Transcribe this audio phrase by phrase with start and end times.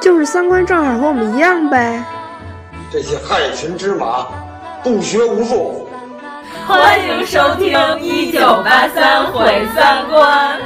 [0.00, 2.02] 就是三观正好和我们一样呗。
[2.90, 4.26] 这些害群之马，
[4.82, 5.88] 不学无术。
[6.66, 10.58] 欢迎收听《一九八三毁三观》。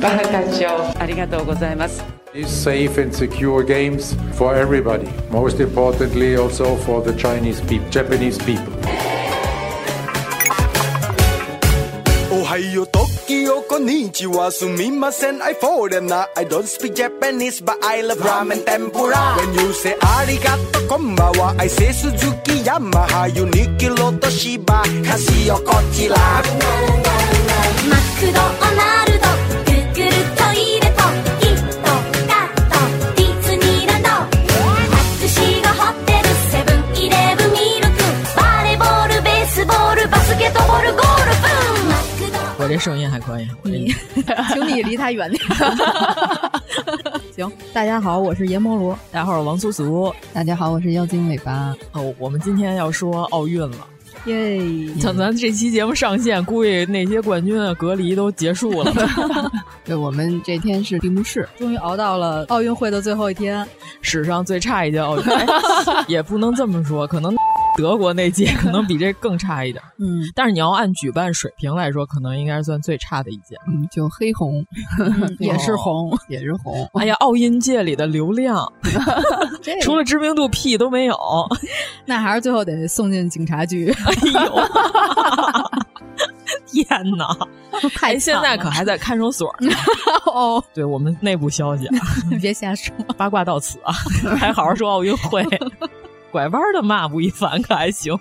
[0.00, 2.02] バカンショーありがとうございます。
[2.32, 5.06] Safe and secure games for everybody.
[5.30, 8.72] Most importantly, also for the Chinese people, Japanese people.
[12.37, 16.27] おはよう、時をこんにちは、すみません、I foreigner.
[16.35, 19.37] I don't speak Japanese, but I love ramen tempura.
[19.37, 22.11] When you say ありがとう、こんばんは、I say 鈴
[22.43, 26.17] 木ヤマハ、ユニキロと芝、カシオこちら。
[26.17, 28.33] マクド
[28.75, 29.44] ナルド
[42.65, 43.93] 我这声音还可以，你，
[44.51, 45.39] 请你离他远点。
[47.31, 48.97] 行，大家好，我是阎摩罗。
[49.11, 50.11] 大家好，我是王苏苏。
[50.33, 51.75] 大家好，我是妖精尾巴。
[51.91, 53.87] 哦，我们今天要说奥运了。
[54.25, 54.59] 耶！
[54.99, 58.91] 等咱这期节目上线，估计那些冠军啊隔离都结束了。
[59.85, 63.63] 对，我们这天是闭幕式，终于熬到了奥运会的最后一天，
[64.01, 65.35] 史上最差一届奥运会，
[66.07, 67.35] 也不能这么说，可能
[67.77, 69.83] 德国那届 可能比这更差一点。
[69.99, 73.55] 嗯，但是你要按举办水平来说，可能应该算最差的一届。
[73.67, 74.65] 嗯，就黑红，
[74.99, 76.89] 嗯、 也是红，也是红。
[76.93, 78.71] 哎呀，奥运界里的流量，
[79.81, 81.17] 除了知名度屁都没有，
[82.05, 83.91] 那还是最后得送进警察局。
[83.91, 84.13] 哎
[84.45, 84.55] 呦！
[86.67, 87.35] 天哪！
[87.95, 89.69] 太现在可还在看守所呢。
[90.25, 91.87] 哦，对我们内部消息，
[92.41, 93.93] 别瞎说，八卦到此啊，
[94.37, 95.43] 还好好说奥运会，
[96.35, 98.13] 拐弯的骂吴亦凡可还行。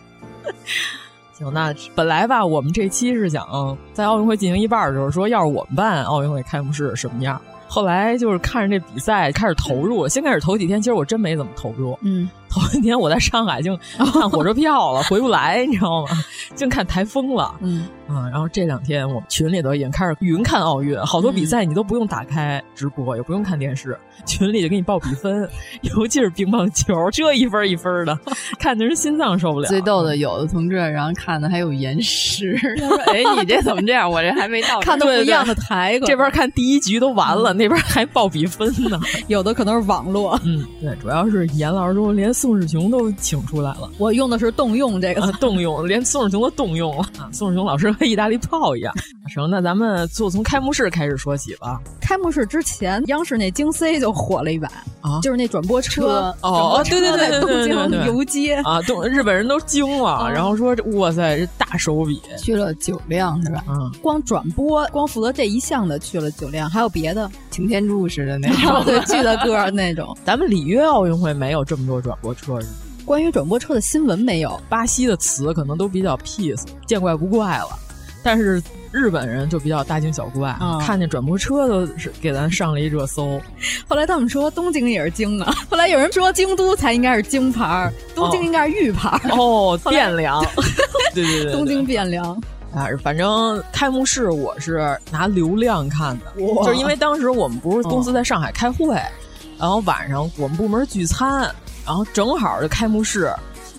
[1.35, 7.41] 行，那本来吧，我们这期是想在奥运会进行一半的时候说，要是我们办奥运会开幕式什么样。
[7.67, 11.99] 后来就是看着这比赛开始投入，先开始头几天，其实我真没怎么投入。
[12.03, 13.77] 嗯，头几天我在上海就
[14.13, 16.09] 看火车票了，回不来，你知道吗？
[16.55, 17.55] 净看台风了。
[17.61, 25.49] 嗯啊，然后这两天我们群里头已经开始云看奥运，好多比赛你都不用打开直播，也不用看电视，群里就给你报比分，
[25.81, 28.19] 尤其是乒乓球，这一分一分的，
[28.59, 29.69] 看的人心脏受不了。
[29.69, 34.11] 最逗的，有的同志然后看的还有延时， 他说：“哎，你这怎么这样？
[34.11, 39.01] 我这还没到。”看的不一样的台，这边看第一局都完了，那边还报比分呢。
[39.29, 40.39] 有的可能是网络。
[40.45, 47.03] 嗯，对，主要是严老师说连宋世雄都请出来了，我用的是动用这个、啊、动用，连宋世雄都动用了。
[47.19, 48.93] 啊、宋世雄老师和意大利炮一样。
[49.33, 51.81] 行，那咱们就从开幕式开始说起吧。
[52.03, 54.69] 开幕式之前，央视那京 C 就火了一把
[55.01, 63.65] 啊，就是那转播车哦，对对对对对东京游街啊，东日本人都惊了，然后说哇塞，这大手笔，去了九辆是吧？
[63.71, 70.15] 嗯，光转播，光负责这一项的去了九辆，还有别的擎天柱似的那种， 对，巨的个那种。
[70.27, 72.73] 咱们里约奥运会没有这么多转播车是吗？
[73.05, 77.79] 关于转播车的新闻没有，巴西的词可能都比较 peace，见怪不怪了，
[78.23, 78.63] 但是。
[78.97, 83.41] 日本人就比较大惊小怪，嗯、看见转播车都是给咱上了一热搜。
[83.89, 89.21] 后来他们说东京也是京啊，后来有人说京都才应该是京牌，东京应该是玉牌。
[89.31, 90.41] 哦，汴梁，
[91.13, 92.41] 对对对，东京汴梁。
[92.73, 101.53] 啊，反正开幕式我是拿流量看的，就是因为当时我们不是公司在上海开会，嗯、然后晚上我们部门聚餐，
[101.85, 103.33] 然后正好就开幕式。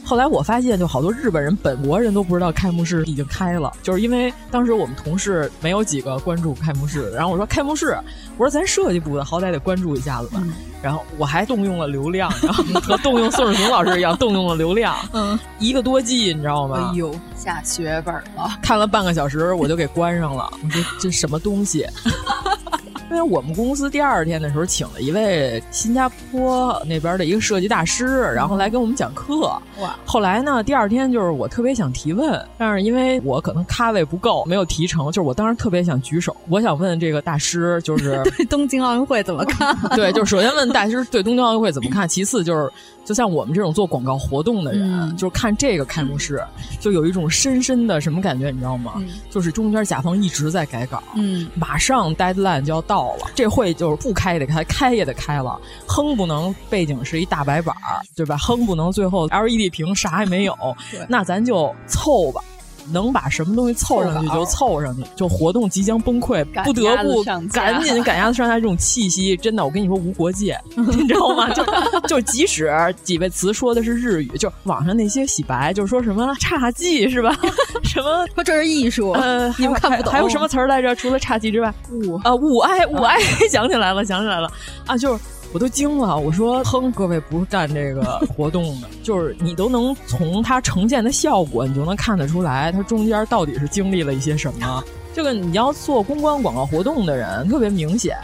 [0.07, 7.17] 后来我发现，就好多日本人、本国人都不知道开幕式已经开了，就是因为当时我们同事没有几个关注开幕式的。
[7.17, 7.97] 然后我说开幕式，
[8.37, 10.39] 我说咱设计部的好歹得关注一下子吧。
[10.43, 16.91] 嗯、然后我还动用了流量，然后和动用宋世雄老师一样动用了流量， 嗯，一个多 G，你知道吗？
[16.91, 20.47] 哎呦，下血本了，看了半个小时我就给关上了。
[20.63, 21.83] 我说这什么东西？
[23.09, 29.41] 因为我们公司第二天的时候请了一位新加坡那边的一个设计大师，然后来给我们讲课。
[29.79, 29.95] 哇！
[30.05, 35.05] 后来呢，第二天就是我特别想提问，但是因为我可能咖位不够，没有提成。
[35.07, 39.77] 就是我当时特别想举手，我想问这个大师，就是 对东京奥运会怎么看？
[39.95, 42.71] 对，就是首先问大师对东京奥运会怎么看，其次就是
[43.03, 46.41] 就像我们这种做广告活动的人，嗯、就是看这个开幕式，
[46.79, 48.93] 就有一种深深的什么感觉，你知道吗？
[48.97, 57.75] 嗯、就是中间甲方一直在改稿，嗯，马上 deadline 就要到了，这会就是不开也得开，开也得开了，哼不能背景是一大白板，
[58.15, 58.37] 对吧？
[58.37, 60.55] 哼不能最后 LED 屏啥也没有，
[61.07, 62.41] 那咱就凑吧。
[62.91, 71.49] 能把什么东西凑上去就凑上去，就活动即将崩溃，不得不赶紧赶鸭子上架这种气息，真的，我跟你说无国界， 你知道吗？
[71.53, 71.63] 就
[72.07, 72.73] 就即使
[73.03, 77.35] 几位词说的是日语，就网上那些洗白，就是说什么侘寂是吧？
[77.83, 79.11] 什么说这是艺术？
[79.11, 80.11] 呃，你们看不懂。
[80.11, 80.95] 还有什么词儿来着？
[80.95, 84.51] 除了侘寂之外，物啊，物哀，物哀， 想起来了，想起来了
[84.85, 85.23] 啊，就是。
[85.53, 88.03] 我都惊了，我说哼，各位不是干这个
[88.35, 94.83] 活动的， 就是你都能从它呈现的效果，你就能看得出来，它中间到底是经历了一些什么。
[95.15, 98.17] 这个你要做公关广告活动的人特别明显，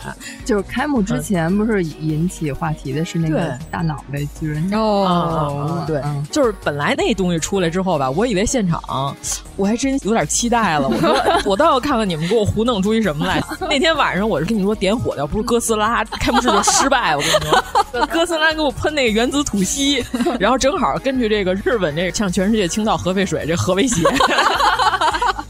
[0.44, 9.16] 就是开幕之前不是引起话题的是那个大脑袋巨人哦，对，就是本来那东西出来之后吧，我以为现场
[9.56, 11.16] 我还真有点期待了，我说
[11.50, 13.42] 我倒要看看你们给我胡弄出一什么来。
[13.70, 17.16] 那天晚上我是跟你说点火的，要不是哥斯拉，开幕式就失败。
[17.16, 20.04] 我跟你说，哥斯拉给我喷那个原子吐息，
[20.38, 24.02] 然后正好根据这个日本这个向全世界倾倒核废水这核威胁。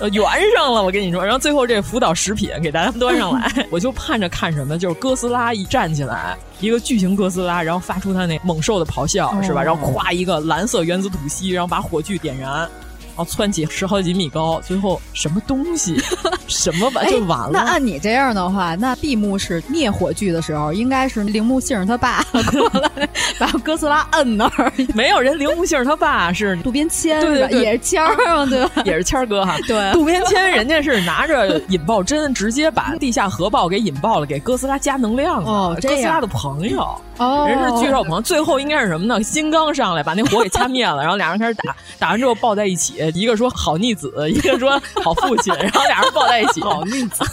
[0.09, 0.23] 圆
[0.55, 9.63] 上了，我跟你说，然后最后这福岛食品给大家端上来， 我就盼着看什么，就是哥斯拉一站起来，一个巨型哥斯拉，然后发出它那猛兽的咆哮，哦是吧？
[9.63, 12.67] 然后咵一个蓝色原子吐息，然后把火炬点燃。
[13.15, 15.95] 然后窜起十好几米高，最后什么东西，
[16.47, 17.49] 什么完就完了。
[17.51, 24.71] 那按你这样的话，那闭幕式灭火剧的时候，应该是铃木杏他爸过来把哥斯拉摁那儿。
[24.95, 28.71] 没有人，铃木杏他爸是渡边谦，对对对，也是谦儿嘛，对吧？
[28.85, 29.57] 也是谦儿哥哈。
[29.67, 36.99] 对，渡边谦人家是拿着引爆针，直接把地下核爆给引爆了，给哥斯拉加能量哦，哥斯拉的朋友。
[37.21, 39.21] 哦，人是巨兽朋友，最后应该是什么呢？
[39.21, 47.23] 金刚上来把那火给掐灭了， 然后俩人开始打，打完之后抱在一起，一个说好逆子，一个说好父亲， 然后俩人抱在一起，好逆子，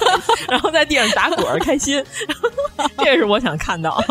[0.50, 2.04] 然后在地上打滚开心，
[2.98, 4.02] 这是我想看到。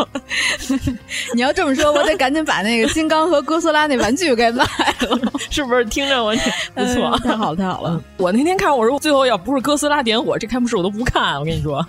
[1.34, 4.64] 你要这么说，我得赶紧把那个金刚和哥斯拉那玩具给买
[5.00, 5.18] 了，
[5.50, 5.84] 是不是？
[5.84, 6.34] 听着我
[6.74, 8.02] 不错，太好了，太好了。
[8.16, 11.38] 我那天看，我说最后要不是哥斯拉点火，这开幕式我都不看。
[11.38, 11.84] 我跟你说。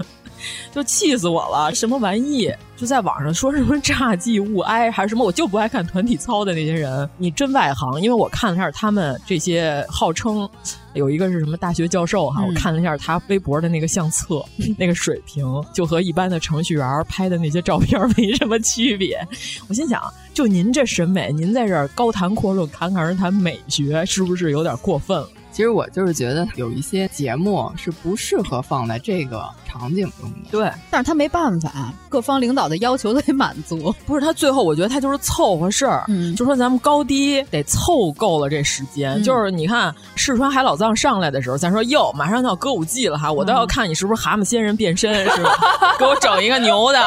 [0.71, 1.73] 就气死我了！
[1.73, 2.51] 什么玩意？
[2.77, 5.25] 就在网上说什么侘寂物哀还是什么？
[5.25, 7.99] 我就不爱看团体操的那些人，你真外行。
[8.01, 10.49] 因为我看了一下他们这些号称
[10.93, 14.41] 有一个是什么大学教授哈，嗯、我看了一下他微博的那个相册，
[14.79, 19.19] 那个水平就和一般的程序员拍的那些照片 没什么区别。
[19.67, 20.01] 我心想，
[20.33, 25.29] 就您这审美，您在这儿高谈阔论，侃侃而谈美学，是不是有点过分了？
[25.51, 30.49] 其实我就是觉得有一些节目是不适合放在这个场景中的。
[30.51, 33.93] 对，但是他没办法，各方领导的要求都得满足。
[34.05, 36.05] 不是他最后，我觉得他就是凑合事儿。
[36.07, 39.11] 嗯，就说咱们高低得凑够了这时间。
[39.11, 45.51] 嗯、就是你看四川海老藏上来的时候，咱说哟，马上要歌舞伎了哈，我倒要看你是不是蛤蟆仙人变身，是吧？
[45.99, 46.99] 给我整一个牛的。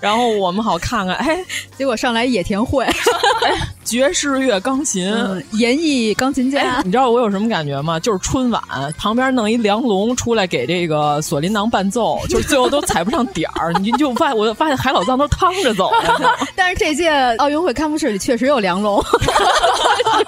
[0.00, 1.44] 然后我们好看看，哎，
[1.76, 2.84] 结果上来野田惠，
[3.42, 3.52] 哎，
[3.82, 7.98] 爵士乐钢琴，嗯、演绎钢琴家、哎，你知道我有什么感觉吗？
[7.98, 8.62] 就是春晚
[8.96, 11.97] 旁边弄一梁龙出来给这个锁麟囊伴奏，
[12.28, 16.36] 就是最后都踩不上点儿，你就发我发现海老藏都趟着走了。
[16.54, 19.04] 但是这届奥运会开幕式里确实有梁龙，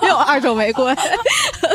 [0.00, 0.94] 没 有二手玫瑰，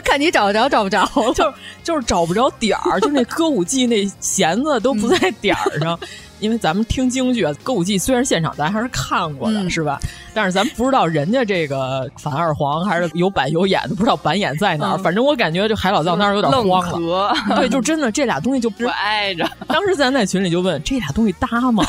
[0.04, 5.98] 看你找着找不着，就是就是找不着点儿，就那歌舞伎那弦子都不在点儿上。
[6.02, 6.08] 嗯
[6.40, 10.00] 因为咱们听京剧啊，歌舞伎虽然现场咱还是看过的，嗯、是吧？
[10.34, 14.98] 但是咱不知道人家这个反二黄还是有板有眼的，不知道板眼在哪儿。
[14.98, 17.34] 嗯、反正我感觉这海老藏当时有点慌了。
[17.56, 19.50] 对，就真的这俩东西就不 挨着。
[19.68, 21.86] 当时咱在群里就问这俩东西搭吗？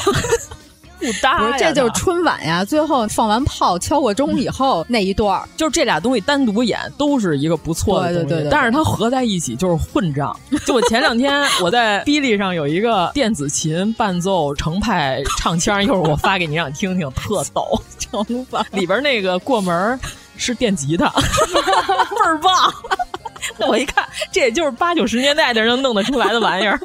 [0.99, 2.65] 不搭不是，这就是春晚呀！
[2.65, 10.35] 最后放完炮、敲过钟以后、嗯、那一段，就是这俩东西单独演都是一个不错的东西，对对对但是它合在一起就是混账。
[10.65, 17.81] 就我前两天我在哔哩上有一个电子琴伴奏程派唱腔，一会儿我发给你让你听听，特逗。
[17.99, 19.99] 成吧，里边那个过门
[20.37, 22.73] 是电吉他， 倍儿棒。
[23.69, 26.79] 我一看，这也就是八九十年代的人能弄得出来的玩意儿。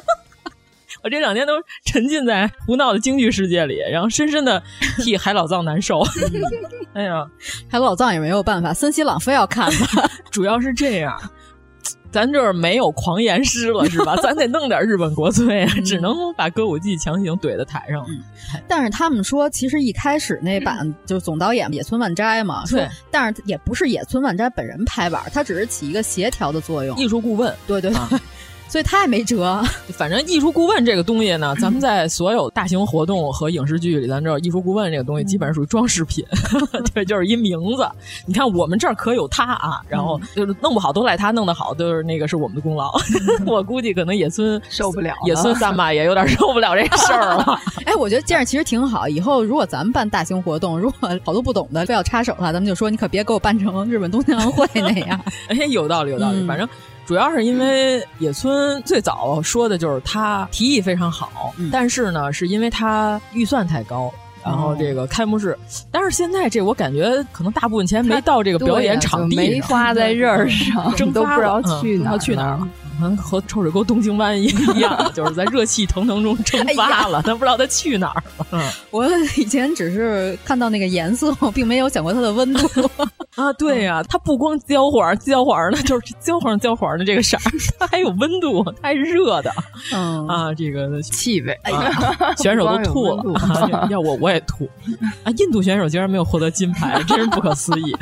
[1.04, 1.54] 我这两天都
[1.84, 4.62] 沉浸在胡闹的京剧世界里，然后深深的
[4.98, 6.02] 替海老藏难受。
[6.94, 7.26] 哎呀，
[7.68, 10.08] 海老藏也没有办法，森西朗非要看他。
[10.30, 11.18] 主要是这样，
[12.12, 14.14] 咱这儿没有狂言师了，是吧？
[14.16, 18.04] 咱得弄点日本国粹啊，只能把歌舞伎强行怼在台上。
[18.08, 18.22] 嗯、
[18.68, 27.52] 但是他们说，其实一开始那版、嗯、就总导演野村万斋嘛，对，但是也不是野村万斋本人拍板，他只是起一个协调的作用，艺术顾问。
[27.66, 27.98] 对对对。
[27.98, 28.08] 啊
[28.72, 29.62] 所以他也没辙。
[29.92, 36.24] 反正艺术顾问这个东西呢，咱们在所有大型活动和影视剧里，咱知道艺术顾问这个东西基本上属于装饰品，
[36.94, 37.86] 对，就是一名字。
[38.24, 42.90] 你看我们这儿可有他啊，然后就是弄不好都赖他，弄得好就是那个是我们的功劳。
[43.44, 47.60] 我估计可能野村受不了，野村三吧也有点受不了这事儿了。
[47.84, 49.06] 哎，我觉得这样其实挺好。
[49.06, 55.20] 以后如果咱们办大型活动，如果好多不懂的非要插手的话，咱们就说你可别给我办成日本东京奥运会那样。
[55.48, 56.46] 哎，有道理，有道理。
[56.46, 56.66] 反正。
[57.12, 64.10] 主要是因为野村最早说的就是他提议非常好，嗯、但是呢，是因为他预算太高，
[64.42, 65.54] 然后这个开幕式，
[65.90, 72.66] 但是现在这我感觉可能大部分钱没到这个表演场地上，没花在这儿上，蒸都不知道去哪去哪儿了。
[72.98, 74.46] 和臭水沟东京湾一
[74.80, 78.46] 样， 就是在热气腾腾中蒸发了，他不知道他去哪儿了。
[78.52, 79.06] 嗯，我
[79.36, 82.68] 以前只是看到那个颜色，并没有想过它的温度
[83.36, 83.52] 啊。
[83.54, 87.42] 对呀、啊，它不光焦黄焦黄的，就是焦黄焦黄的这个色儿，
[87.78, 89.50] 它还有温度，它还热的。
[89.92, 93.22] 嗯啊，这个气味，哎呀，选手都吐了。
[93.34, 94.68] 啊、要我我也吐
[95.24, 95.30] 啊！
[95.38, 97.96] 印度选手竟然没有获得金牌，真是不可思议。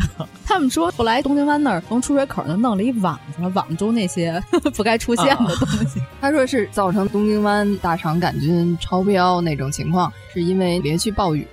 [0.44, 4.42] 他们说后来东京湾那儿从出水口那弄了一网子，网住那些
[4.80, 6.00] 不该出现的东西。
[6.00, 11.46] 啊、 他说是造成东京湾大肠杆菌超标那种情况，是因为连续暴雨，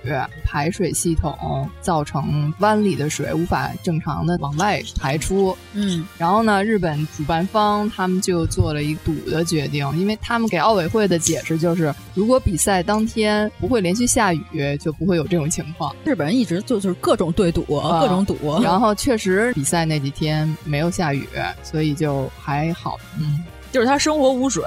[0.46, 5.54] 排水系统造成湾里的水无法正常的往外排出。
[5.74, 15.94] 嗯，然后呢，日本主办方他们就做了一个赌的决定，因为他们给奥委会的解释就是，如果比赛当天不会连续下雨，就不会有这种情况。
[16.02, 21.28] 日本人一直就就是各种对赌，啊、各种赌，然后确实比赛那几天没有下雨，
[21.62, 22.96] 所以就还好。
[23.18, 23.44] 嗯。
[23.70, 24.64] 就是他生活无水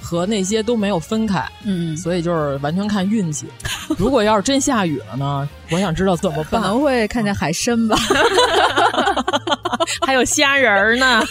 [0.00, 3.46] 和那些都没有分开，嗯，所以就是完全看运气。
[3.98, 5.46] 如果要是真下雨了呢？
[5.70, 6.62] 我想知道怎么办。
[6.62, 7.94] 可能会看见海参吧，
[10.06, 11.22] 还有虾仁儿呢。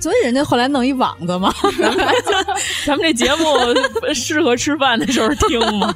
[0.00, 1.52] 所以人家后来弄一网子嘛。
[1.78, 2.06] 咱们
[2.86, 3.44] 咱们这节目
[4.14, 5.94] 适合吃饭的时候听吗？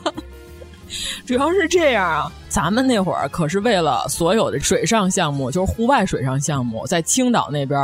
[1.27, 7.81] 主要是这样啊，咱们那会儿可是为了所有的水上项目，就是户外水上项目，在青岛那边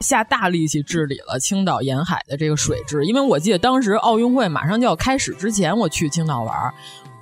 [0.00, 3.04] 下大力气治理了青岛沿海的这个水质。
[3.04, 6.54] 因为我记得当时奥运会马上就要开始之前，我去青岛玩，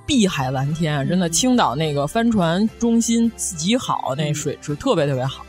[0.05, 5.45] 碧海蓝天，真的，青岛那个帆船中心极好，那水质特别特别好。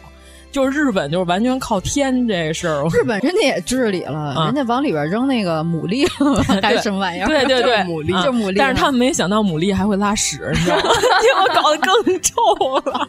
[0.52, 2.86] 就是日本，就是完全靠天这事儿。
[2.90, 6.06] 日本人家也治理了，啊、人家往里边扔那个牡蛎
[6.62, 7.26] 还是什么玩意儿？
[7.26, 8.56] 对对对，牡蛎、啊、就牡蛎。
[8.58, 10.82] 但是他们没想到牡蛎还会拉屎，你知道吗？
[11.22, 13.08] 结果搞得更臭了。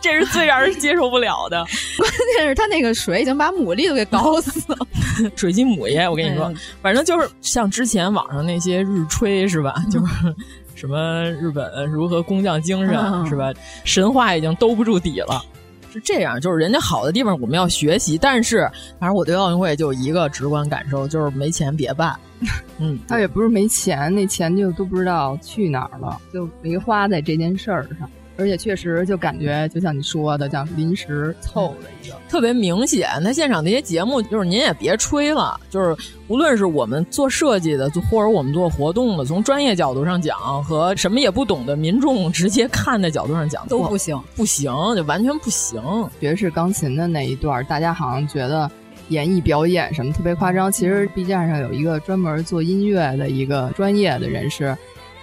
[0.00, 1.56] 这是最让人接受不了的。
[1.98, 2.08] 关
[2.38, 4.78] 键是他那个水已经把牡蛎都给搞死了。
[5.34, 9.74] 水晶母爷，我跟你说，反正就是像之前网上那些日吹是吧？
[9.90, 10.34] 就是。
[10.76, 13.52] 什么日本如何工匠精神、嗯、是吧？
[13.84, 15.42] 神话已经兜不住底了。
[15.92, 22.18] 是这样，就是人家好的地方我们要学习，但是反正我对奥运会就一个直观感受，就是没钱别办。
[22.78, 28.08] 嗯，他也不是没钱，那钱就都不知道去哪儿了，就没花在这件事儿上。
[28.40, 33.08] 而且确实就感觉，就像你说的，叫临时凑的一个，特别明显。
[33.22, 35.94] 他现场那些节目，就是您也别吹了，就是
[36.26, 45.82] 无论是我们做设计的，或者我们做活动的，从专业角度上讲，和什么也不懂的民众 直接看的角度上讲，都不行，不行，就完全不行。
[46.18, 48.70] 爵士钢琴的那一段，大家好像觉得
[49.08, 54.74] 演绎表演什么特别夸张，其实 B 站上有一个专门做音乐的一个专业的人士。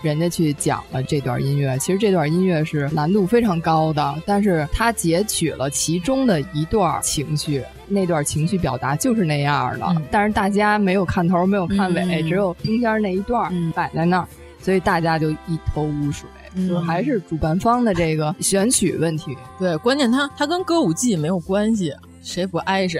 [0.02, 16.28] 人家去讲了这段音乐，其实这段音乐是难度非常高的，但是他截取了其中的一段情绪，那段情绪表达就是那样的，嗯、但是大家没有看头，没有看尾，嗯、只有中间那一段摆在那儿，嗯、所以大家就一头雾水。
[16.68, 23.00] 就还是主办方的这个选曲问题，对，关键他他跟歌舞伎没有关系，谁不挨谁。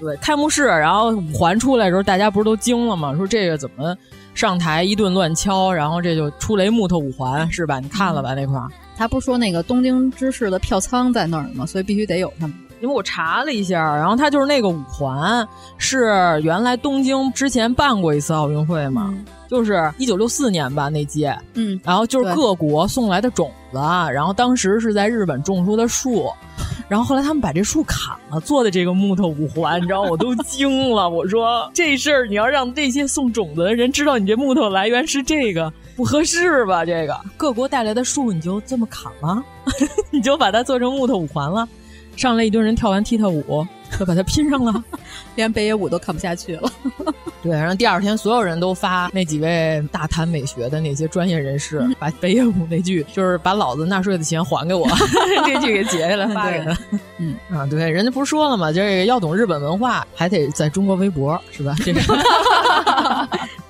[0.00, 3.14] 对，开幕式，然后五环出来的时候，大家不是都惊了吗？
[3.14, 3.94] 说这个怎么
[4.36, 7.80] 上台一顿乱敲，然后这就出雷木头五环是吧？
[7.80, 8.68] 你看了吧那块儿？
[8.94, 11.64] 他不是说那个东京知事的票仓在那儿吗？
[11.64, 12.54] 所以必须得有他们。
[12.82, 26.30] 因为我查了一下，然后他就是那个五环是原来东京之前办过一次奥运会嘛，嗯、就是一九六四年吧那届，嗯，然后就是各国送来的种子，然后当时是在日本种出的树。
[26.88, 31.08] 然后后来他们把这树砍了，做的这个木头五环，你知道我都惊了。
[31.08, 36.84] 我说这事儿你要让这些送种子的人知道你这木头来源是这个，不合适吧？
[36.84, 39.42] 这个各国带来的树你就这么砍了，
[40.10, 41.68] 你就把它做成木头五环了。
[42.16, 43.66] 上来一堆人跳完踢踏舞，
[43.98, 44.82] 就把它拼上了，
[45.34, 46.70] 连北野武都看不下去了。
[47.42, 54.88] 对，然后第二天所有人都发那几位大谈美学的那些专业人士，把北野武那句就是把老子纳税的钱还给我
[55.46, 56.76] 这句给截下来发给他。
[57.18, 58.72] 嗯啊，对，人家不是说了吗？
[58.72, 61.76] 这个要懂日本文化，还得在中国微博，是吧？
[61.84, 62.00] 这个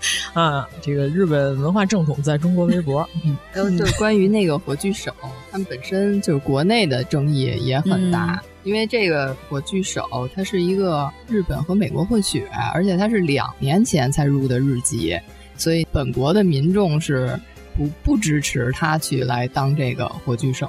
[0.35, 3.09] 啊，这个日本文化正统在中国微博。
[3.25, 5.13] 嗯，还有就是关于那个火炬手，
[5.51, 8.41] 他们本身就是国内的争议也很大。
[8.43, 15.17] 嗯因为这个火炬手，他是一个日本和美国混血，而且他是两年前才入的日籍，
[15.57, 17.39] 所以本国的民众是
[17.77, 20.69] 不不支持他去来当这个火炬手。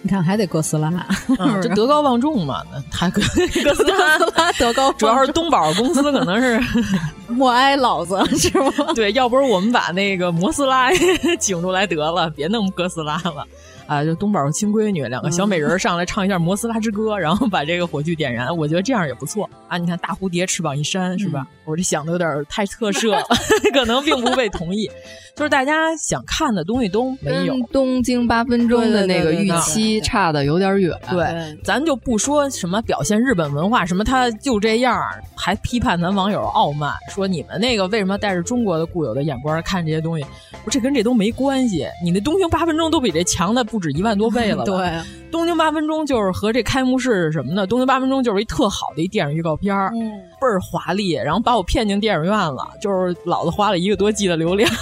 [0.00, 0.90] 你看，还得哥斯拉，
[1.38, 3.20] 嗯、 这德高望重嘛，他哥
[3.62, 4.18] 哥斯拉
[4.58, 6.58] 德高，主要是东宝公司可能是
[7.28, 8.72] 默哀老子是吗？
[8.94, 10.90] 对，要不是我们把那个摩斯拉
[11.38, 13.46] 请出来得了，别弄哥斯拉了。
[13.86, 19.78] 啊，就东宝亲闺女两个小美人上来唱一下《摩斯拉之歌》，然后把这个火炬点燃，我觉得这样也不错啊。
[19.78, 21.46] 你看大蝴蝶翅膀一扇，是吧？
[21.64, 23.22] 我这想的有点太特摄了，
[23.72, 24.90] 可能并不被同意。
[25.34, 30.98] 就是大家想看的东西都没有，东京八分钟的那个预期差的有点远。
[31.10, 34.98] 对，咱就不说什么表现日本文化，什么他就这样，
[35.36, 40.24] 还批判咱网友傲慢，说你们那个为什么带着中国的固有的眼光看这些东西？
[40.64, 41.86] 我这跟这都没关系。
[42.02, 44.64] 你那东京八分钟都比这强的不止一万多倍了。
[44.64, 47.66] 对，东京八分钟就是和这开幕式是什么的？
[47.66, 52.68] 东京八分钟就是一特好的一电影预告片儿，嗯、倍儿华丽，然后把我骗进电影院了。
[52.80, 54.70] 就是老子花了一个多 G 的流量。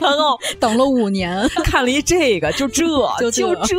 [0.00, 2.84] 然后 等了五年， 看了一这个，就这
[3.20, 3.76] 就就这，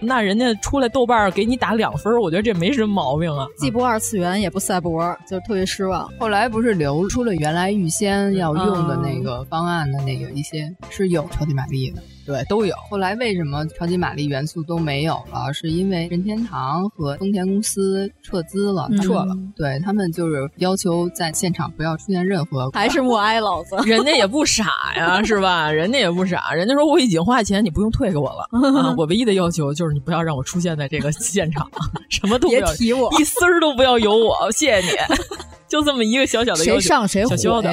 [0.00, 3.46] 那人家出来豆瓣给你打两分，我觉得这没什么毛病啊。
[3.58, 6.08] 既不二次元，也不赛博，就特别失望。
[6.18, 12.02] 后来不是流出了原来预先要用的那个方案的那个一些是有超级玛丽的。
[12.26, 12.74] 对，都有。
[12.88, 15.52] 后来为什么超级玛丽元素都没有了？
[15.52, 19.36] 是因为任天堂和丰田公司撤资了，撤了。
[19.56, 23.76] 对他们就是要求在现场不要出现任何， 还是默哀老子。
[23.86, 24.64] 人家也不傻
[24.96, 25.70] 呀，是吧？
[25.70, 28.48] 人家也不傻，人家说我已经花钱，你不用退给我了。
[28.52, 31.68] 啊、我唯一的要求就是你不要让我出现在这个现场，
[32.08, 34.92] 什么都不要别提我，一丝儿都不要有我，谢谢你。
[35.70, 37.30] 就这么一个小小的谁上谁火。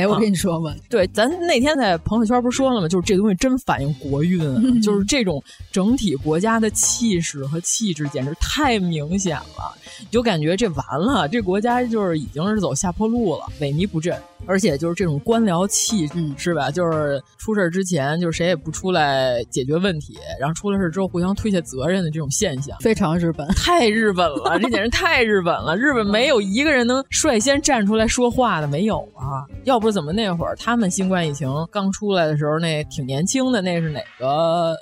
[0.08, 2.88] 我跟你说吧，对，咱那天在朋友圈不是说了吗？
[2.88, 9.76] 就是这东西真反映国运，嗯、就是这种整体国家的气势和气质，简直太明显了。
[10.00, 14.16] 你就感觉这完了，这国家就是已经是走下坡路了，萎靡不振。
[14.46, 16.70] 而且就是这种官僚气，嗯，是吧？
[16.70, 25.76] 就是出事之前，就是谁也不出来解决问题，然后出了事之后互相推卸责任的这种现象，非常日本，太日本了，这简直太日本了。
[25.76, 29.48] 日本没有一个人能率先站出来说话的，没有啊。
[29.64, 34.76] 要不怎么那会儿他们新冠疫情刚出来的时候，那挺年轻的，那是哪个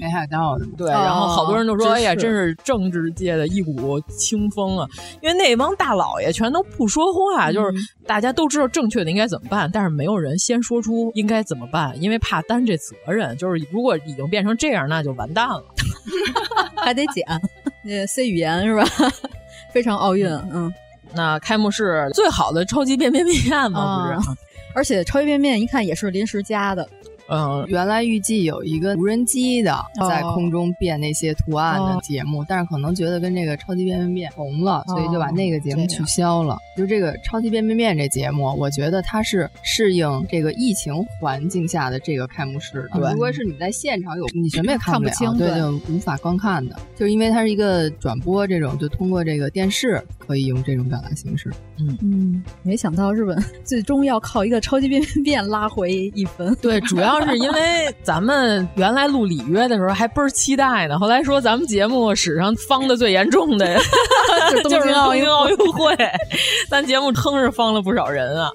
[0.00, 0.66] 北海道的？
[0.76, 4.86] 对，然后好多人都说，哎呀，真是政治界的一股清风啊！
[5.22, 7.72] 因为那帮大老爷全都不说话，就是
[8.06, 13.36] 大家都知道正确的应该怎么办，但是没有人先说出应该怎么办，因为怕担这责任。
[13.36, 15.64] 就是如果已经变成这样，那就完蛋了，
[16.76, 17.24] 还得剪，
[17.84, 18.84] 那 C 语言是吧？
[19.72, 20.72] 非常奥运，嗯。
[21.14, 23.36] 那开幕式最好的超级变变变
[23.70, 24.28] 嘛，不是？
[24.74, 26.88] 而且超级变变一看也是临时加的。
[27.30, 29.74] 嗯，原来预计有一个无人机的
[30.08, 36.58] 在空中变那些图案的节目，哦、但是可能觉得跟这个超级变变变红了，所以就把那个节目取消了。
[36.76, 43.00] 就这个超级变变变这节目，我觉得它是适应这个疫情环境下的这个开幕式的。
[43.00, 46.76] 对，如果是你在现场有，你什么也看不了，清，对，就无法观看的。
[46.96, 51.48] 就是因为它是一个转播，这种就通过这个电视可以用这种表达形式。
[51.78, 56.54] 嗯嗯，没想到日本最终要靠一个超级变变变拉回一分。
[56.60, 57.60] 对，主要是因为。
[58.02, 63.66] 咱们原来录里约的时候还倍儿期待呢，后来说咱们节目史上方的最严重的
[64.50, 64.70] 就是东
[65.12, 65.94] 京奥运会，
[66.68, 68.50] 咱节目坑是方了不少人啊。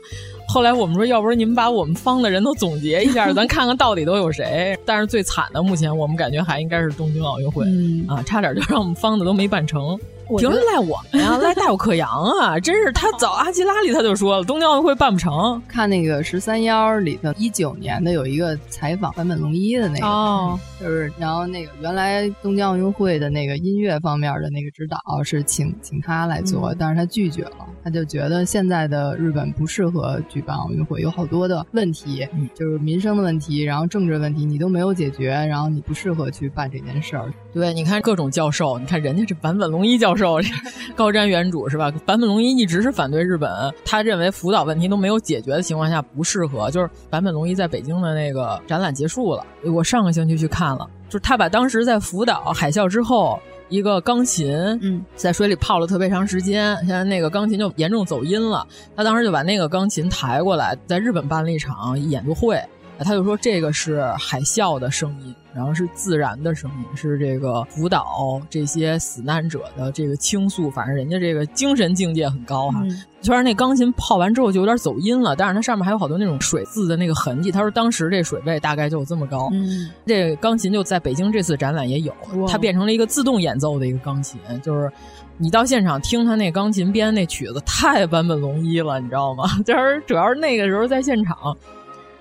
[0.48, 4.78] 后来我们说，要不然你们把我们方的人都总结一下，咱看看到底都有谁。
[4.86, 9.98] 但是最惨的，目前我们感觉还应该是东京奥运会、嗯、啊，差点就让我们方的都没办成。
[10.28, 11.38] 凭什么赖我们呀？
[11.38, 12.60] 赖大有克洋啊！
[12.60, 15.62] 真是他早阿基拉里他就说了，东京奥运会办不成。
[15.68, 37.32] 看那个十三幺里头一九年的有一个采访坂本龙一的那个，哦，就是然后那个原来东京奥运会的那个音乐方面的那个指导是请请他来做，嗯、但是他拒绝了，他就觉得现在的日本不适合举办奥运会，有好多的问题，嗯、就是民生的问题，然后政治问题你都没有解决，然后你不适合去办这件事儿。
[37.54, 40.40] 对，你看各种教授，你看人家这坂本龙一教授。
[40.96, 41.92] 高瞻远瞩是吧？
[42.06, 43.52] 坂本龙一一直是反对日本，
[43.84, 46.70] 他认为福岛问题都没有解决的情况下不适合。
[46.72, 53.40] 就是坂本龙一在北京的那个展览结束了，我上个星期去看了，就是他把当时在福岛海啸之后。
[53.68, 58.64] 一个钢琴，嗯，在水里泡了特别长时间，现在那个钢琴就严重走音了。
[58.96, 62.62] 他当时就把那个钢琴抬过来，在日本办了一场演奏会，
[63.00, 70.70] 他就说这个是海啸的声音，然后是自然的声音，是这个福岛这些死难者的这个倾诉。
[70.72, 72.82] 反正人家这个精神境界很高哈。
[72.84, 77.52] 嗯虽然那钢琴泡完之后就有点走音了，但是它上面还有好多那种水渍的那个痕迹。
[77.52, 79.50] 他说当时这水位大概就有这么高。
[79.52, 82.14] 嗯，这个钢琴就在北京这次展览也有，
[82.48, 84.92] 它变成了一个自动演奏的一个钢琴，就是
[85.40, 89.46] 你到现场听他那钢琴编那曲子太 坂本龙一了，你知道吗？
[89.66, 91.36] 就是主要是那个时候在现场，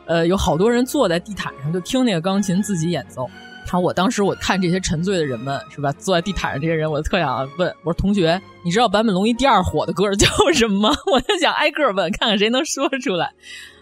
[0.07, 3.29] 呃，有好多人坐在地毯上就听那个钢琴自己演奏。
[3.65, 10.97] 然后我当时我看这些沉醉的人们是吧，坐在地毯上这些人，我就特想问，我说同学，你知道坂本龙一第二火的歌叫什么吗？
[11.11, 13.33] 我就想挨个问，看看谁能说出来。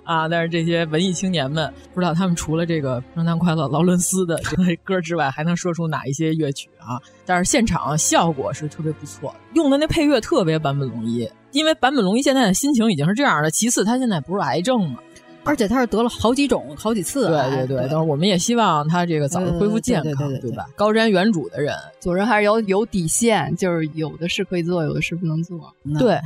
[0.04, 0.26] 啊！
[0.28, 6.98] 但是这些文艺青年们不知道他们除了这个《圣诞快乐，劳伦斯》的这个歌之外，还能说出哪一些乐曲啊？
[7.24, 13.50] 但是现场效果是特别不错，用的那配乐特别坂本龙一，因为坂本龙一现在的心情已经是这样的。
[13.52, 14.98] 其次，他现在不是癌症嘛，
[15.44, 17.28] 而且他是得了好几种、好几次。
[17.28, 20.66] 对对对，但是我们也希望他这个早日恢复健康，对吧？
[20.76, 25.58] 高瞻远瞩的人，做人还是有有底线，就是有的是可以做，有的是不能做。
[25.98, 26.18] 对。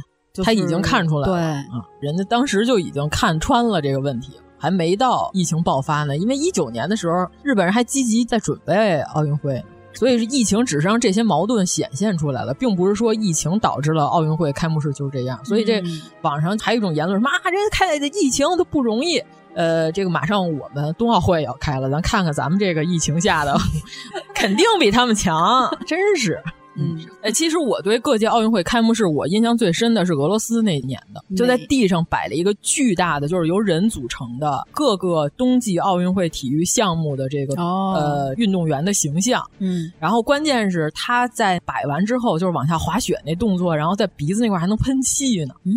[0.44, 6.14] 他已经看出来了，对啊，人家当时就已经看穿了这个问题，还没到疫情爆发呢。
[6.14, 9.64] 因为一九年的时候，日本人还积极在准备奥运会，
[9.96, 15.44] 所以是疫情只是让这些矛盾显现出来了，并不是说疫情导致了奥运会开幕式就是这样。
[15.44, 15.82] 所以这
[16.22, 19.20] 网上还有一种言论，说啊，人开的疫情都不容易。
[19.54, 23.58] 呃，这个马上我们冬奥会也要开了，咱看看咱们这个疫情下的，
[24.34, 26.42] 肯定比他们强，真是。
[26.78, 39.42] 嗯，哎，其实我对各届奥运会开幕式，我印象最深的是俄罗斯那年的，就在地上摆了一个巨大的，就是由人组成的各个冬季奥运会体育项目的这个、哦、呃运动员的形象。
[39.58, 45.54] 嗯，然后关键是他在摆完之后，就是往下滑雪那动作，然后在鼻子那块还能喷气呢。
[45.64, 45.72] 嗯，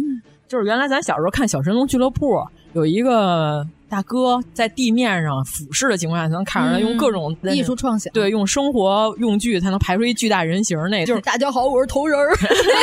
[0.48, 2.26] 就是原来咱小时候看《小神龙俱乐部》，
[2.74, 3.66] 有一个。
[3.90, 10.78] 大哥在地面上俯视的情况下，才能看出来用各种嗯、艺术创想，对，用生活用具才能排出一巨大人形。
[10.90, 12.30] 那就是大家好，我是头人儿，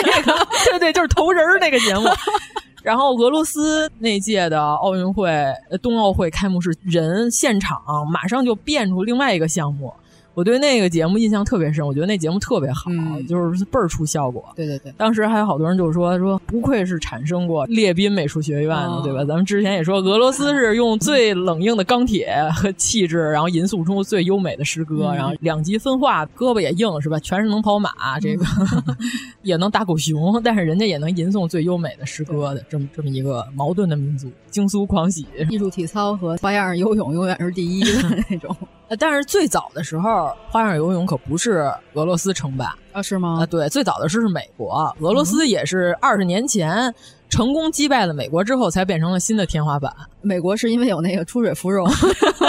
[0.05, 2.09] 那 个对对，就是头人儿那个节目。
[2.83, 5.45] 然后俄罗斯那届的奥运会、
[5.83, 7.81] 冬奥会开幕式，人现场
[8.13, 9.93] 马上就变出另外一个项目。
[10.37, 14.45] 我对那个节目印象特别深，我觉得那节目特别好，嗯、就是倍儿出效果。
[14.55, 19.25] 对对对，当时还有好多人就说说，不愧是产生过列宾美术学院的，哦、对吧？
[19.25, 27.19] 咱们之前也说，俄罗斯是用最冷硬的钢铁和气质，然后吟诵出最优美的诗歌，嗯、然后两极分化，胳膊也硬，是吧？
[27.19, 28.45] 全是能跑马，这个、
[28.89, 28.97] 嗯、
[29.41, 38.57] 也能打狗熊，但是人家也能吟诵最优美的诗歌的，这么这么一个矛盾的民族，惊苏狂喜，艺术体操和花样游泳永远是第一的那种。
[38.99, 43.03] 但是最早的时候，花样游泳可不是俄罗斯称霸啊？
[43.03, 43.41] 是吗？
[43.43, 46.95] 啊，对，最早的是是美国，俄罗斯也是二十年前
[47.29, 49.93] 成功击败了美国之后，才变成了新的天花板。
[50.23, 51.87] 美国是因为有那个出水芙蓉，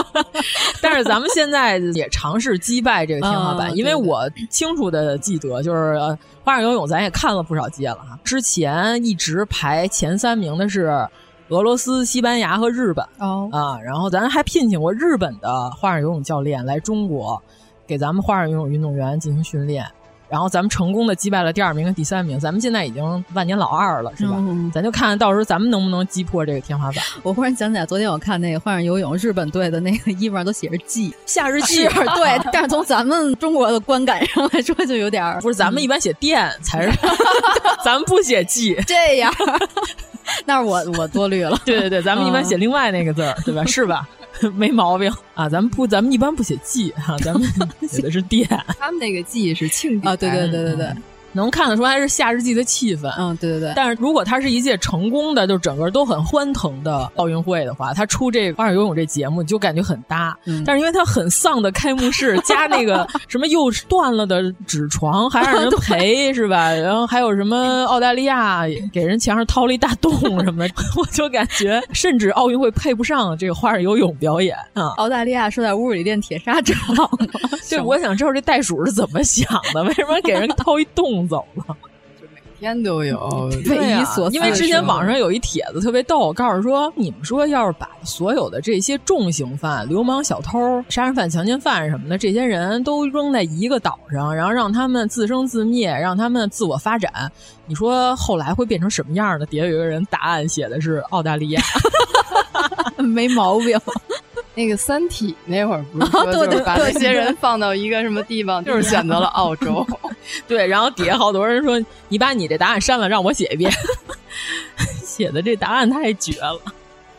[0.81, 11.05] 但是咱们现在也尝试击败这个天花板，啊、因为我清楚的记得，就是、呃、花样游泳咱也看了不少届了哈，之前一直排前三名的是。
[11.49, 17.41] 俄罗斯、西班牙和日本哦啊，然后咱还聘请过日本的花样游泳教练来中国，
[17.85, 19.85] 给咱们花样游泳运动员进行训练，
[20.29, 24.33] 然后咱们成功的击败了第二名跟第三名，咱们现在已经万年老二了，是吧？
[24.37, 27.01] 嗯、咱就看到时候咱们能不能击破这个天花板。
[27.23, 36.91] 我忽然想起来，昨天我看那个花样游泳日本队的那个衣服上都写着“季”，夏日季，对，但是从咱们中国的观感上来说，就有点不是，咱们一般写“电”才是，
[37.85, 39.33] 咱们不写“季”，这样。
[40.45, 43.65] 那是我我多虑了，对对对，咱们一般写另外那个字儿，对吧？
[43.65, 44.07] 是吧？
[44.55, 47.49] 没毛病啊，咱们不，咱们一般不写“祭”哈，咱们
[47.89, 48.47] 写的是“电”。
[48.77, 50.93] 他们那个“祭”是庆啊，对对对对对。
[51.33, 53.73] 嗯能看得出来是夏日季的气氛，嗯，对对对。
[53.75, 60.35] 但是如果它是一届成功的，就整个都很欢腾的奥运会的话，它出这个花样游泳这节目就感觉很搭。
[60.45, 66.71] 嗯、但是因为它很丧的开幕式，加那个什么又断了的纸床，还让人 赔是吧？
[66.73, 70.11] 然后还有什么澳大利亚给人墙上掏了一大洞
[70.43, 74.87] 什么的， 我就感觉甚至奥运会配不上这个花样游泳表演啊。
[74.97, 76.75] 澳大利亚是在屋里练铁砂掌，
[77.69, 81.26] 对，我想知道这袋鼠是怎么想的，为什么给人掏一洞？
[81.27, 81.63] 走了，
[82.19, 84.35] 就每天都有匪夷所思。
[84.35, 97.31] 因为之前网上有一帖子特别逗，告诉说你们说要是把所有的这些重刑犯、流氓、小偷、杀人犯、强奸犯什么的这些人都扔在一个岛上，然后让他们自生自灭，让他们自我发展，
[97.65, 99.45] 你说后来会变成什么样呢？
[99.45, 101.61] 底下有一个人答案写的是澳大利亚，
[102.97, 103.79] 没毛病。
[104.55, 109.85] 那个《三体》那会儿不是说就是把那些人放到一个什么地方，就是选择了 澳洲。
[110.47, 113.71] 对，然后底下好多人说：“你把你这答案删了，让我写一遍。
[115.03, 116.59] ”写的这答案太绝了。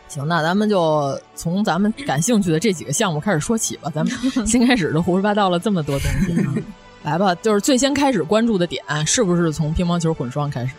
[0.07, 3.91] 行，那咱们就从咱们感兴趣的这几个项目开始说起吧。
[3.93, 4.15] 咱们
[4.47, 6.63] 先开始都胡说八道了这么多东西，
[7.03, 10.73] 来吧，就是最先开始关注的点是不是从乒乓球混双开始？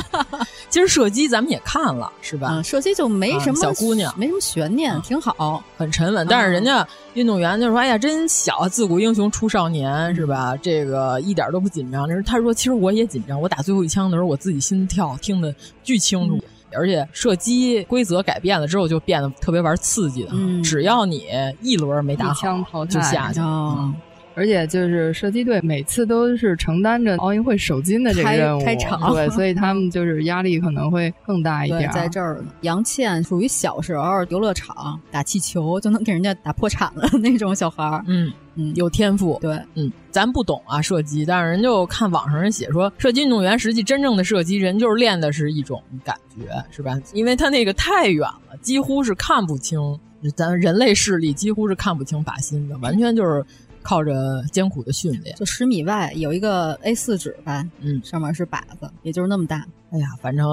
[0.70, 2.48] 其实射击咱们也看了，是吧？
[2.52, 6.26] 嗯、射击就没什么、小姑娘，没什么悬念，挺好，很沉稳。
[6.28, 10.56] 但是人家运动员就说：“哎呀，真小，自古英雄出少年，是吧？
[10.56, 16.38] 这个一点都不紧张。”他说：“其实我也紧张，我打最后一枪的时候，我自己心跳听得巨清楚。”
[16.74, 20.30] 而且射击规则改变了之后，就变得特别玩刺激的。
[20.32, 21.26] 嗯、只要你
[21.60, 23.40] 一轮没打好，就下去。
[23.40, 23.94] 嗯
[24.34, 31.90] 而且就是射击队每次都是承担着奥运会首金的这个任务，开场对，所以他们就是压力可能会更大一点。
[31.92, 38.04] 在这儿，杨倩属于小时候游乐场打气球就能给人家打破产了那种小孩儿。
[38.06, 39.38] 嗯嗯，有天赋。
[39.40, 46.98] 对，嗯，咱不懂啊射击，但是人就看网上人写说，射击运动员实际真正的射击人就是练的是一种感觉，是吧？
[47.14, 49.98] 因为他那个太远了，几乎是看不清，
[50.36, 53.44] 咱人类视力几乎是看不清靶心的，完全就是。
[53.82, 59.66] 靠着艰苦的训练，就十米外有一个 A 四纸吧，嗯，上面是靶子，也就是那么大。
[59.90, 60.46] 哎呀，反正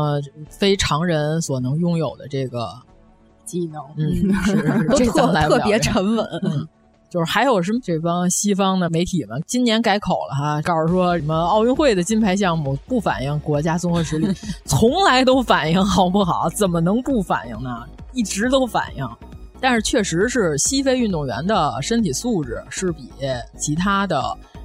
[0.50, 2.70] 非常人所能拥有的这个
[3.46, 4.34] 技能， 嗯，
[4.98, 6.26] 是都特特别沉稳。
[6.44, 6.68] 嗯，
[7.10, 14.28] 就是还有什么这帮西方的媒体们，今年改口了哈，告诉说什么奥运会的金牌项目不反映国家综合实力，
[14.66, 16.50] 从来都反映，好不好？
[16.50, 17.86] 怎么能不反映呢？
[18.14, 19.08] 一直都反映。
[19.62, 23.10] 但是确实是西非运动员的身体素质是比
[23.58, 24.24] 其他的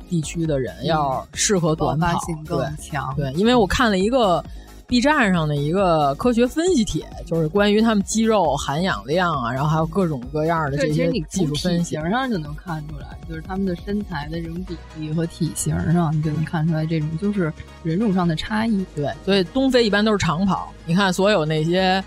[0.09, 3.13] 地区的人要适合短跑，更强。
[3.17, 4.45] 对，因为我看了一个
[4.87, 17.53] B 站上的一个科学分析帖，就是关于他们肌肉含氧量啊，然后还有各种各样的这些技术分析，形上就能看出来，就是他们的身材的这种比例和体型上，你就能看出来这种就是
[17.83, 18.87] 人种上的差异。
[18.95, 22.05] 对，所以东非一般都是长跑，你看所有那些。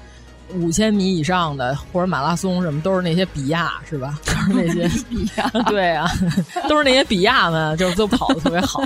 [0.54, 4.20] 五千米以上的或者马拉松什么都是那些比亚是吧？
[4.26, 6.10] 都是那些比亚， 对啊，
[6.70, 8.82] 都是那些比亚们，就是都跑得特别好。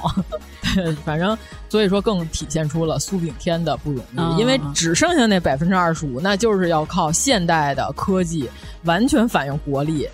[1.05, 1.37] 反正
[1.69, 8.49] 所以说更体现出了苏炳添的不容易，嗯、因为只剩下那百分之二十五，那就是要靠现代的科技
[8.83, 10.07] 完全反映国力。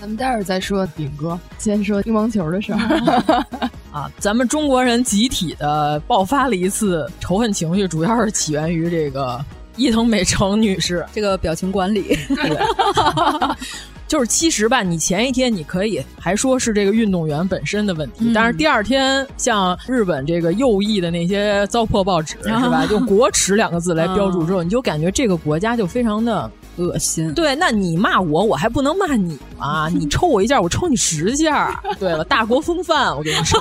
[0.00, 3.44] 咱们待会儿再说炳哥，先说乒乓球的事儿
[3.90, 4.10] 啊。
[4.18, 9.42] 咱们中国人集体的爆发了一次仇恨情绪，主要是起源于这个。
[9.76, 12.16] 伊藤美诚女士，这个表情管理，
[14.06, 27.32] 就是其实吧，你前一天你可以还说是这个运动员本身的问题，嗯、但是第二天像日本这个右翼的那些糟粕报纸、啊、是吧，用“国耻”两个字来标注之后，嗯、你就感觉这个国家就非常的恶心。
[27.34, 29.88] 对，那你骂我，我还不能骂你吗？
[29.94, 32.24] 你抽我一下，我抽你十下，对了？
[32.24, 33.60] 大国风范，我跟你说，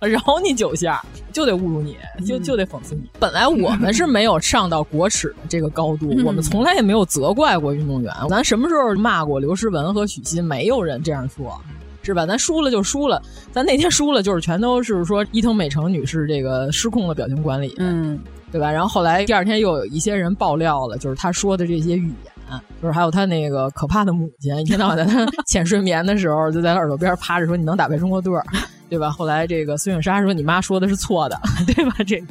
[0.06, 1.04] 饶你九下。
[1.32, 3.02] 就得侮辱你，就就得讽刺你。
[3.20, 8.10] 本来我们是没有上到国耻的这个高度，我们从来也没有责怪过运动员。
[8.30, 10.42] 咱什么时候骂过刘诗雯和许昕？
[10.42, 11.60] 没有人这样做，
[12.02, 12.24] 是吧？
[12.24, 13.20] 咱输了就输了，
[13.52, 18.18] 咱那天输了就是全都是说伊藤美诚女士这个失控的表情管理，嗯，
[18.52, 18.70] 对吧？
[18.70, 22.32] 然后后来第二天又有一些人爆料了，就是他说的这些语言。
[22.80, 28.44] 就是还有他那个可怕的母亲，一天到晚在他 浅睡眠的时候就在他耳朵边趴着说：“你能打败中国队儿，
[28.88, 31.40] 对吧？”后来这个孙颖莎说：“你妈说的是错的，
[31.74, 32.26] 对吧？”这个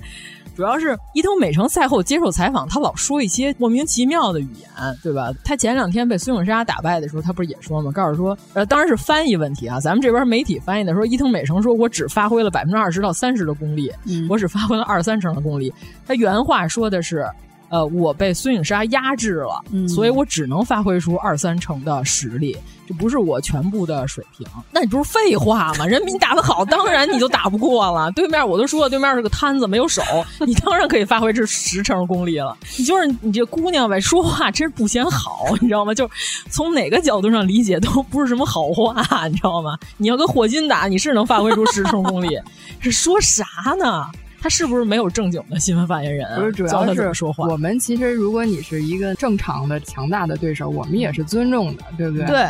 [0.56, 4.70] 主要是伊藤美诚赛后接受采访，他老说一些莫名其妙的语言，
[5.04, 5.30] 对吧？
[5.44, 7.92] 他前两天被孙颖莎打败的时候，他不是也说吗？
[7.92, 9.80] 告诉说，呃，当然是翻译问题啊。
[9.82, 15.74] 咱们这边媒体翻译的说，伊藤美诚说：“我只发挥了百分之二十到三十的功力，嗯、我只发挥了二三成的功力。”
[16.08, 17.28] 他原话说的是。
[17.76, 22.56] 呃，我被孙颖莎压制了，嗯、所以我只能发挥出二三成的实力，
[22.88, 24.48] 这不是我全部的水平。
[24.72, 25.86] 那你不是废话吗？
[25.86, 28.10] 人比你打得好，当然你就打不过了。
[28.14, 30.02] 对面我都说了，对面是个摊子，没有手，
[30.48, 32.56] 你当然可以发挥这十成功力了。
[32.78, 35.94] 你就是你这姑娘呗，说话真是不嫌好，你知道吗？
[35.94, 36.10] 就
[36.50, 39.78] 从哪个角度上理解都不是什么好话，你知道吗？
[39.98, 42.40] 你要跟霍金打，你是能发挥出十成功力，
[42.82, 43.44] 这说啥
[43.78, 44.06] 呢？
[44.46, 46.24] 他是不是没有正经的新闻发言人？
[46.36, 47.48] 不是，主要是说话。
[47.48, 52.28] 我们其实，如果你是一个正常的、强大的对手，我们也是尊重的，对不对？
[52.28, 52.48] 对，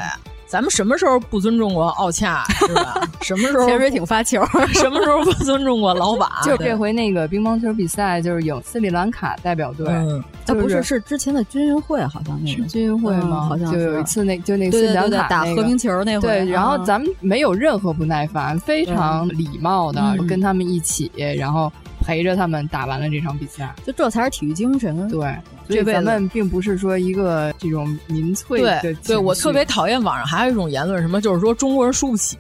[0.48, 3.02] 咱们什么时候不尊重过奥恰，是吧？
[3.22, 4.44] 什么时候潜水艇发球？
[4.74, 6.30] 什么时候不尊重过老板？
[6.46, 13.40] 就这回那个乒乓球比赛，就是有斯里兰卡代表队，嗯，就是、不是是之前的军运会，好像那个军运会吗？
[13.42, 21.72] 嗯、好像就有一次那就那斯里兰卡、那个、打和平球那回，对，然后咱们没有任何不耐烦，非常礼貌的跟他们一起，然后。
[22.06, 25.10] 陪着他们打完了这场比赛，就这才是体育精神。
[25.10, 25.36] 对，
[25.68, 28.80] 所以咱们并不是说一个这种民粹的。
[28.82, 32.38] 对，对我特别讨厌网上还有一种言论，什么就是说中国人输不起，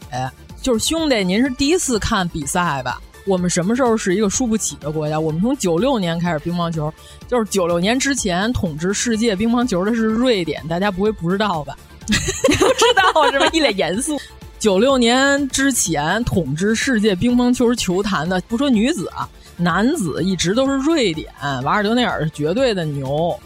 [0.61, 3.01] 就是兄弟，您是第一次看比赛吧？
[3.25, 5.19] 我们什么时候是一个输不起的国家？
[5.19, 6.93] 我们从九六年开始乒乓球，
[7.27, 11.75] 就是九六年之前统治世界乒乓球的是瑞典，大家不会不知道吧？
[12.05, 13.47] 不知道是吧？
[13.51, 14.15] 一脸严肃。
[14.59, 21.31] 九六年之前统治世界乒乓球球坛的，不说女子啊，男子一直都是瑞典，
[21.63, 23.37] 瓦尔德内尔是绝对的牛。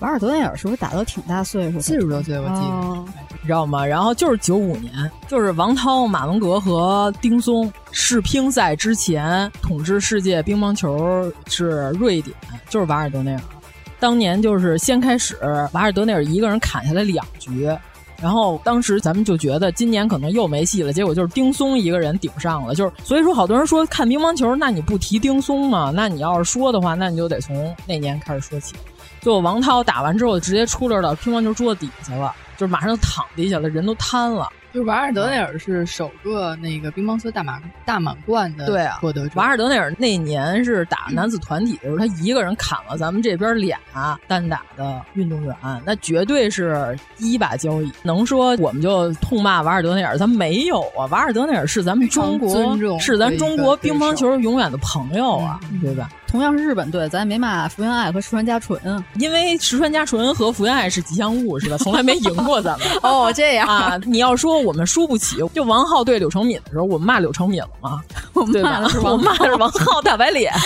[0.00, 1.80] 瓦尔德内尔是不是打到挺大岁数？
[1.80, 2.60] 四十多岁，我记得。
[2.60, 3.04] 哦
[3.40, 3.86] 你知道吗？
[3.86, 4.92] 然后就是九五年，
[5.26, 12.36] 就是王涛、马文革和丁松世乒赛之前统治世界乒乓球是瑞典，
[12.68, 13.40] 就是瓦尔德内尔。
[13.98, 15.38] 当年就是先开始，
[15.72, 17.74] 瓦尔德内尔一个人砍下来两局，
[18.20, 22.74] 然后当时咱们就觉得今年可能又没戏了，结果就是丁松一个人顶上了。
[22.74, 25.92] 就是所以说，好多人说看乒乓球，那你不提丁松吗？
[25.94, 28.74] 那你要是说的话，那你就得从那年开始说起。
[29.20, 32.34] 就王涛打完之后，直接出溜到乒乓球桌子底下了。
[32.56, 34.48] 就是马上躺地下了，人都瘫了。
[34.72, 39.32] 就是瓦尔德内尔是首个那个乒乓球大满大满贯的对啊获得者。
[39.34, 43.78] 瓦尔德内尔那年是打男子团体的时候，他一个人砍了咱们这边俩
[44.26, 47.90] 单打的运动员，那绝对是第一把交椅。
[48.02, 50.18] 能说我们就痛骂瓦尔德内尔？
[50.18, 51.06] 咱没有啊！
[51.10, 56.08] 瓦尔德内尔是咱们中国，是咱中国乒乓球永远的朋友啊，嗯、对吧？
[56.28, 58.78] 同样是日本队，咱也没骂福原爱和石川佳纯，
[59.18, 61.76] 因为石川佳纯和福原爱是吉祥物，是吧？
[61.82, 62.86] 从来没赢过咱们。
[63.02, 63.98] 哦，这样啊！
[64.04, 68.02] 你要说我们输不起，就王浩对柳成敏的时候，我们骂柳成敏了吗？
[68.34, 70.52] 我骂的是我骂的是王浩大白脸。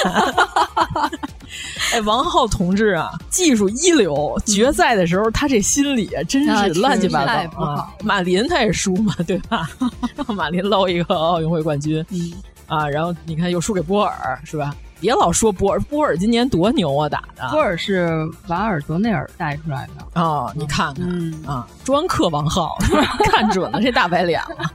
[1.94, 7.88] 哎，王浩同志啊，技术一流，决赛的时候他这心理真是乱七八糟啊！
[8.03, 9.70] 马林他也输嘛，对吧？
[10.16, 12.33] 让马林捞一个奥运会冠军，嗯
[12.66, 14.75] 啊，然后你看又输给波尔，是吧？
[15.03, 17.49] 别老说波尔，波尔今年多牛啊，打的。
[17.51, 22.77] 波尔是瓦尔德内尔带出来的啊、哦，你看看、嗯、啊，专克王浩，
[23.33, 24.71] 看准了这大白脸了。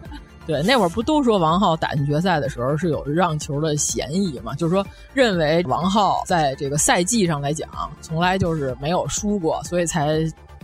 [0.46, 4.54] 对，那会儿不都说王浩打进决赛的时候是有让球的嫌疑嘛？
[4.54, 7.70] 就是说认为王浩在这个赛季上来讲，
[8.02, 10.20] 从来就是没有输过，所以才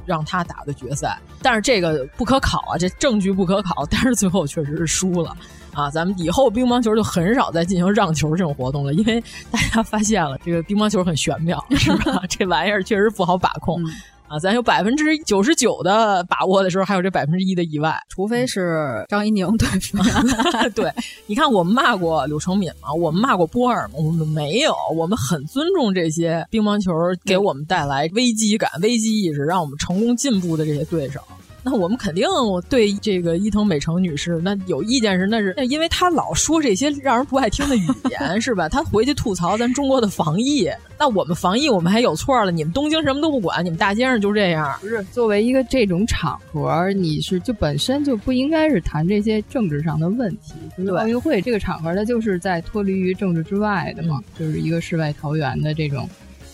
[0.06, 1.18] 让他打的决赛。
[1.42, 3.86] 但是这个不可考啊，这证据不可考。
[3.90, 5.34] 但是最后确实是输了。
[5.74, 12.22] 啊，咱们以后乒乓球就很少再进行让球这种活动了，因为大家发现了这个乒乓球很玄妙，是吧？
[12.30, 13.82] 这玩意儿确实不好把控。
[13.84, 13.86] 嗯
[14.30, 19.98] 啊，咱有百分之九十九的把握的时候，还有这百分之一的意外，除非是张怡宁对付。
[20.74, 20.92] 对，
[21.28, 22.92] 你看我们骂过柳成敏吗？
[22.92, 23.94] 我们骂过波尔吗？
[23.98, 26.92] 我们没有，我们很尊重这些乒乓球
[27.24, 31.20] 给我们带来危机感、危机意识，让我们成功进步的这些对手。
[31.64, 32.28] 那我们肯定
[32.70, 38.68] 对这个伊藤美诚女士那有意见是那是那因为她老说这些让人不爱听的语言是吧？
[38.68, 42.52] 她回去吐槽咱中国的防疫，那我们防疫我们还有错了？
[42.52, 44.78] 你们东京什么都不管，你们大街上就这样？
[44.82, 50.54] 不是作为一个这种场合，你是就本身就不应该是谈这些政治上的问题。
[50.78, 56.10] 就是奥运会这个场合，它就是在脱离于政治之外的嘛，嗯、就是一个世外桃源的这种。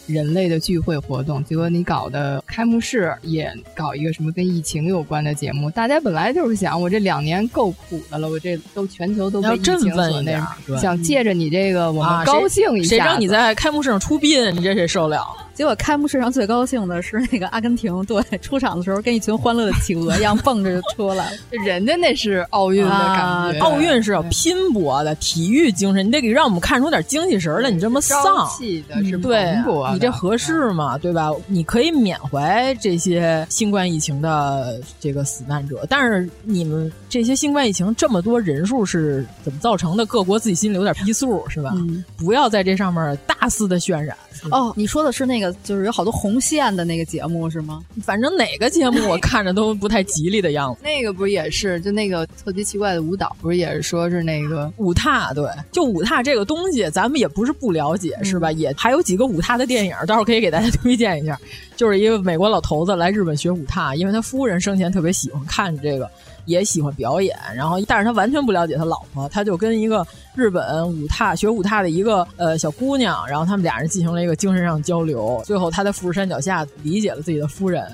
[0.10, 10.45] 人类的聚会活动，结果你搞的开幕式也搞一个什么跟疫情有关的节目，大家本来就是想，我这两年够苦的了，我这都全球都被疫情所那，
[10.78, 15.24] 想借着你这个我们高兴一下、啊谁，谁让你在开幕式上出殡，你这谁受了？
[15.60, 21.38] 结果开幕式上最高兴的是那个阿根廷队出场的时候，跟一群欢乐的企鹅一样蹦着就出来了。
[21.65, 27.69] 人家那是奥运的感觉，啊、奥运是要拼搏的，体育精神，你得给让我们看出点精气神来。
[27.69, 30.98] 你这么丧气的是对勃，你这合适吗？
[30.98, 31.30] 对吧？
[31.45, 40.06] 你可以缅怀这些新冠疫情的这个死难者，但是你们这些新冠疫情这么多人数是怎么造成的？
[40.06, 41.74] 各国自己心里有点逼数是吧？
[41.76, 44.15] 嗯、不要在这上面大肆的渲染。
[44.52, 47.81] 哦，你说的是那个，就是有好多红线的那个节目是吗？
[48.03, 50.81] 反正哪个节目 我看着都不太吉利的样子。
[50.83, 55.33] 那个不是也是，就那个特别奇怪的舞蹈，不是也是说是那个舞踏？
[55.33, 58.51] 对，就舞踏这个东西，咱们也不是不了解，嗯、是吧？
[58.51, 61.39] 也还有几个舞踏的电影，到时候可以给大家推荐一下。
[61.75, 66.09] 就是一个美国老头子来日本学舞踏，因为他夫人生前特别喜欢看这个。
[66.45, 77.86] 也喜欢表演，然后但是他完全不了解他老婆，他就跟一个日本舞踏学舞踏的一个呃小姑娘，然后他们俩人进行了一个精神上交流，最后他在富士山脚下理解了自己的夫人，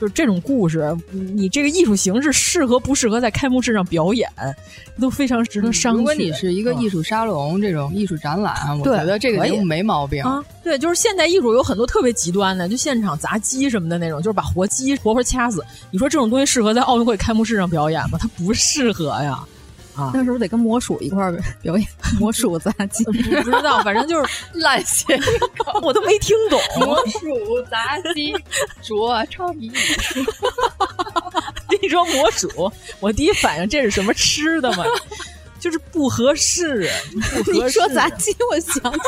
[0.00, 4.26] 就是这种故事，你这个艺术形式适合不适合在开幕式上表演，
[4.98, 5.98] 都非常值得商榷。
[5.98, 10.42] 如果你是一个艺术沙龙、嗯、这种艺术展览，我觉得这个节目没毛病啊。
[10.64, 15.62] 对，就是现代艺术有很多特别极端的，就现场砸鸡什么的那种，就是把活鸡活活掐死。
[15.90, 18.16] 你说这种东西适合在奥运会开幕式上表演吗？
[18.18, 19.38] 它不适合呀。
[20.00, 20.10] 啊。
[20.14, 21.86] 那时候得跟魔术一块儿表演
[22.18, 25.22] 魔术杂技，不知道，反正就是 烂谐音
[25.64, 26.60] 梗，我都没听懂。
[26.78, 28.34] 魔术杂技，
[28.82, 30.20] 说唱艺术。
[31.82, 32.70] 一说魔术，
[33.00, 34.84] 我第一反应这是什么吃的吗？
[35.58, 37.52] 就是不合适，不合适。
[37.52, 38.98] 你说杂技，我想起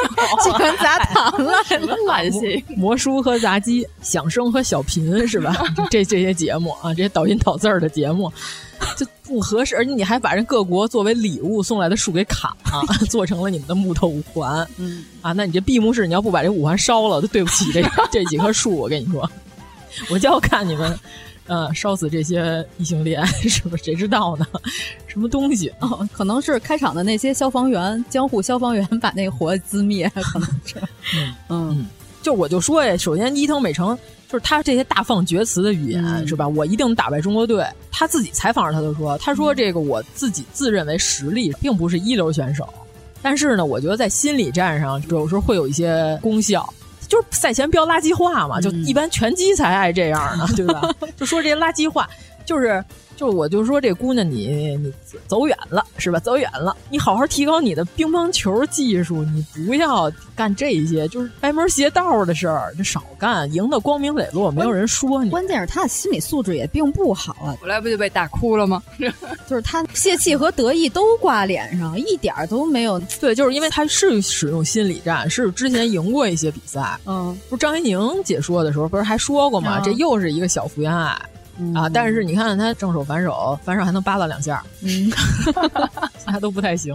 [0.45, 2.62] 喜欢杂谈了，什么烂心？
[2.76, 5.57] 魔术和杂技，响声和小品是吧？
[5.90, 8.30] 这这些节目啊，这些导音导字儿的节目，
[8.97, 9.76] 就不合适。
[9.76, 14.66] 而且你还把人各国作为礼物送来的树给砍了， 做成了你们的木头五环。
[14.76, 18.76] 嗯啊，那你这闭幕式你要不把这五环烧了，都对不起这 这几棵树。
[18.76, 19.28] 我跟你说，
[20.11, 20.99] 我就要看你们。
[21.49, 23.83] 呃，烧死这些异性恋是不是？
[23.83, 24.47] 谁知道呢？
[25.09, 25.70] 什么东西？
[25.80, 30.76] 哦，可能是开场的那些消防员，江户消防员把那个火滋灭，可能是。
[31.16, 31.87] 嗯嗯，
[32.22, 33.99] 就我就说呀，首先伊藤美诚
[34.33, 36.49] 就是他这些大放厥词的语言、嗯、是吧？
[36.49, 37.62] 我一定能打败中国队。
[37.91, 42.66] 他自己采访时他就说，他说这个我自己自认为实力并不是一流选手，
[43.20, 46.66] 但是呢，我觉得在心理战上有时候会有一些功效。
[47.09, 50.80] 就是赛前飙垃圾话嘛，就一般拳击才爱这样呢，对吧？
[51.14, 52.09] 就说这些垃圾话，
[52.45, 52.84] 就是
[53.16, 54.93] 就我就说这姑娘你你
[55.26, 56.18] 走远了是吧？
[56.18, 65.30] 走远了，你好好提高你的乒乓球技术，你不要干这些就是歪门邪道的事儿，就少干，赢得光明磊落，没有人说你。
[65.30, 68.82] 关键是他的心理素质也并不好啊，后来不就被打哭了吗？
[69.47, 72.99] 就是他泄气和得意都挂脸上，一点都没有。
[73.20, 76.99] 对，就是因为他是使用心理战，是之前赢过一些比赛。
[77.07, 79.78] 嗯，不是张怡宁解说的时候不是还说过吗？
[79.78, 81.16] 嗯、这又是一个小福原爱。
[81.63, 81.89] 嗯、啊！
[81.89, 85.11] 但是你看他正手反手，反手还能扒拉两下，嗯，
[86.27, 86.95] 还都不太行。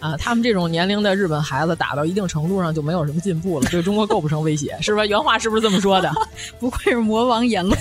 [0.00, 5.06] 啊，他们这种年龄的日本孩子打到一定程度上就没有什么进步了，对中国构不成威胁，是吧？
[5.06, 6.12] 原话是不是这么说的？
[6.60, 7.78] 不愧是魔王言论，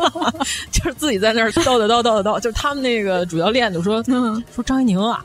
[0.72, 5.22] 就是自己在那儿叨叨叨叨叨，就是他们那个主教练就说、嗯、说张怡宁啊，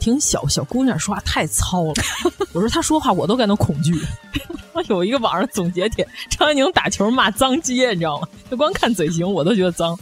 [0.00, 1.94] 挺小小姑娘说话太糙了。
[2.52, 3.94] 我说她说话我都感到恐惧。
[4.88, 8.26] 有一个网上总结帖，张怡宁打球骂脏街，你知道吗？
[8.50, 9.96] 就光看嘴型我都觉得脏。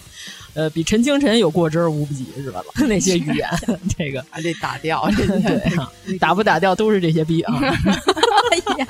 [0.54, 2.60] 呃，比陈清晨有过之而无不及，是吧？
[2.88, 3.48] 那些语言，
[3.96, 7.54] 这个还得打掉，对、啊，打不打掉都是这些逼啊！
[7.58, 8.86] 哎呀，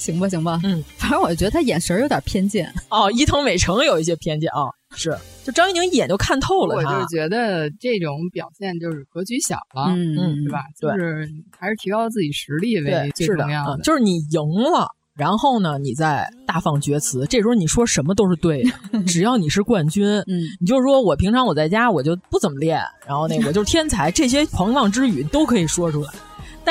[0.00, 2.72] 行吧，行吧，嗯，反正我觉得他眼神有点偏见。
[2.88, 10.60] 哦，伊藤美诚有一些偏见啊、哦，是，就张怡宁一眼就看透了我就觉得这种表现就是格局小了，嗯嗯，对吧？
[10.80, 11.28] 就是
[11.58, 14.40] 还是提高自己实力为最重要的，嗯、就是你赢
[14.72, 14.88] 了。
[15.16, 26.10] 然后呢，你再大放厥词，这时候你说什么都是对的， 只要你是冠军，嗯，你就是说我平常我在家我就不怎么练，然后那我就是天才，这些狂妄之语都可以说出来。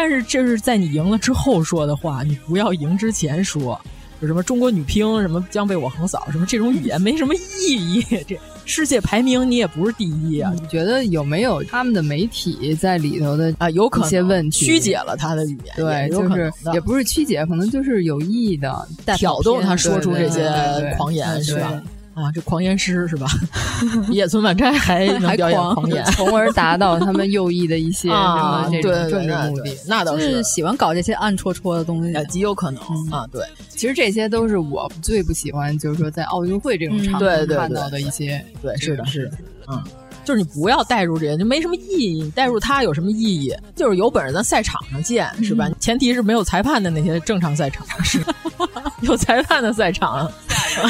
[0.01, 3.77] 但是这是在你赢了之后说的话，你不要赢之前说。
[4.21, 10.53] 有什么中国女乒什么将被我横扫什么这种语言没什么意义，这世界排名你也不是第一啊！
[10.55, 13.69] 你觉得有没有他们的媒体在里头的啊？
[13.71, 18.87] 有可能一些问题曲解了他的语言，对，就是也不是曲解，可能就是有意义的
[19.17, 20.49] 挑逗他说出这些
[20.97, 21.81] 狂言，是吧？
[22.21, 23.27] 啊，这狂言师是吧？
[24.09, 29.75] 野村万斋还 能表演狂言， 从而达到他们右翼的一些什么这种政治目的。
[29.87, 33.25] 那倒是喜欢搞这些暗戳戳的东西，极有可能啊。
[33.31, 38.43] 对，其实这些都是我最不喜欢，就是说在奥运会这种场合看到的一些。
[38.61, 39.37] 对，是的，是的，
[39.71, 39.81] 嗯。
[40.29, 42.21] 就是你不要带入这些，就没什么意义。
[42.21, 43.51] 你带入他有什么意义？
[43.75, 45.67] 就是有本事咱赛场上见，是吧？
[45.79, 48.23] 前提是没有裁判的那些正常赛场，是
[49.01, 50.31] 有裁判的赛场。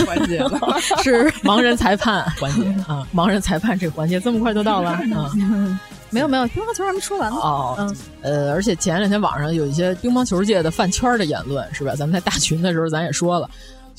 [0.06, 0.60] 环节了，
[1.02, 3.08] 是盲人裁判环节啊！
[3.16, 5.32] 盲人裁判这个环节这么快就到了啊！
[6.12, 7.38] 没有没有，乒乓球还没说完呢。
[7.38, 11.96] 哦，嗯，呃，而且前两天网上有一些乒乓球界的饭圈的言论，是吧？
[11.96, 13.50] 咱们在大群的时候咱也说了。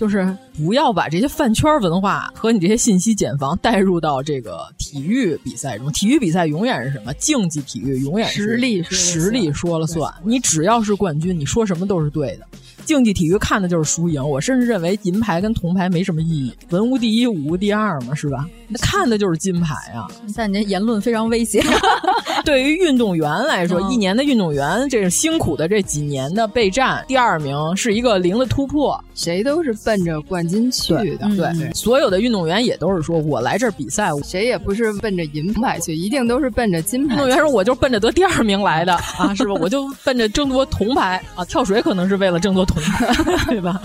[0.00, 5.92] 就是不要把这些饭圈文化和你这些信息茧房带入到这个体育比赛中。
[5.92, 7.12] 体育比赛永远是什么？
[7.18, 10.10] 竞技体育永远是实力实力说了算。
[10.24, 12.46] 你只要是冠军，你说什么都是对的。
[12.86, 18.48] 竞技体育看的就是输赢，我甚至认为银牌跟铜牌没什么意义，文无第一，武无第二嘛，是吧？
[18.68, 20.08] 那看的就是金牌啊！
[20.34, 21.62] 但你这言论非常危险。
[22.42, 31.28] 对于运动员来说，一年的运动员，这是辛苦的这几年的备战，第二名是一个零的突破，谁都是奔着冠军去的。
[31.36, 37.14] 对，嗯、所有的运动员也都是说，我来这儿比赛，谁也不是奔着银牌去，一定都是奔着金牌。
[37.14, 39.52] 运动员说，我就奔着得第二名来的啊，是吧？
[39.60, 43.14] 我就奔着争夺铜牌啊，跳水可能是为了争夺铜牌，
[43.46, 43.78] 对吧？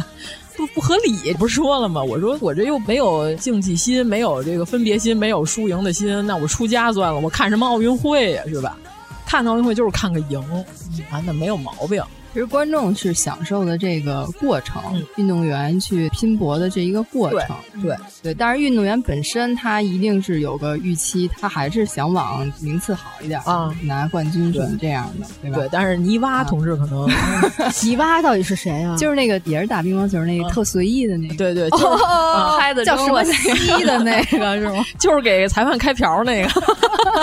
[0.55, 2.01] 不不合理，不是说了吗？
[2.01, 7.19] 我说我这又没有竞技心，没有这个分别心，没有输赢的心，那我出家算了。
[7.19, 8.77] 我看什么奥运会呀，是吧？
[9.25, 10.39] 看奥运会就是看个赢
[11.09, 12.01] 啊，那没有毛病。
[12.36, 18.33] 其实观众是享受的这个过程，运动员去拼搏的这一个过程，对对。
[18.33, 25.59] 但是运动员本身他一定是有个预期，他还是想往名次好一点啊，拿冠军什么这样的，对吧？
[25.59, 25.69] 对。
[25.71, 27.07] 但是泥蛙同志可能，
[27.81, 28.97] 泥蛙到底是谁啊？
[28.97, 31.69] 就是那个也是打乒乓球那个特随意的那个，对对，
[32.59, 34.83] 拍的叫什么西的那个 是吗？
[34.99, 36.49] 就是给裁判开瓢那个，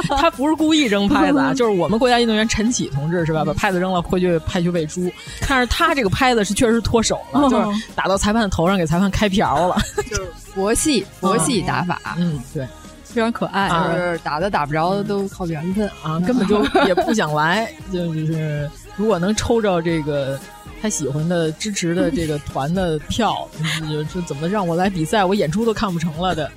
[0.17, 3.45] 他不是故意扔拍子啊，就是我们国家运动员陈启同志是吧？
[3.45, 5.02] 把拍子扔了，回去拍去喂猪。
[5.49, 9.77] 但是他这个拍子是确实脱手了，就是打到裁判的头上，给裁判开瓢了，
[10.11, 12.01] 就是佛系佛系打法。
[12.19, 12.67] 嗯，对，
[13.05, 17.73] 非常可爱，就是打的打不着都靠缘分啊，根本就 也不想来。
[17.93, 20.39] 就是如果能抽着这个
[20.81, 23.49] 他喜欢的、支持的这个团的票，
[23.89, 26.51] 就就怎么让我来比赛，我演出都看不成了的。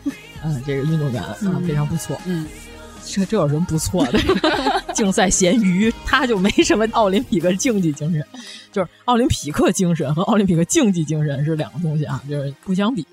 [0.43, 1.37] 嗯，这个运动员啊，
[1.67, 2.17] 非常不错。
[2.25, 2.45] 嗯。
[3.05, 4.19] 这这有什么不错的？
[4.93, 8.25] 竞赛咸鱼，他就没什么奥林匹克竞技精神，
[8.71, 13.05] 就是奥林匹克精神和奥林匹克竞技精神是两个东西啊，就是不相比。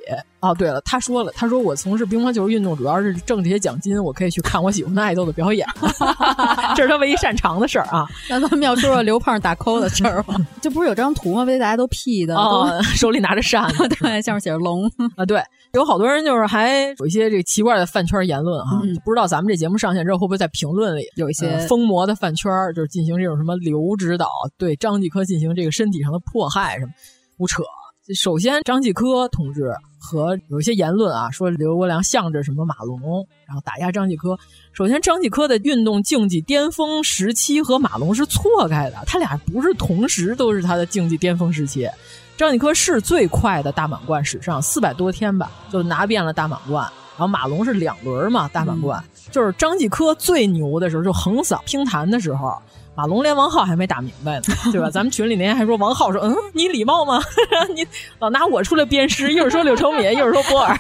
[0.42, 5.64] 哦，对了，他说了，他说我从事乒乓球运动主要是挣这些奖金，我可以去看我喜欢的爱豆的表演，
[6.74, 8.04] 这是他唯一擅长的事儿啊。
[8.28, 10.34] 那咱们要说说刘胖打 call 的事儿吗？
[10.60, 11.44] 这不是有张图吗？
[11.44, 14.84] 被大家都 P 的，哦，手里拿着扇子， 对，下面写着龙
[15.16, 15.40] 啊，对，
[15.74, 24.28] 有好多人就是还有一些这个奇怪的饭圈言论啊，不知道咱们这节目上线之后会不会在评论里有一些疯魔的饭圈，就是进行这种什么刘指导
[24.58, 26.90] 对张继科进行这个身体上的迫害什么
[27.38, 27.62] 胡扯。
[28.16, 29.72] 首先，张继科同志
[30.02, 34.36] 和有一些言论啊，说刘国梁向着什么马龙，然后打压张继科。
[34.72, 41.88] 首先，张继科的运动竞技巅峰时期和马龙是错开的，他俩不是同时都是他的竞技巅峰时期。
[42.36, 46.82] 张继科是最快的大满贯史上四百多天吧，就拿遍了大满贯。
[47.12, 52.60] 然后马龙是两轮嘛大满贯，就是张继科最牛的时候，就横扫乒坛的时候。
[53.02, 54.88] 马龙连王浩还没打明白呢，对吧？
[54.88, 57.20] 咱们群里那天还说王浩说：“嗯，你礼貌吗？
[57.74, 57.84] 你
[58.20, 60.78] 老拿我出来鞭尸，一会儿说柳成敏，一会儿说波尔，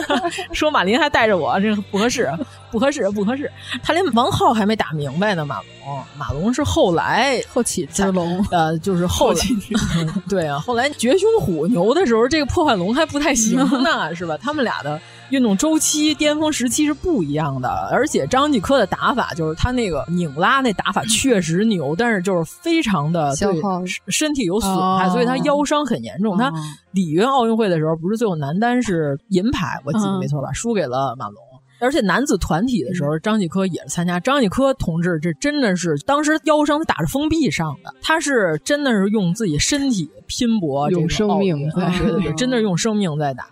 [0.54, 2.32] 说马林还带着我，这不合适，
[2.70, 3.52] 不合适，不合适。
[3.82, 9.40] 他连王浩还没打明白呢，马龙，马龙是后来后起之龙，呃，就是后来，
[10.26, 14.38] 对啊，后来绝凶虎牛的时候，这个破坏龙还不太行呢，是吧？
[14.40, 14.98] 他们俩的。
[15.30, 23.60] 运动周期巅峰时期是不一样的，而且张继科的打法就是他那个拧拉那打法确实牛，但是就是非常的对
[24.08, 26.36] 身体有损害，所以他腰伤很严重。
[26.38, 26.52] 他
[26.92, 30.52] 里约奥运会的时候不是最后男单是银牌，我记得没错吧？
[30.52, 31.42] 输给了马龙。
[31.80, 34.18] 而且男子团体的时候，张继科也是参加。
[34.18, 43.46] 张继科同志这真的是当时腰伤他打着封闭上的，他是真的是用自己身体拼搏，用生命，对对对，真的是用生命在打。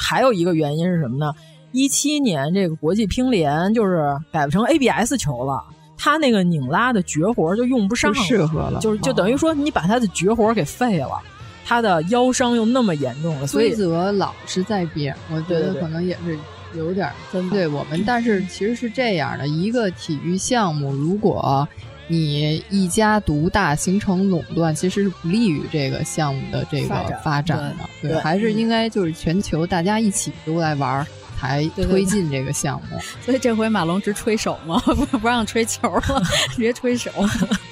[0.00, 1.34] 还有一个原因是什么呢？
[1.72, 5.62] 一七年这个国际乒联就是改不成 ABS 球了，
[5.98, 11.20] 他那个拧拉的绝活就用不上，不适合了，就是就等于说你把他的绝活给废了，
[11.66, 16.38] 他的腰伤又那么严重了，所以规则老是在变，我觉得可能也是
[16.74, 18.02] 有点针对我们。
[18.06, 21.68] 但是其实是这样的，一个体育项目如果。
[22.08, 26.88] 你一家独大形成垄断，其实是不利于这个项目的这个
[27.22, 27.76] 发展的。
[28.02, 31.06] 对，还是应该就是全球大家一起都来玩，
[31.38, 32.98] 才推进这个项目。
[33.24, 37.10] 所以这回马龙直吹手嘛，不 不让吹球了， 直接吹手。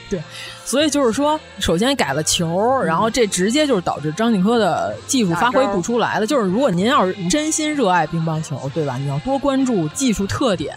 [0.09, 0.23] 对，
[0.65, 6.27] 所以就是说，首先改了球，然后这直接就是导致张继科的技术发挥不出来了。
[6.27, 8.97] 就是如果您要是真心热爱乒乓球，对吧？
[8.99, 10.77] 你要多关注技术特点。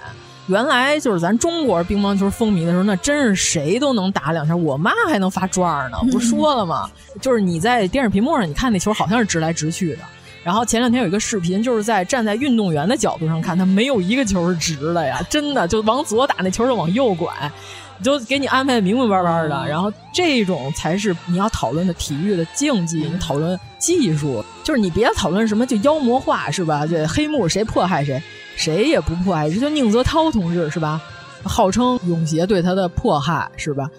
[0.50, 4.56] 原来就是咱中国乒乓球风靡的时候，那真是谁都能打两下。
[4.56, 6.90] 我妈还能发转呢，不说了吗？
[7.22, 10.00] 就是你在电视屏幕上，你看那球好像是直来直去的。
[10.44, 17.32] 然后前两天有一个视频，就是在站在运动员的角度上看，他没有一个球是直的呀，真的就往左打那球就往右拐，
[18.02, 19.68] 就给你安排的明明白白的。
[19.68, 26.88] 然后这种才是你要讨论的体育的竞技，你讨论技术，就是你别讨论什么就妖魔化是吧？
[26.88, 28.20] 这黑幕谁迫害谁？
[28.60, 31.02] 谁也不迫害，这就宁泽涛同志是吧？
[31.46, 33.90] 号称永协对他的迫害是吧？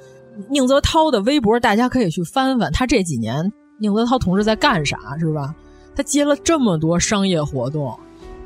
[0.50, 5.54] 宁泽涛的微博大家可以去翻翻，他这几年宁泽涛同志在干啥是吧？
[5.96, 7.98] 他接了这么多商业活动，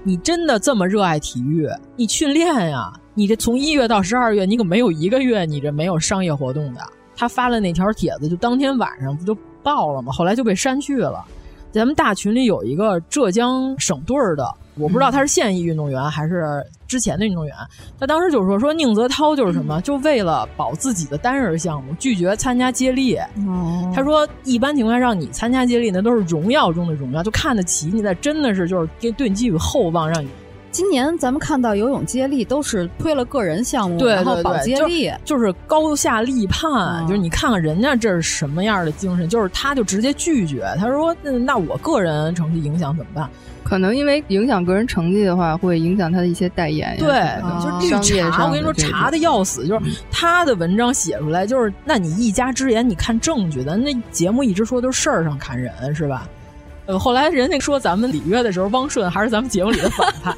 [0.05, 1.69] 你真的这么热爱体育？
[1.97, 2.93] 你训练呀？
[3.15, 6.81] 你这从一月到十二月，你可没有一个月你这没有商业活动的。
[7.17, 10.12] 他发了那条帖子，就当天晚上不就爆了吗？
[10.12, 11.25] 后来就被删去了。
[11.75, 14.49] 咱们大群里有一个浙江省队的。
[14.77, 17.55] 我不知道他是现役运动员还是之前的运动员。
[17.99, 23.18] 他当时就是说，说宁泽涛就是什么，就为了保自己的单人项目，拒绝参加接力。
[23.93, 30.29] 他说，一般情况下让你参加接力，那都是荣耀中的荣耀，就看得起你那，真的是就是给对你寄予厚望，让你
[30.75, 36.68] 今年咱们看到游泳接力都是推了个人项目，对然后保接力，就、就是高下立判。
[37.01, 43.31] 嗯、就是你看看人家这是什么样的精神，就是他就直接拒绝，他说：“那那我个人成绩影响怎么办？”
[43.62, 46.97] 可能因为影响个人成绩的话，会影响他的一些代言。
[46.99, 47.22] 对，
[47.81, 49.68] 就是绿茶，我跟你说，查的要死。
[49.68, 53.77] 就是他的文章写出来，就是那你一家之言，你看证据的。
[53.77, 56.29] 那节目一直说都是事儿上看人，是吧？
[56.87, 60.35] 呃，后来人家说咱们里约的时候，汪顺还是咱们节目里的反派。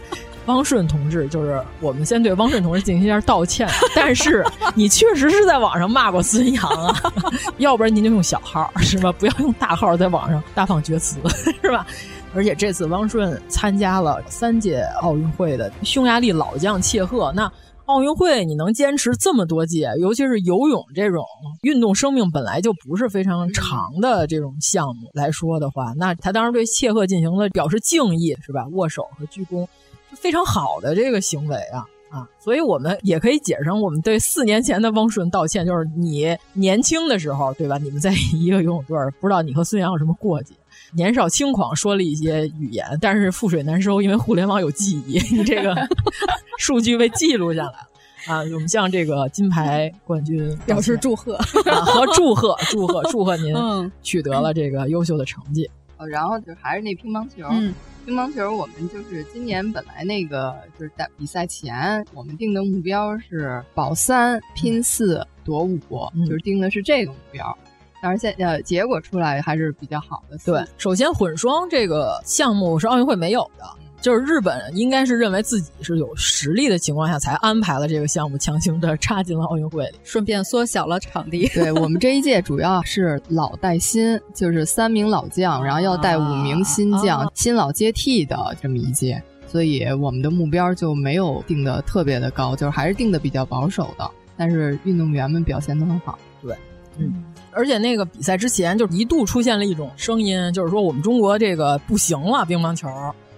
[0.46, 3.68] 汪顺同志，就是我们先对汪顺同志进行一下道歉。
[3.94, 4.44] 但是
[4.74, 6.94] 你确实是在网上骂过孙杨啊，
[7.58, 9.12] 要不然您就用小号是吧？
[9.12, 11.18] 不要用大号在网上大放厥词
[11.62, 11.86] 是吧？
[12.34, 17.32] 而且这次汪顺参加了三届奥运会的匈牙利老将切赫。
[17.34, 17.50] 那
[17.86, 21.24] 奥运会你能坚持这么多届，尤其是游泳这种
[21.62, 28.66] 运动生命本来就不是非常长的这种项目来说的话，那他当时对切赫进行了表示敬意，是吧？
[28.72, 29.66] 握手和鞠躬，
[30.14, 32.28] 非常好的这个行为啊啊！
[32.38, 37.78] 所以我们也可以解释成我们对四年前的汪顺道歉，就是你年轻的时候，对吧？
[37.78, 40.54] 你们在一个游泳队，不知道你和孙杨有什么过节。
[40.92, 45.74] 年少轻狂说了一些语言，但是覆水难收，因为互联网有记忆，你这个
[46.58, 47.88] 数据被记录下来了
[48.28, 48.38] 啊！
[48.54, 51.44] 我们向这个金牌冠军表示祝贺、啊、
[51.84, 53.52] 和祝贺，祝贺，祝贺您
[54.00, 55.68] 取得了这个优秀的成绩。
[55.96, 57.74] 呃，然后就还是那乒乓球，嗯，
[58.06, 65.80] 乒乓球我们就是今年本来那个就是在比赛前，我们定的目标是保三、拼四、夺五，
[66.14, 67.58] 嗯、就是定的是这个目标。
[68.00, 70.38] 但是现呃，结果出来还是比较好的。
[70.44, 73.64] 对，首先混双这个项目是奥运会没有的，
[74.00, 81.48] 就是日本应该是认为自己是有实力的情况下才安排了这个项目，强行的插进了奥运会里，顺便缩小了场地。
[81.48, 94.08] 对我们这一届主要是老带新，就是三名老将，然后要带五名新将，啊、新老接替的这么一届，所以我们的目标就没有定的特别的高，就是还是定的比较保守的。
[94.36, 96.18] 但是运动员们表现都很好。
[96.42, 96.54] 对，
[96.98, 97.24] 嗯。
[97.52, 102.86] 而且那个比赛之前，就一度出现了一种声音，就是说我们中国这个不行了，乒乓球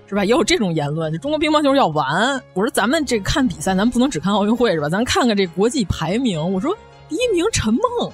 [0.08, 0.24] 是吧？
[0.24, 2.42] 也有这种言论，就中国乒乓球要完。
[2.54, 4.88] 我说咱们这看比赛，咱不能只看奥运会是吧？
[4.88, 6.40] 咱看看这国际排名。
[6.52, 6.76] 我说
[7.08, 8.10] 第一名陈梦，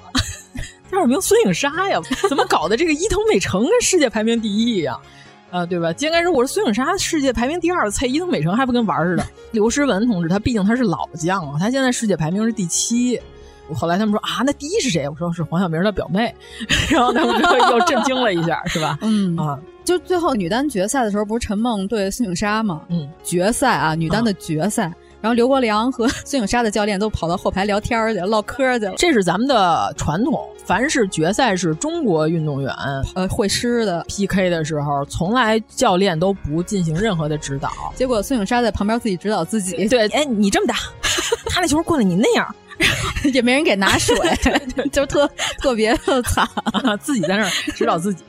[0.91, 2.77] 第二名孙颖莎呀，怎么搞的？
[2.77, 4.99] 这个伊藤美诚跟世界排名第一呀？
[5.51, 5.95] 啊，对吧？
[6.01, 9.25] 应该说我说孙颖莎世界排名第二，蔡伊藤美诚还不跟玩似的。
[9.53, 13.21] 刘诗雯同志，她毕竟她是老将啊，她现在世界排名是第七。
[13.73, 15.09] 后来他们说啊，那第一是谁？
[15.09, 16.35] 我说是黄晓明的表妹，
[16.91, 18.99] 然后他们就又震惊了一下，是吧？
[19.01, 22.81] 嗯啊，就最后女单决赛的时候，不是陈梦对孙颖莎吗？
[22.89, 24.87] 嗯，决赛啊，女单的决赛。
[24.87, 28.95] 啊、然后刘国梁和 孙颖莎的教练都跑到后排聊天去、唠嗑去了。
[28.97, 32.75] 这是咱们的传统，凡是决赛是中国运动员
[33.15, 37.71] 呃会师的 PK 的时候，从来教练都不进行任何的指导。
[37.95, 39.87] 结果孙颖莎在旁边自己指导自己。
[39.89, 40.77] 对，哎，你这么打，
[41.51, 42.55] 他那球过来，你那样。
[43.33, 44.17] 也没人给拿水，
[44.91, 48.25] 就特特别的惨、啊，自己在那儿指导自己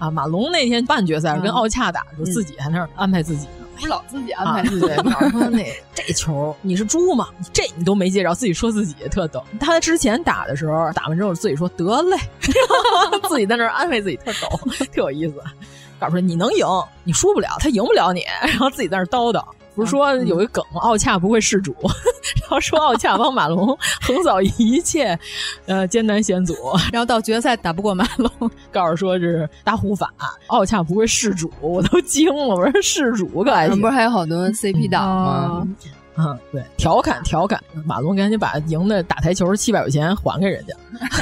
[0.00, 0.10] 啊。
[0.10, 3.46] 马龙那天半决赛跟奥恰打的时候，自己还那儿安排自己，
[3.76, 4.86] 不是老自己安排自己。
[5.04, 7.28] 老，说那这球你是猪吗？
[7.52, 9.44] 这你都没接着，自己说自己特逗。
[9.60, 12.16] 他之前打的时候，打完之后自己说得嘞，
[13.28, 15.34] 自己在那儿安慰自己，特逗，特有意思。
[16.00, 16.66] 告诉说你能赢，
[17.04, 19.44] 你输不了，他赢不了你，然后自己在那儿叨叨。
[19.80, 21.74] 不是说有一梗，奥恰不会事主，
[22.42, 23.66] 然后说奥恰帮马龙
[24.02, 25.18] 横扫一切，
[25.64, 26.54] 呃艰难险阻，
[26.92, 28.30] 然后到决赛打不过马龙，
[28.70, 30.12] 告诉说是大护法，
[30.48, 33.80] 奥恰不会事主，我都惊了，我说事主可还行？
[33.80, 35.66] 不是还有好多 CP 党吗？
[36.16, 40.74] 嗯，对，调侃调侃，马龙赶紧把赢的打台球七百块钱还给人家，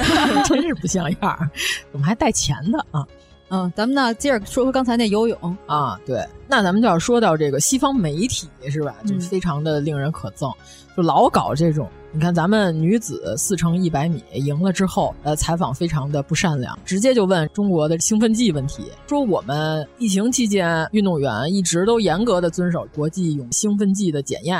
[0.42, 1.50] 真是不像样，
[1.92, 3.06] 怎么还带钱的啊？
[3.50, 8.94] 嗯，咱们呢接着说说刚才那游泳啊，对，那咱们就要说到这个西方媒体是吧？
[9.06, 10.52] 就非常的令人可憎，
[10.96, 11.88] 就老搞这种。
[12.10, 24.58] 你看咱们女子四乘一百米赢了之后，呃，采访非常的不善良，直接就问中国的兴奋剂问题，说我们疫情期间运动员一直都严格的遵守国际泳兴奋剂的检验。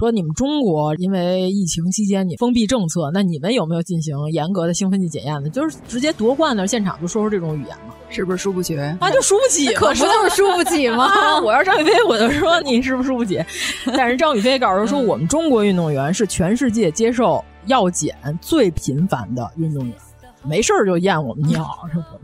[0.00, 5.50] 说你们中国因为疫情期间你封闭政策，那你们有没有进行严格的兴奋剂检验呢？
[5.50, 7.92] 就是直接夺冠的现场就说出这种语言嘛？
[8.08, 8.78] 是不是输不起？
[8.78, 11.04] 啊，就输不起，可不就是输不起吗？
[11.04, 13.44] 啊、我要张雨霏，我就说你是不是输不起？
[13.94, 19.94] 但是张雨霏告诉说，我们中国运动员是全世界接受药检最频繁的运动员，
[20.42, 21.68] 没事儿就验我们尿？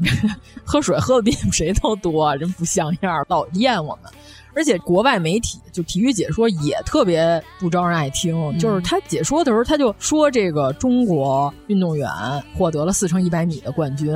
[0.64, 4.10] 喝水喝的比你们谁都多，真不像样，老验我们。
[4.56, 12.08] 而且国外媒体就体育解说也特别不招人爱听，嗯、就是他解说的时候，他就说这个中国运动员
[12.56, 14.12] 获得了四乘一百米的冠军，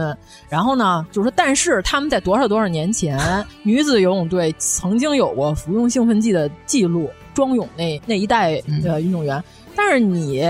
[0.49, 3.20] 然后呢，就是说，但是他们在多少多少年前，
[3.62, 9.38] 女子游泳队曾经有过服用兴奋剂的记录，庄泳那那一代的运动员。
[9.38, 9.45] 嗯
[9.76, 10.45] 但是你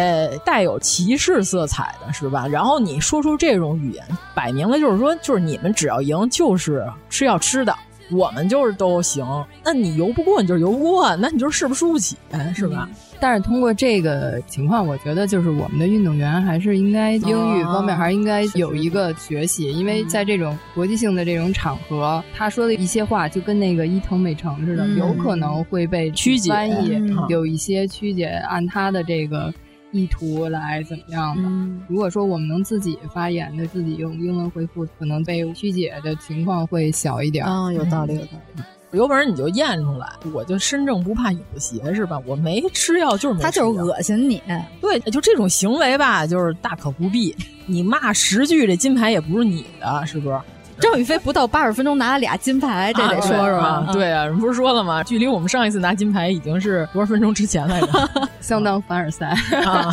[0.44, 2.48] 带有歧视色彩的是吧？
[2.48, 7.72] 然后你说出这种语言，摆明了就是说，就是你们只要赢就是吃要吃的，
[8.10, 9.24] 我们就是都行。
[9.64, 12.16] 那你游不过你就是游不过，那你就是誓不输不起，
[12.54, 12.88] 是吧？
[12.90, 29.52] 嗯、但是通过这个情况，我觉得就是我们的运动员还是应该英语方面还是应该有一个学习，因为在这种国际性的这种场合，他说的一些话就跟那个伊藤美诚似的，嗯、有可能会被曲解翻译，嗯、有一些曲解，按他的这个。
[29.92, 31.42] 意图来怎么样的？
[31.44, 37.44] 嗯、如果说我们能自己发言的，自己用英文回复，可能被曲解的情况会小一点。
[37.44, 38.62] 啊，有道理，有道理。
[38.92, 42.20] 有本事你就验出来，我就身正不怕影子斜，是吧？
[42.26, 44.42] 我没吃药就是没他就是恶心你。
[44.80, 47.34] 对，就这种行为吧，就是大可不必。
[47.66, 50.40] 你骂十句，这金牌也不是你的，是不是？
[50.80, 53.86] 张雨霏不到八十分钟拿了俩金牌，这得说说啊。
[53.92, 55.02] 对啊，人不是说了吗？
[55.04, 58.10] 距离我们上一次拿金牌已经是多少分钟之前来着？
[58.40, 59.90] 相当凡尔赛 啊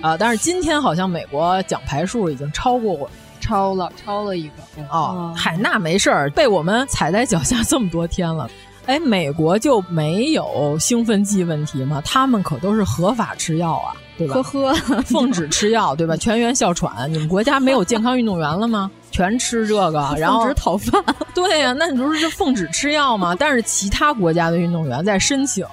[0.00, 0.16] 啊！
[0.18, 3.08] 但是今天好像美国奖牌数已经超过我，
[3.40, 4.54] 超了，超了一个
[4.90, 5.32] 哦。
[5.36, 8.50] 嗨，那没事儿，被我们踩在脚下这么多天了。
[8.86, 12.02] 哎，美国就没有兴奋剂问题吗？
[12.04, 14.34] 他们可都是合法吃药啊，对吧？
[14.42, 16.16] 呵呵， 奉旨吃药，对吧？
[16.18, 18.90] 全员哮喘，你们国家没有健康运动员了吗？
[19.12, 21.02] 全吃这个，然后讨饭。
[21.34, 23.34] 对呀、啊，那你不是就奉旨吃药吗？
[23.38, 25.64] 但是其他国家的运动员在申请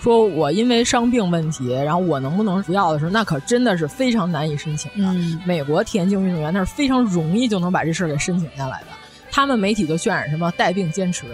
[0.00, 5.08] 说，我因为伤病问题，然后我能不能服药的时候，那可真的是非常难以申请的。
[5.10, 8.86] 嗯、美国田径运动员那是非常容易就能把这事儿给申请下来的。
[9.30, 11.26] 他们媒体就渲染什么带病坚持。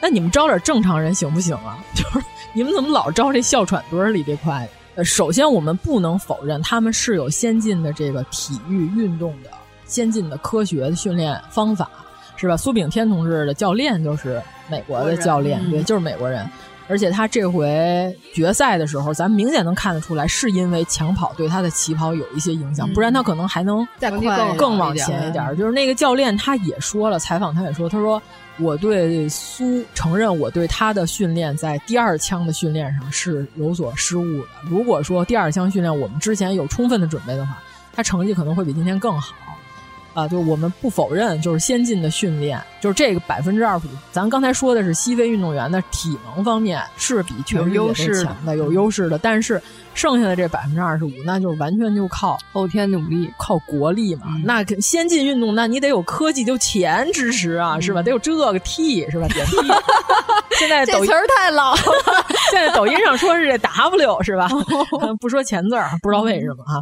[0.00, 1.78] 那你们招点正常人行不行啊？
[1.94, 2.24] 就是
[2.54, 4.66] 你们怎么老招这哮喘堆儿里这块？
[4.96, 9.50] 呃，首先我们不能否认他们是有先进的这个体育运动的
[9.84, 11.88] 先进的科学的训练方法，
[12.36, 12.56] 是吧？
[12.56, 16.48] 苏炳添同志的教练就是美国的教练，对，就是美国人。
[16.88, 25.56] 而且他这回决赛的时候，咱明显能看得出来，是因为抢跑对他的起跑有一些影响，嗯、不然他可能还能再快更往前一点。
[25.56, 28.22] 就是那个教练他也说了，采访他也说，他说
[28.58, 34.48] 我对苏承认我对他的训练在第二枪的训练上是有所失误的。
[34.62, 37.58] 如果说第二枪训练我们之前有充分的准备的话，
[37.92, 39.34] 他成绩可能会比今天更好。
[40.16, 43.90] 啊，就我们不否认，就是先进的训练，就是这个百分之二十五。
[44.10, 49.18] 咱刚才说的是西非运动员的体能方面是比全世界都强的，有优势的。
[49.18, 49.60] 但是
[49.92, 54.22] 剩下的这百分之二十五，那就是完全就靠后天努力，靠国力嘛。
[54.28, 58.02] 嗯、那先进运动，那你得有科技，就钱支持啊，是吧？
[58.02, 59.28] 得有这个 T 是吧？
[59.28, 59.56] 点 T。
[60.58, 61.78] 现在抖音词儿太老了，
[62.50, 64.48] 现在抖音上说是这 W 是吧？
[65.20, 66.80] 不说前字儿，不知道为什么啊。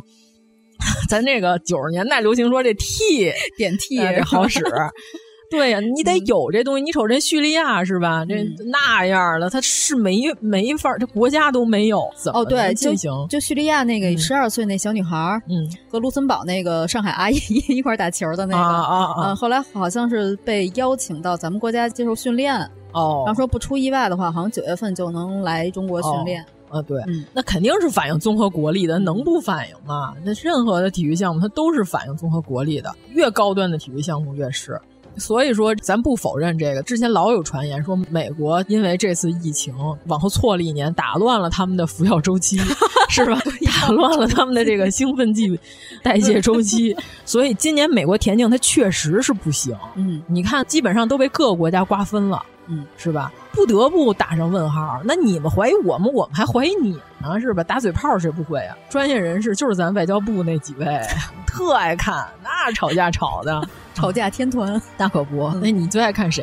[1.08, 4.62] 咱这个九十年代流行说这 T 点 T 这好使，
[5.50, 6.82] 对呀、啊，你得有这东西。
[6.82, 8.24] 你瞅这叙利亚是吧？
[8.26, 8.34] 这
[8.70, 13.10] 那样的，他是没没法，这国家都没有，怎么哦对进行？
[13.28, 15.16] 就叙利亚那个十二岁那小女孩，
[15.48, 17.36] 嗯，和卢森堡那个上海阿姨
[17.68, 22.54] 一块打球的那个啊啊啊，后来好像是被邀请到咱们国家接受训练
[22.92, 26.42] 哦，然后说不出意外的话，好像九月份就能来中国训练。
[26.42, 30.12] 哦啊，对，嗯，那肯定是反映综合国力的，能不反映吗？
[30.24, 34.80] 那任何的体育项目，它都是反映综合国力的，越高端的体育项目越是。
[35.16, 36.82] 所以说，咱不否认这个。
[36.82, 39.72] 之前老有传言说，美国因为这次疫情
[40.06, 42.58] 往后错了一年，打乱了他们的服药周期，
[43.08, 43.38] 是吧？
[43.80, 45.56] 打乱了他们的这个兴奋剂
[46.02, 49.72] 代谢周期，所以今年美国田径它确实是不行。
[49.94, 52.42] 嗯，你看，基本上都被各个国家瓜分了。
[52.66, 53.32] 嗯，是吧？
[53.54, 55.00] 不得不打上问号。
[55.04, 57.62] 那你们怀疑我们，我们还怀疑你呢，是吧？
[57.62, 58.76] 打嘴炮谁不会啊？
[58.88, 61.00] 专业人士就是咱外交部那几位，
[61.46, 63.62] 特爱看，那吵架吵的，
[63.94, 65.48] 吵架天团， 大可不。
[65.62, 66.42] 那你最爱看谁？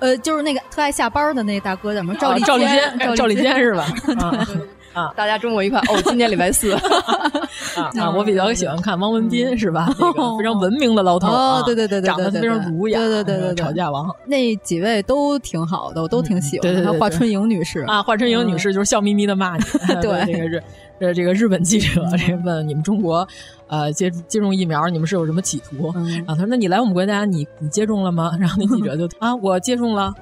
[0.00, 2.14] 呃，就是那个特爱下班的那大哥叫什么？
[2.14, 3.86] 赵立赵立坚，赵立坚是吧？
[4.20, 4.46] 啊。
[4.94, 6.02] 啊，大家中午愉快哦！
[6.04, 6.76] 今天礼拜四
[7.76, 9.86] 啊啊，我比较喜欢看汪文斌是吧？
[9.98, 16.62] 那个非常文明的老头哦，对对对对，长得非常儒雅，对对对对，吵架王那几位都挺好的，我都挺喜欢。
[16.74, 19.64] 对对，华春莹女士啊，华春莹女士就是笑眯眯的骂你，
[20.02, 20.62] 对这个日
[21.00, 23.26] 呃这个日本记者这问你们中国
[23.66, 25.92] 呃接接种疫苗，你们是有什么企图？
[25.94, 28.32] 然后他说那你来我们国家，你你接种了吗？
[28.38, 30.14] 然后那记者就 啊我接种了，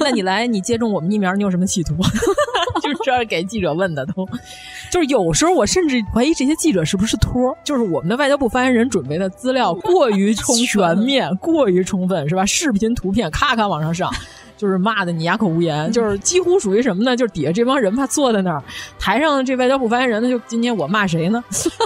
[0.00, 1.94] 那你来你接种我们疫苗，你有什么企图？
[2.86, 4.26] 就是这样给记者问的都，
[4.90, 12.46] 就是有时候我甚至怀疑这些记者是不是托儿，就是我们的外交部发言人准备的资料过于全面、 过于充分，是吧？
[12.46, 14.10] 视频、图片咔咔往上上，
[14.56, 17.16] 就是骂的你哑口无言，就是几乎属于什么呢？
[17.16, 18.62] 就是底下这帮人吧坐在那儿，
[18.98, 21.42] 台上这外交部发言人呢，就今天我骂谁呢？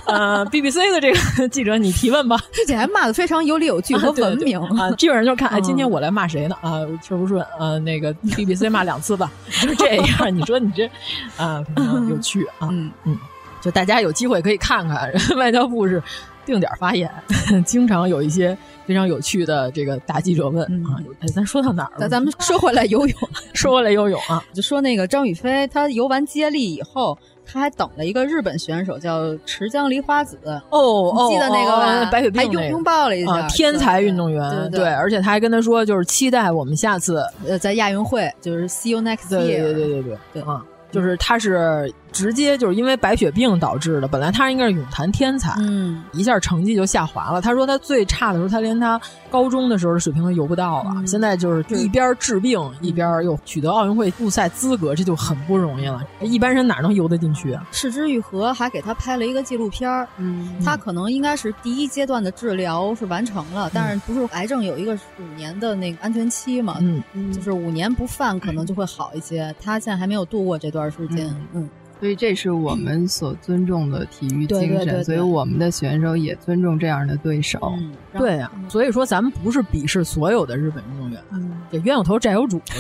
[0.07, 6.57] 呃， BBC 的这个记者你提问吧，而且还骂的非常有理有据和文明啊， 基本上就看哎，今天我来骂谁呢？
[6.61, 9.31] 啊，确不顺，呃，那个 BBC 骂两次吧，
[9.62, 10.37] 就是这样。
[10.37, 10.89] 你说你这
[11.37, 11.64] 啊，
[12.09, 13.16] 有趣啊，嗯嗯，
[13.61, 16.03] 就大家有机会可以看看外交部是
[16.51, 17.11] 定点发言，
[17.64, 18.57] 经常有一些。
[18.86, 22.01] 非常有趣的这个答记者问啊，哎，咱说到哪儿了？
[22.01, 23.16] 咱咱们说回来游泳，
[23.55, 30.36] 说回来游泳啊，就说那个张雨霏，她游完接力以后，她还等了一个日本选手叫池江梨花子
[30.70, 32.11] 哦哦，记得那个吧？
[32.11, 40.61] 白血病还拥拥抱了一下，天才运动员，对，而且他还跟他说，就是期待我们下次呃在亚运会，就是 see you next year，对对对对对对啊。
[40.90, 47.40] 就是他是直接就是因为白血病导致的，本来他应该是泳坛天才，嗯，一下成绩就下滑了。
[47.40, 49.00] 他说他最差的时候，他连他
[49.30, 50.94] 高中的时候的水平都游不到了。
[51.06, 56.02] 现在就是一边治病，一边又取得奥运会复赛资格，这就很不容易了。
[56.20, 57.66] 一般人哪能游得进去啊？
[57.72, 66.76] 世之愈合还给他拍了一个纪录片儿，嗯，他可能应该是第一阶段的治疗是完成了，但是不是癌症有一个五年的那个安全期嘛？
[66.80, 69.54] 嗯，就是五年不犯可能就会好一些。
[69.62, 70.90] 他现在还没有度过这段。
[70.90, 71.68] 时间，嗯，
[72.01, 77.74] 所以这是我们所尊重的体育精神，所以我们的选手也尊重这样的对手。
[78.14, 81.22] 对呀，所以说咱们不是鄙视所有的日本运动员，
[81.70, 82.61] 这冤有头债有主。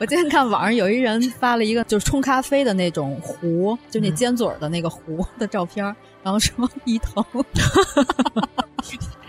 [0.00, 5.84] 我今天看网上有一人发了一个就是冲咖啡的那种壶，就那尖嘴的那个壶的照片，
[6.22, 7.24] 然后说伊藤，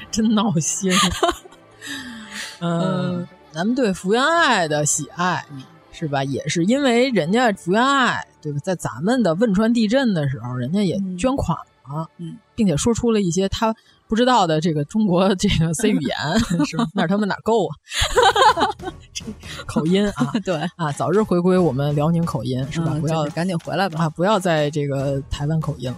[0.10, 0.92] 真闹心。
[2.62, 3.28] 嗯。
[3.52, 5.44] 咱们对福原爱的喜爱，
[6.00, 6.24] 是吧？
[6.24, 8.60] 也是因为人家福原爱，对吧？
[8.64, 11.58] 在咱们的汶川地震的时候，人家也捐款
[11.90, 13.76] 了，嗯，并且说出了一些他
[14.08, 16.88] 不知道的这个中国这个 C 语言， 是吧？
[16.94, 17.76] 那他们哪够啊？
[19.14, 19.26] 这
[19.66, 22.98] 口音啊， 对啊，早日回归我们辽宁口音，是吧？
[23.02, 25.98] 不要赶紧回来吧，啊，不要在这个台湾口音了。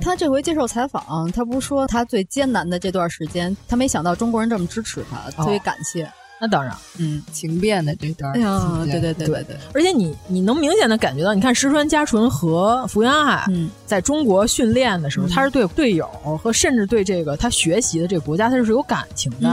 [0.00, 6.10] 他这回接受采访，他不是说他最艰难的这段时间，他没想到中国人这么支持他，特别感谢。
[6.44, 9.44] 那当然，嗯，情变的这段，哎呀，对对对对。
[9.44, 13.46] 对，而且你你能明显的感觉到，你看石川佳纯和福原爱
[13.86, 16.04] 在中国训练的时候，他是对队友
[16.42, 19.48] 和甚至对这个他学习的这个国家，他是有感情的。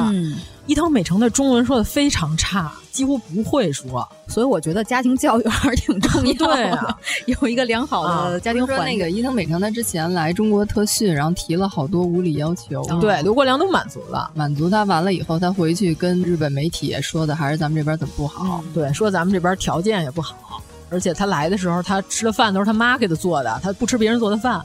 [0.69, 6.37] 伊藤美诚的中文说的非常差，几乎不会说，所以我觉得家庭教育还是挺重要的。
[6.45, 6.95] 对啊，
[7.25, 8.85] 有一个良好的家庭环境。
[8.85, 18.63] 那个伊藤美诚他之前来中国特训，然后提了好多无理要求，对刘国梁都满足了，满足他完了以后，他回去跟日本媒体说的还是咱们这边怎么不好？
[18.71, 20.61] 对，说咱们这边条件也不好，
[20.91, 24.63] 而且他来的时候，他吃的饭都是他妈给他做的，他不吃别人做的饭。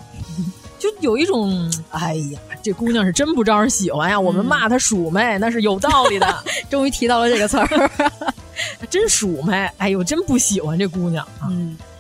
[0.84, 4.20] 就有一种，哎呀，这姑娘是真不招人喜欢呀！
[4.20, 6.44] 我们骂她鼠妹，那是有道理的。
[6.68, 7.90] 终于提到了这个词儿，
[8.90, 9.66] 真鼠妹！
[9.78, 11.48] 哎呦，真不喜欢这姑娘啊！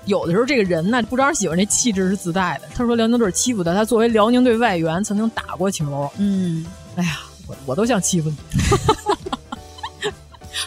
[0.04, 2.68] 有的时候这个人呢，不招人喜欢，这气质是自带的。
[2.74, 6.10] 他说辽宁队欺负他，他作为辽宁队外援曾经打过球。
[6.18, 6.66] 嗯，
[6.96, 8.36] 哎呀，我我都想欺负你。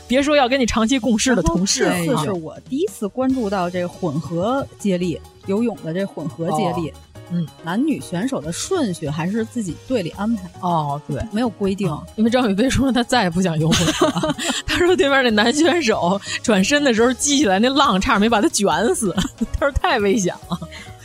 [0.08, 6.92] 别说要跟你长期共事的同事，这次是我第一次关注到这混合接力游泳的这混合接力。
[7.32, 11.88] 嗯，男女选手的顺序还是自己队里安排哦，对，没有规定。
[12.16, 19.14] 因为张雨霏说她再也不想游泳了， 她说对面那男选手转身的时候激起来那浪，差点没把他卷死，
[19.60, 20.60] 他说太危险了。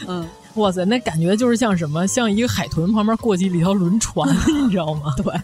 [0.07, 4.29] 嗯，哇塞，那感觉就是像什么，像一个海豚旁边过继了一条轮船，
[4.65, 5.15] 你知道吗？
[5.17, 5.35] 对，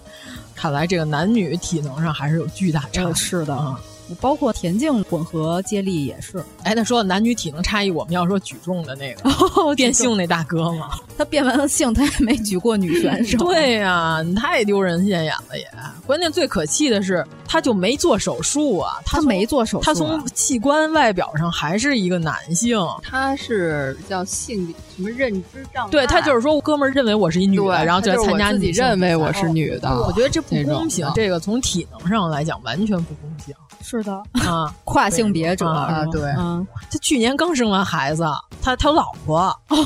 [0.55, 3.55] 看来这个男女体能上还是有巨大差是的。
[3.55, 3.81] 啊。
[4.21, 13.39] 包括田径混合接力也是，哎，那说到男女体能差异，我们要说举重的那个哦变性那大哥嘛，他变完了性，他也没举过女选手。
[13.45, 15.67] 对呀，你太丢人现眼了也。
[16.07, 25.91] 关键最可气的是，他就没做手术啊，他没做手术，他从器官外表上还是一个男性，他是叫性什么认知障碍？
[25.91, 29.91] 对他就是说，哥们儿认为我是一女的，然后就来参加，自己认为我是女的。
[30.07, 33.55] 我觉得这不公平，这个从体能上来讲完全不公平。
[33.83, 34.13] 是的。
[34.47, 38.25] 啊， 跨性别者啊，对，嗯，他去年刚生完孩子，
[38.63, 39.77] 他他有老婆哦，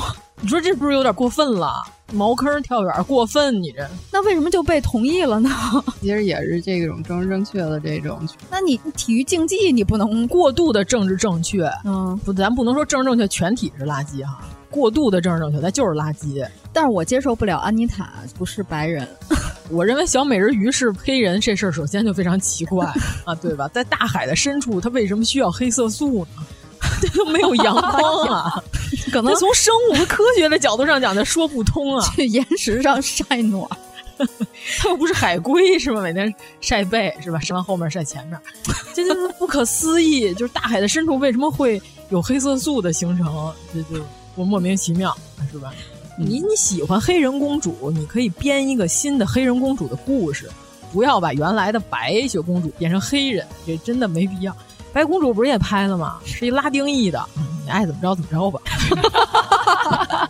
[0.41, 1.73] 你说这不是有点过分了？
[2.11, 3.89] 茅坑跳远过分，你这。
[4.11, 5.49] 那为什么就被同意了呢？
[5.99, 8.19] 其实也是这种政治正确的这种。
[8.51, 14.41] 那你体育竞技你不能过度的政治正确，嗯，不，咱不能说政治正确全体是垃圾哈，
[14.73, 16.43] 过度的政治正确它就是垃圾。
[16.73, 19.07] 但是我接受不了安妮塔不是白人。
[19.69, 22.91] 我认为小美人鱼是黑人这事儿，首先就非常奇怪
[23.23, 23.67] 啊，对吧？
[23.67, 26.43] 在大海的深处，它为什么需要黑色素呢？
[27.01, 28.63] 这 都没有阳光啊，
[29.11, 32.05] 可能从生物和科学的角度上讲，它说不通啊。
[32.15, 33.65] 去岩石上晒暖，
[34.79, 36.01] 它又不是海龟是吧？
[36.01, 37.39] 每天晒背是吧？
[37.39, 38.37] 晒完后面晒前面，
[38.93, 40.33] 这就是不可思议。
[40.33, 43.53] 就是大海的深处为什么会有黑色素的形成？
[43.73, 44.03] 这就
[44.35, 45.15] 我莫名其妙
[45.51, 45.73] 是吧？
[46.17, 50.49] 你你喜欢黑人公主，你可以编一个新的黑人公主的故事，
[50.91, 54.55] 不要把原来的白雪公主变成黑人，这真的没必要。
[54.93, 56.19] 白公主不是也拍了吗？
[56.23, 57.23] 是一拉丁裔的，
[57.65, 58.61] 你爱怎么着怎么着吧。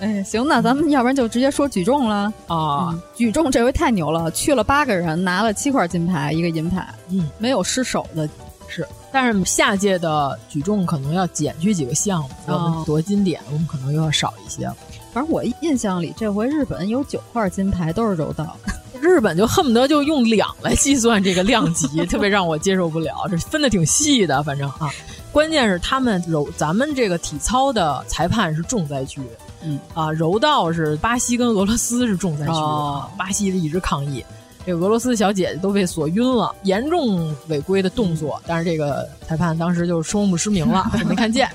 [0.00, 2.88] 哎，行，那咱们要不然就直接说举重了啊！
[2.90, 8.26] 嗯、举重这回太牛了，去了八个人，拿了七块金牌，一个银牌，嗯，没有失手的，
[8.70, 8.86] 是。
[9.12, 14.76] 但是下届的举重可能要减去几个项目，我们夺金点，我们可能又要少一些了。
[15.12, 18.56] 反正我印象里，这回日本有九块金牌，都是柔道。
[19.00, 23.26] 日本就恨不得就用两来计算这个量级，特别让我接受不了。
[23.30, 24.90] 这分的挺细的，反正啊，
[25.32, 29.22] 关键是他们柔，咱们这个体操的裁判是重灾区，
[29.62, 34.22] 嗯啊，柔道是巴西跟俄罗斯是重灾区，哦、巴西一直抗议，
[34.66, 41.48] 这个俄罗斯小姐姐都被锁晕了，严重违规的动作，但是这个裁判当时就双目失明了， 没看见。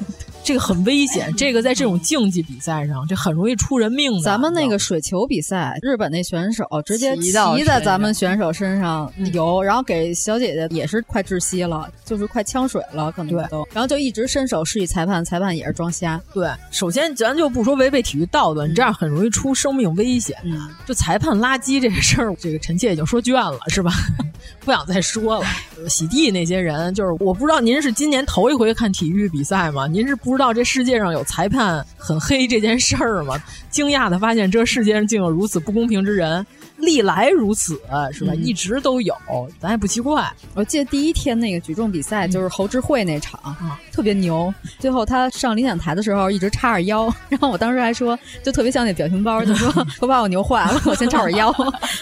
[0.45, 4.21] 这个很危险，这个在这种竞技比赛上，这很容易出人命的。
[4.21, 7.31] 咱们那个水球比赛，日本那选手直接骑
[7.63, 13.67] 在咱们选手身上游，然后给小姐姐也是快窒息了，就是快呛水了，可能都。
[13.73, 16.21] 然后就一直伸手示意裁判，裁判也是装瞎。
[16.31, 20.37] 对，首先咱就不说违背体育道德，你这样很容易出生命危险。
[20.43, 23.91] 嗯，就裁判垃圾这个事儿，这个臣妾已经说倦了，是吧？
[24.63, 25.45] 不想再说了。
[25.89, 29.87] 洗地那些人，就是我不知道您是今年头一回看体育比赛吗？
[29.87, 33.41] 您是不知道这世界上有裁判很黑这件事儿吗？
[33.69, 36.45] 惊讶的发现这世界上竟有如此不公平之人，
[36.77, 37.73] 历来如此，
[38.11, 38.31] 是吧？
[38.33, 39.15] 嗯、一直都有，
[39.59, 40.31] 咱也不奇怪。
[40.53, 44.53] 我记得第一天那个举重比赛就是侯智慧那场，嗯、特别牛。
[44.79, 51.53] 最后他上领奖台的时候一直叉着腰，然后我当时还说，就特别像那表情包，就说都把我牛坏了，我先叉着腰。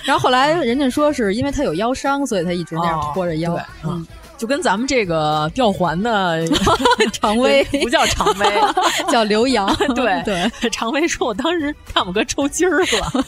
[0.03, 3.53] 然后后来人家说是因为他有腰伤，所以他一直那样拖着腰。
[3.55, 4.07] 哦、嗯。
[4.37, 6.45] 就跟咱们这个吊环的
[7.13, 8.45] 常威不叫常威，
[9.09, 9.73] 叫刘洋。
[9.95, 13.25] 对对，常威说：“我当时看我哥抽筋儿了，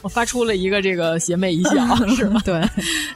[0.00, 1.72] 我发出了一个这个邪魅一笑，
[2.16, 2.40] 是吧？
[2.44, 2.54] 对，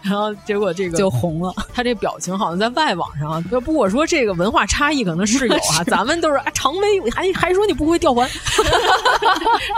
[0.03, 1.53] 然后结果这个就红了。
[1.75, 8.29] 他这表情好像在外网上，要不我说这个文化差异可能是有啊，咱们都是啊常威，还还说你不会吊环，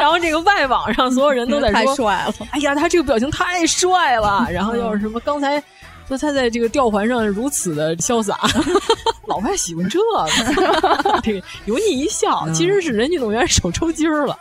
[0.00, 5.62] 然后这个外网上所有人都在说太帅了，哎呀，他这个表情太帅了，然后又是什么刚才。”
[6.08, 8.38] 说他在这个吊环上如此的潇洒，
[9.28, 14.36] 老外喜欢这个， 这个油腻一笑，其实是人运动员手抽筋儿了。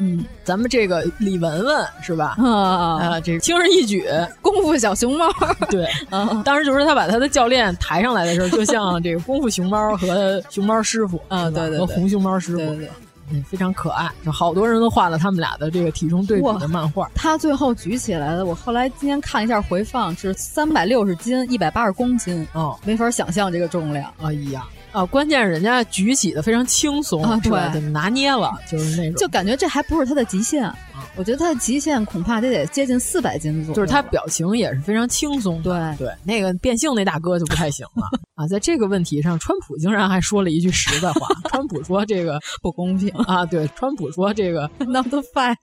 [0.00, 2.36] 嗯，咱们这个李雯雯是吧？
[2.38, 4.06] 啊啊，这轻而易举，
[4.40, 5.28] 功夫小熊猫。
[5.68, 12.90] 对，啊，当时就是他把他的教练抬上来的时候，就像这个功夫熊猫和熊猫师傅啊，对对，和红熊猫师傅，对对。
[13.30, 17.10] 嗯，非常可爱，就好多人都画了他们俩的这个体重对比的漫画。
[17.14, 24.12] 他最后举起来的，我后来今天看一下回放，是三百六十斤，一百八十公斤，哦，没法想象这个重量。
[24.22, 30.70] 哎呀，啊，关键是人家举起的非常轻松，啊，对，拿捏了，就是那种，就感觉这还不是他的极限。
[31.16, 33.74] 我觉得他的极限恐怕得得接近四百斤左右。
[33.74, 35.60] 就是他表情也是非常轻松。
[35.62, 38.02] 对对，那个变性那大哥就不太行了
[38.34, 41.28] 啊，在这个问题上，川普竟然还说了一句实在话。
[41.50, 45.54] 川普说这个 不公平啊，对，川普说这个 not fair，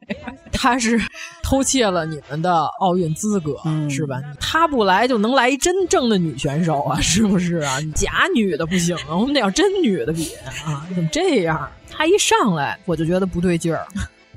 [0.51, 0.99] 他是
[1.41, 4.21] 偷窃了你们的奥运资格，嗯、是吧？
[4.39, 7.79] 他不来就能来一真正的女选手啊，是不是啊？
[7.95, 10.31] 假女的不行啊，我们得要真女的比
[10.65, 11.69] 啊，怎么这样？
[11.89, 13.87] 他一上来我就觉得不对劲儿。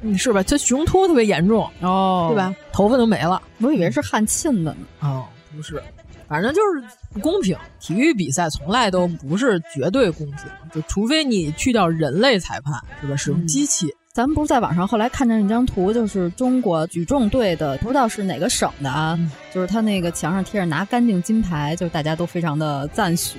[0.00, 0.42] 你是吧？
[0.42, 2.54] 他雄脱特别严重哦，对吧？
[2.72, 4.76] 头发都没了，我以为是汗沁的呢。
[5.00, 5.82] 哦，不是，
[6.28, 7.56] 反正就是不公平。
[7.80, 10.38] 体育比赛从来都不是绝对公平，
[10.72, 13.16] 就除非你去掉人类裁判，是吧？
[13.16, 13.86] 使用机器。
[13.86, 19.14] 嗯、咱们不是在网上后来看见一张图，就是中国举重队的，不知道是哪个省的啊？
[19.16, 23.38] 嗯、就是他那个墙上贴着拿干净金牌，就是大家都非常的赞许。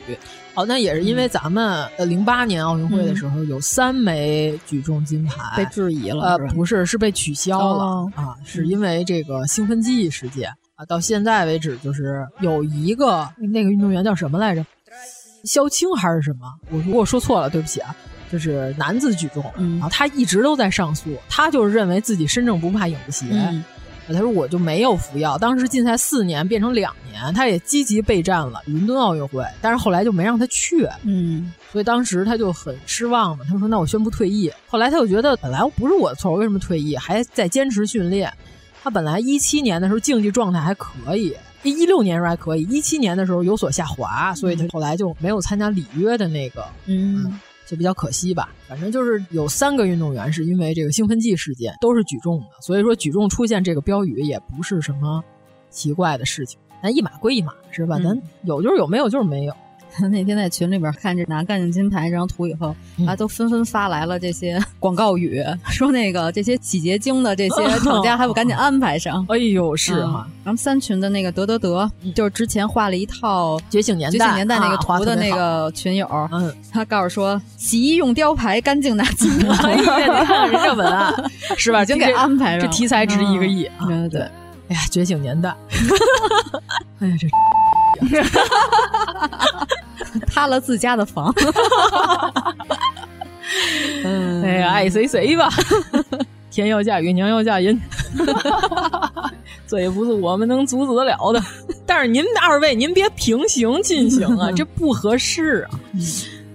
[0.53, 10.85] 哦，那也是因为咱们呃零八年奥运会的时候、嗯、有三枚举重金牌被质疑了，呃，不是，是被取消了、哦、啊，是因为这个兴奋剂事件啊。
[10.85, 14.65] 到现在为止，就是有一个那个运动员叫什么来着？
[15.43, 16.53] 肖青还是什么？
[16.71, 17.93] 我如果说错了，对不起啊。
[18.31, 23.25] 就是男子举重，嗯、啊，他一直都在上诉，他就是认为自己身正不怕影子斜。
[23.31, 23.63] 嗯
[24.11, 33.45] 他说我就没有服药，当时禁赛四年变成两年，他也积极备战了伦敦奥运会，但是后来就没让他去，嗯，所以当时他就很失望嘛。
[33.47, 36.97] 他说：“那我宣布退役。”后来他又觉得本来不是我的错，为什么退役？
[36.97, 38.33] 还在坚持训练。
[38.81, 48.49] 他本来一七年的时候竞技状态还可以，一六年时候还可以，一七年的时候有所下滑，所以他后来就没有参加里约的那个嗯就比较可惜吧。
[48.67, 55.23] 反正就是有三个运动员是因为这个兴奋剂事件都是举重的，所以说举重出现这个标语也不是什么
[55.69, 56.59] 奇怪的事情。
[56.81, 57.99] 咱一码归一码是吧？
[57.99, 59.53] 咱有就是有，没有就是没有。
[60.11, 62.75] 那天在群里边看这拿干净金牌这张图以后，
[63.07, 69.25] 啊，都纷纷发来了这些 广告语，说那个这些洗洁精的这些厂家还不赶紧安排上？
[69.29, 70.27] 哎呦，是哈。
[70.45, 79.75] 咱们三群的那个得得得，就是之前画了一套《觉醒年代》觉醒年代那个图的那个群友，嗯，他告诉说洗衣用雕牌，干净拿金牌。
[79.75, 81.13] 你看人家文案
[81.57, 81.83] 是吧？
[81.83, 83.69] 已经给安排上，这题材值一个亿。
[83.87, 84.21] 对对。
[84.69, 85.49] 哎呀，觉醒年代！
[86.99, 87.27] 哎呀，这。
[90.27, 91.33] 塌了自家的房，
[94.03, 95.49] 哎呀，爱谁谁吧，
[96.49, 97.79] 天要嫁雨，娘要嫁人，
[99.67, 101.41] 这也不是我们能阻止得了的。
[101.85, 105.79] 但是您二位，您别平行进行啊，这不合适啊，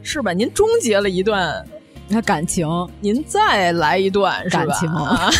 [0.03, 0.33] 是吧？
[0.33, 1.65] 您终结了一段
[2.09, 2.67] 那感情，
[3.01, 4.89] 您再来一段感情。
[4.89, 5.31] 啊。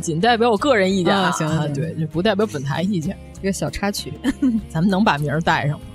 [0.00, 3.16] 仅代表我个人意见啊，行啊，对，不代表本台意见。
[3.44, 4.10] 一个小插曲，
[4.72, 5.86] 咱们能把名儿带上吗？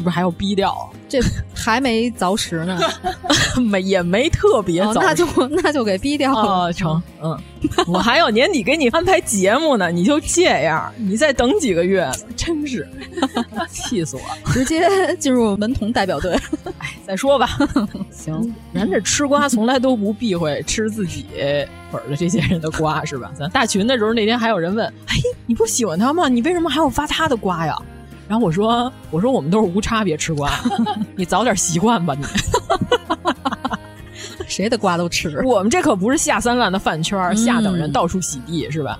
[0.00, 0.74] 是不是还要逼掉？
[1.10, 1.20] 这
[1.54, 2.80] 还没凿实呢，
[3.60, 5.26] 没也没特别早，那就
[5.62, 6.72] 那就给逼掉了。
[6.72, 7.38] 成，嗯，
[7.86, 12.88] 我还要年底给你安排节目呢，你就这样，你再等几个月，真是
[13.68, 14.22] 气死我！
[14.52, 16.32] 直接进入门童代表队。
[16.78, 17.58] 哎，再说吧。
[18.10, 21.26] 行，咱这吃瓜从来都不避讳吃自己
[21.92, 23.30] 粉的这些人的瓜，是吧？
[23.38, 26.26] 咱大群的时候那天还有人问：“哎，你不喜欢他吗？
[26.26, 27.76] 你为什么还要发他的瓜呀？”
[28.30, 30.48] 然后我说：“我说我们都是无差别吃瓜，
[31.18, 32.24] 你早点习惯吧，你。
[34.46, 38.96] 谁的瓜都吃，我们这可不是下三滥的饭圈，下等人到处洗地是吧？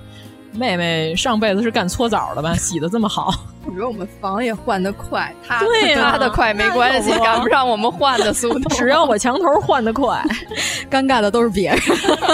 [0.51, 2.53] 妹妹上辈子是干搓澡的吧？
[2.55, 3.33] 洗的这么好，
[3.65, 8.67] 我觉得我们房也换的快，他对他的快没关系，赶不上我们换的速度。
[8.75, 10.21] 只要我墙头换的快，
[10.91, 11.79] 尴尬的都是别人，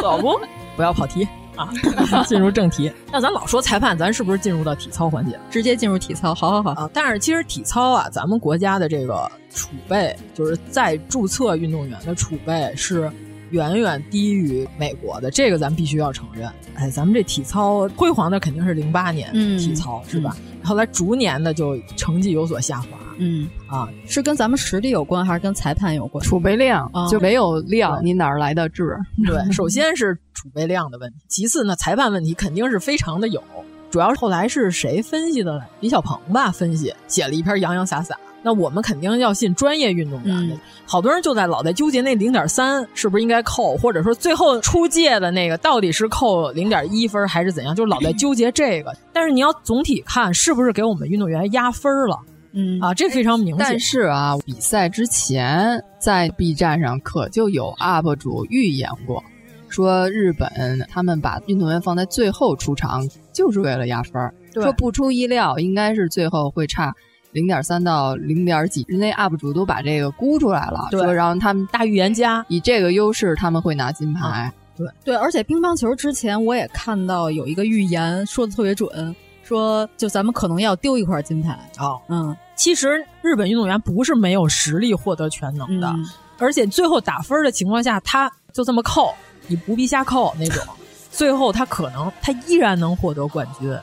[0.01, 0.35] 可不？
[0.75, 1.27] 不要跑题。”
[1.57, 1.69] 啊，
[2.25, 2.91] 进入正题。
[3.11, 5.37] 那咱老说裁判，咱是不是进入到体操环节？
[5.49, 6.89] 直接进入体操，好好好啊！
[6.93, 13.11] 但是其实体操啊，咱们国家的这个储备，就是在注册运动员的储备是
[13.49, 16.49] 远远低于美国的，这个咱必须要承认。
[16.75, 20.35] 哎，咱们这体操辉煌的肯定是零八年体操，是吧？
[20.63, 22.87] 后来逐年的就成绩有所下滑。
[23.17, 26.23] 嗯啊，是跟咱们实力有关，还是跟裁判有关？
[26.23, 28.97] 储备量就没有量，你哪儿来的质？
[29.25, 33.43] 对，首先是储备量的问题，其次呢，裁判问题肯定是非常的有。
[33.89, 35.63] 主要是后来是谁分析的？
[35.79, 38.17] 李小鹏吧，分析写了一篇洋洋洒洒。
[38.43, 40.55] 那我们肯定要信专业运动员的。
[40.85, 48.95] 好多人就在老在纠结那零点三是不是应该扣，或者说最后出界的那个到底是扣零点一分还是怎样，就老在纠结这个。
[49.11, 52.19] 但是你要总体看，是不是给我们运动员压分了？
[52.51, 53.57] 嗯啊，这非常明显。
[53.59, 59.23] 但是啊，比赛之前在 B 站上可就有 UP 主预言过，
[59.69, 60.49] 说日本
[60.89, 64.33] 他们把运动员放在最后出场，就是为了压分儿。
[64.53, 66.91] 说不出意料，应该是最后会差
[67.31, 68.83] 零点三到零点几。
[68.87, 74.51] 人家 UP 主都把这个估出来了，说然后他们大预言家以这个优势，他们会拿金牌。
[74.75, 79.15] 对对，而且乒乓球之前我也看到有一个预言说的特别准。
[79.47, 82.01] 说，就咱们可能要丢一块金牌哦。
[82.09, 85.95] 嗯，其实日本运动员不是没有实力获得全能的，
[86.37, 89.13] 而且最后打分的情况下，他就这么扣，
[89.47, 90.61] 你不必瞎扣那种，
[91.09, 93.73] 最后他可能他依然能获得冠军。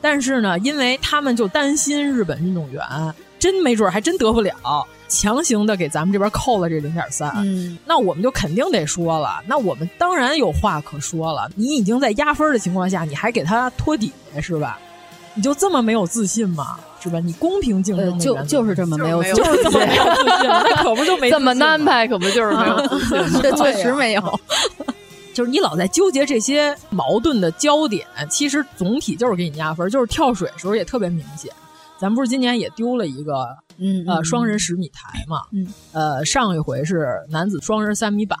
[0.00, 2.80] 但是呢，因为他们就担心日本运动员
[3.40, 7.32] 真没准还真得不了，强行的给咱们这边扣了这零点三。
[7.34, 11.50] 嗯，那我们就肯定得说了，那我们当然有话可说了。
[11.56, 14.78] 你已经在压分的情况下，你还给他托底是吧？
[15.38, 16.76] 你就这么没有自信吗？
[17.00, 17.20] 是吧？
[17.20, 23.40] 你公平竞争就就是这么没有，就是这么没有自信， 那可不就没这么安排，可不就是没有自信？
[23.40, 24.40] 这确实没有。
[25.32, 29.88] 就是你老在纠结这些矛盾的焦点，其实总体就是给你压分。
[29.88, 31.52] 就是跳水的时候也特别明显，
[32.00, 38.36] 咱不是今年也丢了一个，嗯呃，双人十米台嘛，嗯，呃，上一回是男子双人三米板，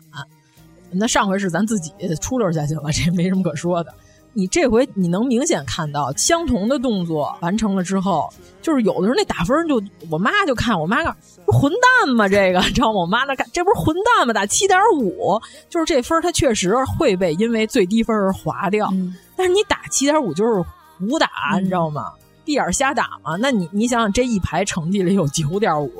[0.90, 3.94] 那上回是咱自己出溜下去了，这没什么可说的。
[4.38, 8.32] 你这回你能明显看到相同的动作完成了之后，
[8.62, 13.00] 就是有的时候那打分就我妈就看我妈讲混蛋嘛，这个知道吗？
[13.02, 14.32] 我妈那看这不是混蛋吗？
[14.32, 18.88] 打七点五，就是这分它确实会被因为最低分而划掉。
[18.92, 20.64] 嗯、但是你打七点五就是
[21.00, 22.12] 胡打，你知道吗？
[22.44, 23.34] 闭眼瞎打嘛？
[23.40, 25.90] 那你你想想这一排成绩里有九点五。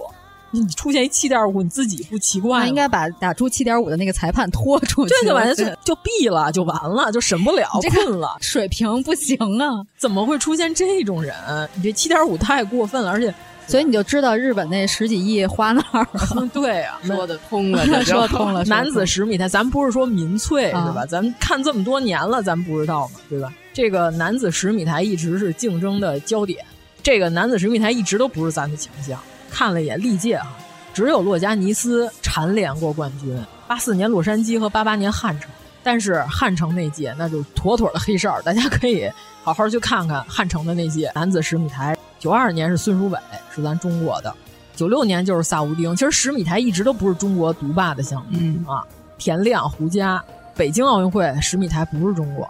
[0.51, 2.67] 你出现一七点五，你自己不奇怪？
[2.67, 9.85] 应该把打出七点五的那个裁判拖出去，这就完就就毙了，就完了，就审不了，困了，水平不行啊！
[9.99, 11.35] 怎么会出现这种人？
[11.75, 13.33] 你这七点五太过分了，而且
[13.66, 16.49] 所以你就知道日本那十几亿花哪儿了。
[16.53, 18.65] 对啊， 说得通了，说通了。
[18.65, 21.05] 男子十米台，咱不是说民粹是吧？
[21.07, 23.53] 咱看这么多年了，咱不知道嘛，对吧？
[23.75, 26.65] 这个男子十米台一直是竞争的焦点，
[27.03, 29.20] 这个男子十米台一直都不是咱的强项。
[29.51, 30.49] 看了一眼历届哈，
[30.93, 35.51] 只有洛加尼斯蝉联过冠军，八四年洛杉矶和八八年汉城。
[35.83, 39.11] 但是汉城那届那就妥妥的黑哨，大家可以
[39.43, 41.97] 好好去看看汉城的那届男子十米台。
[42.19, 43.19] 九二年是孙淑伟，
[43.55, 44.31] 是咱中国的；
[44.75, 45.97] 九六年就是萨乌丁。
[45.97, 48.85] 其实十米台一直都不是中国独霸的项目、嗯、啊。
[49.16, 50.23] 田亮、胡佳，
[50.55, 52.47] 北京奥运会十米台不是中国，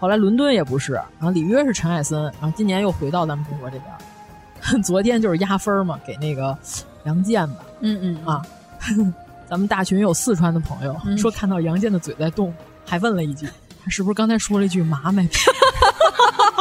[0.00, 3.92] 后来伦敦也不是，然后里约是陈艾森，然后今年又回到咱们中国这边。
[4.82, 6.56] 昨天就是压分嘛，给那个
[7.04, 7.56] 杨健吧。
[7.80, 8.42] 嗯嗯啊。
[9.48, 12.52] 咱们大群有四川的朋友、嗯、说看到杨健的嘴在动，
[12.84, 13.46] 还问了一句
[13.84, 15.24] ：“他是不是刚才说了一句麻没？”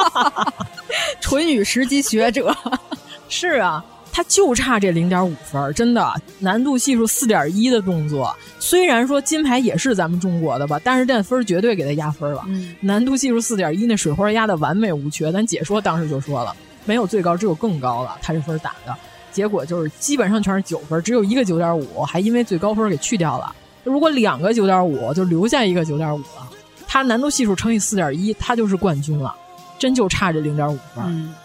[1.20, 2.56] 唇语十级学者
[3.28, 8.36] 是啊，他就差这零点五分，真的难度系数四点一的动作。
[8.60, 12.44] 虽然说金牌也是咱们中国的吧，但是这分绝对给他压分了。
[12.48, 15.32] 嗯、难度系数四点一，那水花压的完美无缺。
[15.32, 16.56] 咱解说当时就说了，
[16.86, 18.18] 没有最高，只有更高了。
[18.22, 18.96] 他这分打的。
[19.32, 23.54] 结果就是基本上全是九分，只有一个九点五，还因为最高分给去掉了。
[23.84, 26.50] 如果两个九点五，就留下一个九点五了。
[26.88, 29.36] 他难度系数乘以四点一，他就是冠军了，
[29.78, 31.04] 真就差这零点五分。
[31.06, 31.36] 嗯、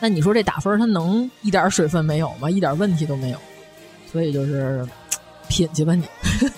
[0.00, 2.48] 那你说这打分他能一点水分没有吗？
[2.48, 3.38] 一点问题都没有。
[4.10, 4.88] 所以就是
[5.48, 6.08] 品去吧你，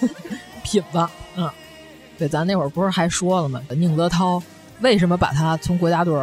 [0.63, 1.11] 品吧。
[1.37, 1.51] 嗯，
[2.17, 3.61] 对，咱那会儿不是还说了吗？
[3.71, 4.41] 宁泽涛
[4.81, 6.15] 为什么把他从国家队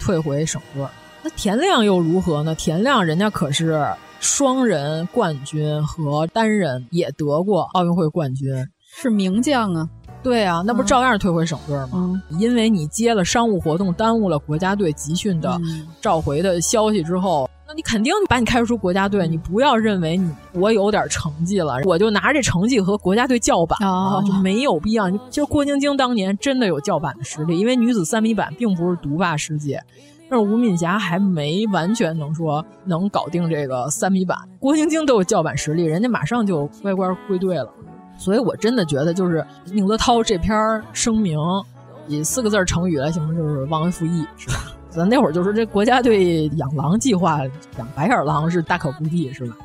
[0.00, 0.86] 退回省队？
[1.26, 2.54] 那田亮又如何呢？
[2.54, 3.84] 田亮人家可是。
[4.20, 8.48] 双人冠军和单人也得过奥运会冠军，
[8.96, 9.88] 是名将啊。
[10.22, 11.90] 对啊，那不照样退回省队吗？
[11.94, 15.60] 嗯、因为你接了商务活动，耽误了国家队集训的
[16.00, 19.28] 召回的消息之后，嗯、那你肯定把你开除国家队。
[19.28, 25.10] 你不要认为你我有点成绩了，我就拿这成绩和国家队叫板哦、啊，就没有必要。
[25.28, 29.84] 就郭晶晶当年真的有叫板的实力，因为女子三米板并不是独霸世界。
[30.28, 37.68] 但是吴敏霞还没完全能说能搞定这个三米板，郭晶晶都有叫板实力，人家马上就乖乖归队了。
[38.18, 41.38] 所以我真的觉得，就是宁泽涛这篇声明，
[42.08, 44.54] 以四个字成语来形容，就是忘恩负义，是吧？
[44.88, 47.40] 咱那会儿就说这国家队养狼计划，
[47.78, 49.56] 养白眼狼是大可不必，是吧？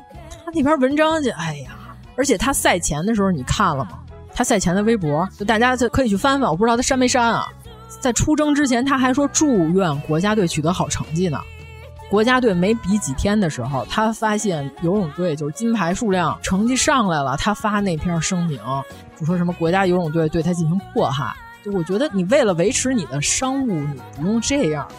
[0.44, 1.70] 他那篇文章就，哎呀，
[2.14, 3.98] 而且他赛前的时候你看了吗？
[4.34, 7.46] 他赛前的微博，就大家就可以去翻翻，我不知道他删没删啊。
[8.00, 11.40] 在出征之前，他还说祝愿国家队取得好成绩呢。
[12.10, 18.60] 国家队没比几天的时候，他发现游泳队就是金牌数量成绩上来了，他发那篇声明，
[19.18, 21.34] 就说什么国家游泳队对他进行迫害。
[21.64, 24.94] 就我觉得你为了维持你的商务，你不用这样吧。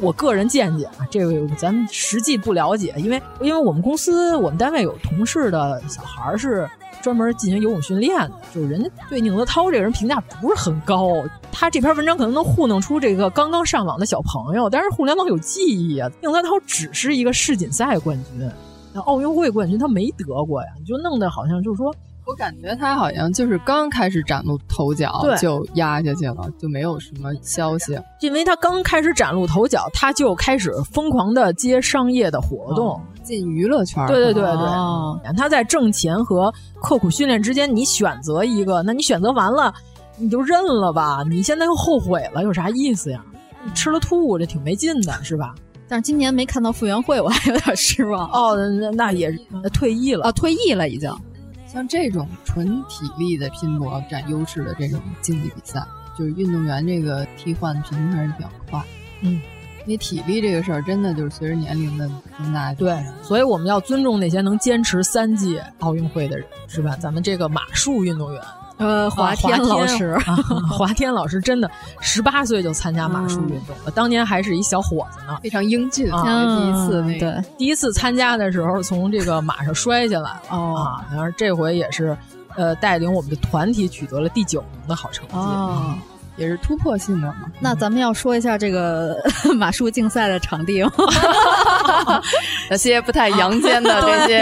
[0.00, 6.68] 我个人见解啊，这个咱们实际不了解，因为因为我们公司我们单位有同事的小孩是。
[7.04, 11.22] 专门进行游泳训练的，就是人家对宁泽涛这个人评价不是很高。
[11.52, 16.10] 他这篇文章可能能糊弄出这个刚刚上网的小朋友，但是互联网有记忆啊。
[16.22, 18.50] 宁泽涛只是一个世锦赛冠军，
[18.94, 21.94] 那奥运会冠军他没得过呀，你就弄得好像就是说，
[22.26, 27.98] 我感觉他好像就是刚开始崭露头角就压下去了，就没有什么消息。
[28.20, 32.88] 因为他刚开始崭露头角，他就开始疯狂的接商业的活动。
[32.88, 36.52] 哦进娱乐圈，对对对对，哦、他在挣钱和
[36.82, 39.72] 刻苦训练之间，你选择一个，那你选择完了，
[40.18, 41.24] 你就认了吧。
[41.26, 43.24] 你现在又后悔了，有啥意思呀？
[43.64, 45.54] 你吃了吐，这挺没劲的，是吧？
[45.88, 48.28] 但是今年没看到傅园慧，我还有点失望。
[48.30, 49.40] 哦，那那也是
[49.72, 51.10] 退役了啊，退役了已经。
[51.74, 55.84] 像这种纯体力的拼搏占优势的这种竞技比赛，
[56.16, 58.80] 就是运动员这个替换频率还是比较快。
[59.20, 59.40] 嗯。
[59.86, 66.96] 因为体力这个事儿，真的就是随着年龄的增大，对，所以我们要尊重那些能坚持三届奥运会的人，是吧？
[66.96, 68.42] 咱们这个马术运动员，
[68.76, 70.36] 呃，华天老师，啊、
[70.68, 71.70] 华天老师真的
[72.00, 76.22] 十八岁就参加马术运动了，当年还是一小伙子呢，非常英俊啊！
[76.22, 82.16] 第一次那对，第一次参加的时候从这个马上摔下来哦啊，然后这回也是，
[82.56, 85.34] 呃，带领我们的团体取得了第九名的好成绩。
[85.34, 85.94] 哦
[86.36, 87.44] 也是突破性的嘛。
[87.60, 89.16] 那咱们要说一下这个
[89.56, 90.92] 马术竞赛的场地吗？
[92.68, 94.38] 那些不太阳间的这些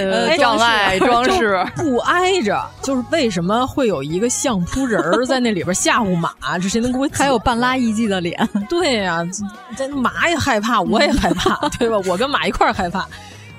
[0.10, 6.30] 呃障碍装饰不挨着，就是为什么会有一个相扑人儿在那里边吓唬马？
[6.60, 7.08] 这谁能给我？
[7.12, 8.48] 还有半拉艺伎的脸。
[8.68, 9.28] 对呀、啊，
[9.76, 11.96] 这马也害怕，我也害怕，对吧？
[12.06, 13.06] 我跟马一块儿害怕。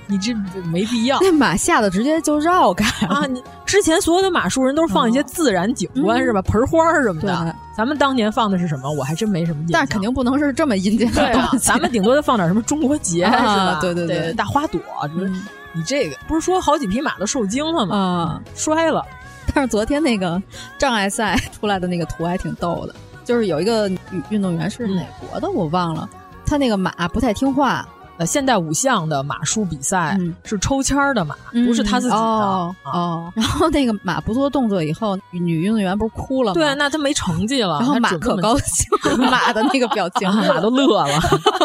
[0.07, 0.33] 你这
[0.71, 1.19] 没必要。
[1.21, 3.25] 那马吓得直接就绕开啊！
[3.27, 6.41] 你之前所有的马术人都是放一些自然景观、嗯、是吧？
[6.41, 7.43] 盆花什么的。
[7.43, 8.89] 对咱们当年放的是什么？
[8.91, 9.73] 我还真没什么印象。
[9.73, 11.59] 但是肯定不能是这么阴间的东西。
[11.59, 13.79] 咱们顶多就放点什么中国结、啊、是吧？
[13.81, 14.79] 对对对，大花朵。
[15.15, 17.95] 嗯、你这个不是说好几匹马都受惊了吗？
[17.95, 19.05] 啊，摔了。
[19.53, 20.41] 但是昨天那个
[20.77, 23.89] 障碍赛 出来的那个图还挺逗的，就是有一个
[24.29, 26.09] 运动员是哪国的、嗯、我忘了，
[26.45, 27.87] 他那个马不太听话。
[28.17, 32.19] 呃，现代五项的马术比赛、嗯、是抽签的马，嗯、不是他自己的。
[32.19, 36.53] 哦,啊、哦，然后那个马不做动作以后，女运动员不是哭了吗？
[36.55, 37.79] 对，那他没成绩了。
[37.79, 38.87] 然后马可高兴，
[39.29, 41.19] 马的那个表情，马都乐了。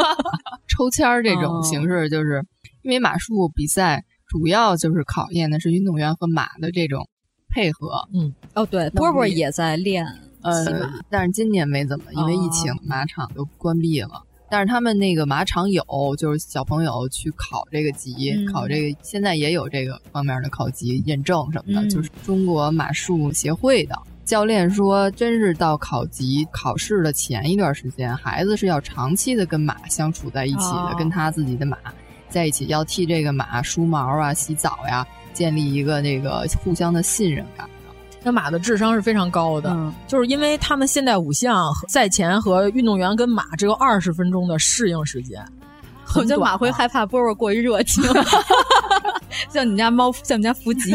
[0.69, 2.45] 抽签这种形式，就是、哦、
[2.83, 7.09] 因为马术比赛主要就是考验的是运动员和马的这种
[7.49, 8.07] 配合。
[8.15, 10.07] 嗯，哦，对，波波也在练
[10.43, 10.67] 呃，
[11.09, 14.23] 但是今年没怎么，因为疫情，哦、马场都关闭了。
[14.53, 15.83] 但是他们那个马场有，
[16.19, 23.97] 就是小朋友去考这个级，嗯、考这个现在也有这个方面的考级认证什么的，嗯、就是中国马术协会的
[24.27, 31.79] 教练说，真是到考级考试的前一段时间，孩子是要长期的跟马相处在一起的，哦、跟他自己的马
[32.29, 37.67] 在一起，要替这个马梳毛啊、洗澡呀，建立一个那个互相的信任感。
[38.23, 45.45] 那马的智商是非常高的，嗯、就是因为他们现代五项赛前和运动员跟马只有二十分钟的适应时间。
[46.15, 48.05] 我觉得马会害怕波波过于热情，
[49.51, 50.95] 像你家猫，像你家伏吉。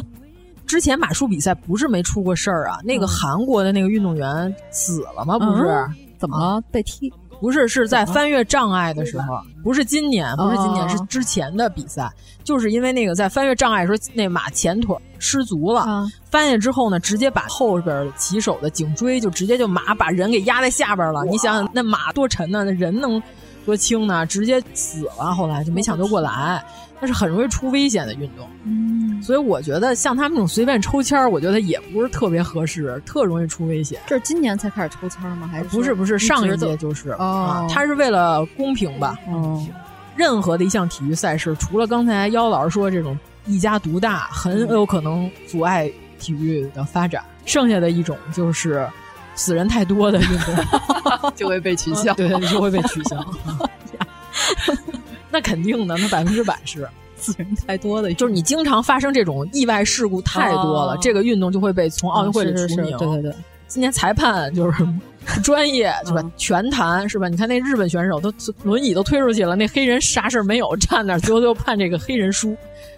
[0.66, 5.38] 之前马术比赛不是没出过事儿啊，那个韩国的那个运动员死了吗？
[5.38, 6.60] 不是，嗯、怎么了？
[6.70, 7.12] 被踢？
[7.42, 12.08] 不是，是在翻越障碍的时候，不是今年，不是今年，哦、是之前的比赛，
[12.44, 21.24] 就是因为那个在翻越障碍的时候，那马前腿失足了，啊、翻下之后呢，直接把后边骑手的颈椎就直接就马把人给压在下边了。
[21.24, 22.62] 你想想，那马多沉呢？
[22.62, 23.20] 那人能
[23.66, 24.24] 多轻呢？
[24.24, 26.64] 直接死了，后来就没抢救过来，
[27.02, 28.48] 那是很容易出危险的运动。
[28.64, 29.20] 嗯。
[29.22, 34.00] 所以我觉得像他们这种随便抽签儿，我觉得也不是特别合适，特容易出危险。
[34.06, 35.46] 这是今年才开始抽签吗？
[35.46, 37.66] 还是不是不是上一届就是哦、啊？
[37.70, 39.16] 他是为了公平吧？
[39.28, 39.64] 哦，
[40.16, 43.16] 任何的一项体育赛事，除了刚才妖老师说这种
[43.46, 45.88] 一家独大，很有可能阻碍
[46.18, 47.22] 体育的发展。
[47.44, 48.88] 剩下的一种就是
[49.36, 53.24] 死人太多的运动 就会被取消，对，就会被取消。
[55.32, 56.86] 那肯定的，那百分之百是。
[57.16, 62.98] 死人太多的，就是你经常发生这种意外事故太多了，哦、这个运动就会被从奥运会里除名。
[62.98, 63.34] 对对对，
[63.68, 64.84] 今年裁判就是
[65.40, 66.20] 专业是吧？
[66.20, 67.28] 嗯、全弹是吧？
[67.28, 68.34] 你看那日本选手都
[68.64, 72.56] 轮椅都推出去了，那黑人啥事儿没有，站那最后就判这个黑人输，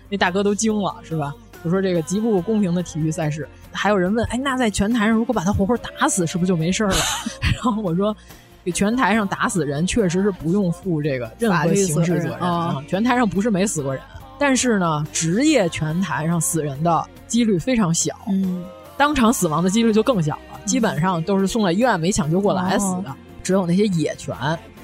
[0.09, 1.35] 那大哥都惊了是吧？
[1.63, 6.95] 就说这个极不公平的体育赛事，还有人问，哎，那在拳台上如果把他活活打死，是不是就没事了？
[7.53, 8.17] 然后我说。
[8.65, 12.83] 给拳台上打死人，确实是不用负这个任何刑事责任啊。
[12.89, 14.03] 拳台上不是没死过人，
[14.39, 18.65] 但是呢，职业拳台上死人的几率非常小，嗯，
[18.97, 20.61] 当场死亡的几率就更小了。
[20.65, 24.35] 基本上都是送到医院没抢救过来死的，哦、只有那些野拳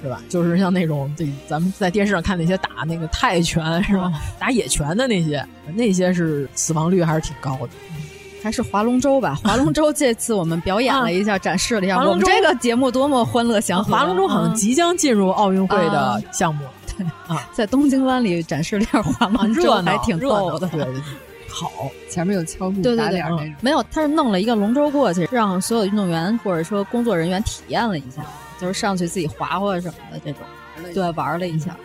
[0.03, 0.21] 是吧？
[0.29, 4.13] 就是像那种对咱们在电视上看那些打那个泰拳是吧？
[4.39, 5.43] 打野拳的那些，
[5.75, 7.71] 那些是死亡率还是挺高的。
[8.43, 13.93] 还是划龙舟吧，划龙舟这次我们表演了一下，啊、展示了一下我们这个节目多么欢乐祥和。
[13.93, 20.67] 划龙舟好像即将进入奥运会的项目了， 对啊，在东京湾里展示了一下划龙舟，还挺逗的。
[20.69, 21.03] 对对对，
[21.49, 21.71] 好，
[22.09, 28.23] 前面有敲鼓打脸那种，没有，他是弄了一个龙舟过去，让所有运动员或者说工作人员体验了一下，
[28.61, 30.43] 就是上去自己划划什么的这种，
[30.95, 31.77] 对，玩了一下，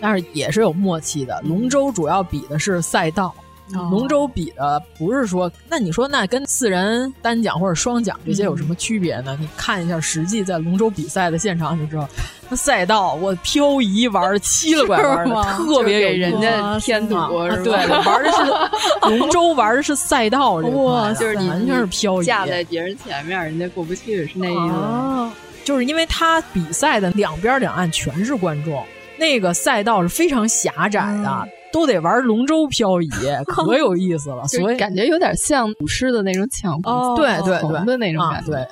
[0.00, 1.40] 但是也是有默契的。
[1.42, 3.32] 龙舟主要比的是赛道。
[3.70, 9.36] 龙舟比的不是说，那你说那跟四人单桨或者双桨这些有什么区别呢？
[9.40, 12.06] 你看一下实际在龙舟比赛的现场就知道，
[12.50, 17.28] 那赛道我漂移玩七了拐弯的，特别给人家添堵、啊。
[17.64, 24.74] 对，玩的是龙舟，玩的是赛道这哇，就是你完全是漂移，架在别人前面，人家过不去，是那意思。
[24.74, 25.32] 啊、
[25.64, 28.84] 就是因为他比赛的两边两岸全是观众，
[29.16, 31.42] 那个赛道是非常狭窄的。
[31.44, 33.08] 嗯都得玩龙舟漂移，
[33.46, 34.46] 可有意思了。
[34.48, 38.68] 所以感觉有点像舞狮的那种抢哦，对对对的那种感觉，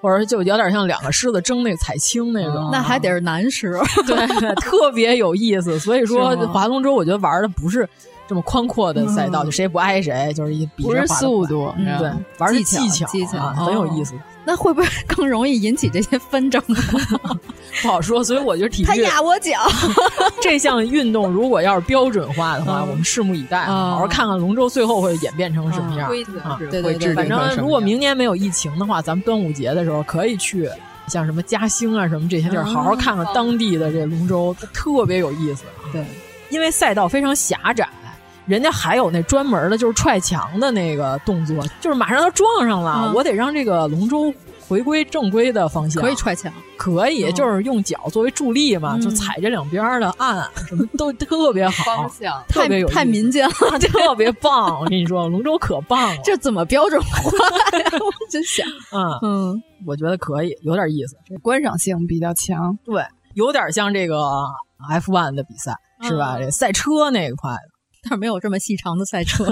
[0.00, 2.68] 或者就有点像两个狮子争那个彩青那种。
[2.72, 3.72] 那还得是男狮，
[4.06, 5.78] 对，特别有意思。
[5.78, 7.88] 所以说划龙舟，我觉得玩的不是
[8.26, 14.14] 这么宽阔的赛道，就谁也不挨谁，就是一比不是速度，对，玩的技巧，技巧很有意思。
[14.44, 16.62] 那会不会 更容易引起这些纷争？
[17.82, 19.58] 不好说，所以我觉得体育他压我脚
[20.40, 26.06] 这项运动，如果要是标准化的话，嗯、我们拭目以待，好好看看龙舟最后会演变成什么样。
[26.08, 30.68] 规则啊，对对对，反正如果明年没有疫情的话，咱们端午节的时候可以去，
[31.08, 35.64] 像什么嘉兴啊什么这些地儿，好好看看当地的这龙舟，特别有意思。
[35.92, 36.04] 对。
[36.50, 37.88] 因为赛道非常狭窄。
[38.46, 44.32] 人家还有那专门的，就是踹墙的那个动作，就是马上要撞上了，嗯、我得让这个龙舟
[44.68, 46.02] 回归正规的方向。
[46.02, 52.42] 可以踹墙，可以，嗯、就是用脚作为助力嘛，嗯、就踩这两边的岸，什么都特别好，方向。
[52.48, 54.80] 特别有太民间了， 特别棒。
[54.80, 57.48] 我跟你说，龙舟可棒了， 这怎么标准化
[57.78, 57.86] 呀？
[57.98, 59.18] 我真想，嗯。
[59.22, 63.02] 嗯，我觉得可以，有点意思，观赏性比较强，对，
[63.34, 64.16] 有点像这个
[64.90, 65.72] F1 的比赛，
[66.02, 66.36] 是吧？
[66.38, 67.73] 这赛车那一块的。
[68.04, 69.44] 但是没有这么细长的赛车，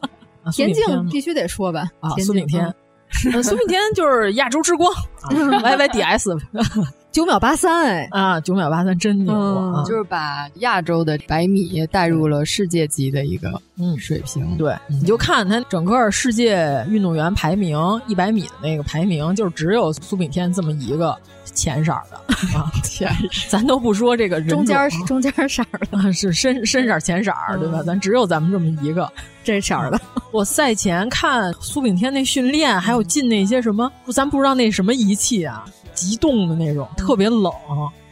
[0.42, 2.74] 啊、 田径必须得说吧啊，苏炳添，
[3.32, 4.92] 呃苏炳添就是亚洲之光
[5.30, 6.38] ，YYDS，
[7.10, 7.84] 九秒八三。
[7.86, 9.82] 哎啊，九秒八三真牛啊！
[9.84, 13.98] 就是把亚洲的百米带入了世界级的一个嗯。
[13.98, 14.56] 水平。
[14.56, 22.16] 对，你就看他整个世界运动员排名一百米的那个排名，就是只有苏炳添这么一个浅色的。
[22.56, 23.10] 啊， 浅
[23.48, 27.82] 咱都不说这个中间中间色的，是深深色浅色，对吧？
[27.82, 29.10] 咱只有咱们这么一个。
[29.44, 29.98] 这色的。
[30.30, 35.64] 我赛前看苏炳添那训练，还有进那些什么，咱不知道那什么仪器啊，
[35.98, 37.52] 急冻的那种，特别冷，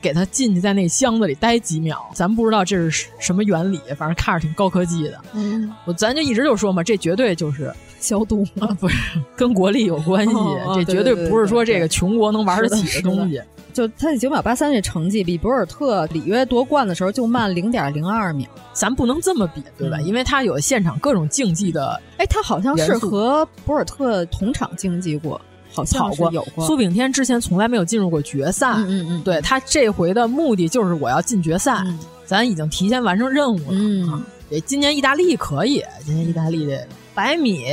[0.01, 5.21] 给他进去在那箱子里待几秒，咱不知道这是什么原理，反正看着挺高科技的。
[5.35, 8.97] 嗯，我咱就一直就说嘛，这绝对就是消毒啊，不是
[9.37, 13.41] 跟国力有关系，哦、这绝对不是说这个穷国能玩得起的东西。
[13.73, 18.49] 就他这九秒八三这成绩，比博尔特里约夺冠的时候就慢零点零二秒。
[18.73, 19.99] 咱不能这么比，对吧？
[19.99, 25.39] 嗯、因为他有现场各种竞技的，哎，他好像是和博尔特同场竞技过，
[25.77, 26.67] 好像过有过。
[26.67, 33.65] 苏炳添之前从来没有进入过决赛，嗯嗯嗯，对他这回的目的就是我要进决赛，嗯、咱已经提前完成任务了。
[33.71, 37.67] 嗯，对，今年意大利可以，今年意大利的百米。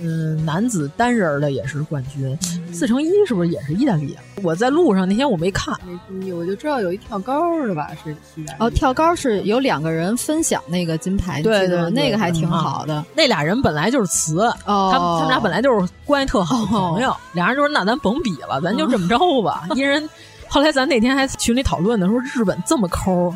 [0.00, 2.36] 嗯，男子单人的也是冠军，
[2.72, 4.22] 四乘一是不是也是意大利啊？
[4.42, 8.14] 我在路上那天我没看，没注意，我就知道有一跳高的吧，是。
[8.58, 13.04] 哦，跳高是有两个人分享那个金牌，对对，那个还挺好的。
[13.14, 20.08] 那俩人本来就是词，哦，他们他们俩本来就是关系特好的朋友，俩人就说那咱甭比了，咱就这么着吧，一人。
[20.46, 23.34] 后来咱那天还群里讨论呢，说日本这么抠。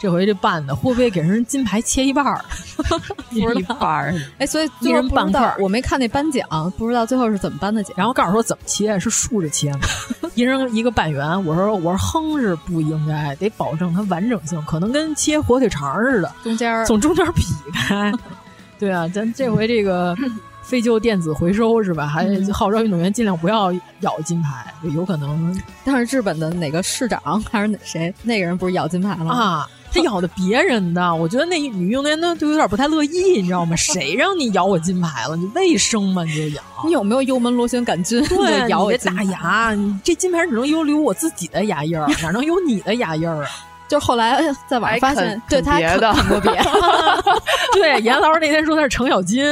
[0.00, 2.44] 这回这办的会不会给人金牌切一半儿？
[3.30, 5.56] 一半儿，哎，所以一人半块。
[5.58, 6.48] 我没看那颁奖，
[6.78, 7.92] 不知道最后是怎么颁的奖。
[7.96, 9.80] 然后告诉说怎么切，是竖着切吗？
[10.34, 11.44] 一人一个半圆。
[11.44, 18.12] 我说我说哼是不应该，得保证它完整性，可能跟切火腿肠似的，中间从中间劈开。
[18.78, 20.14] 对啊，咱这回这个
[20.62, 22.06] 废旧电子回收是吧？
[22.06, 25.60] 还号召运动员尽量不要咬金牌，有可能。
[25.84, 29.34] 但是日本的哪个市长还是哪谁那个人不是咬金牌了吗？
[29.34, 29.68] 啊。
[29.98, 33.76] 他咬的别人的，我觉得那女运动员都都有点不太乐意，你知道吗？
[33.76, 35.36] 谁让你咬我金牌了？
[35.36, 36.24] 你卫生吗？
[36.24, 36.62] 你就咬？
[36.84, 38.24] 你有没有幽门螺旋杆菌？
[38.26, 43.50] 对，咬我大牙，你这金牌只能有留我自己的牙印儿， 哪能有你的牙印儿啊？
[43.88, 44.38] 就后来
[44.68, 46.52] 在网上发现，对他别的很多别，
[47.72, 49.42] 对严老师那天说他是程咬金，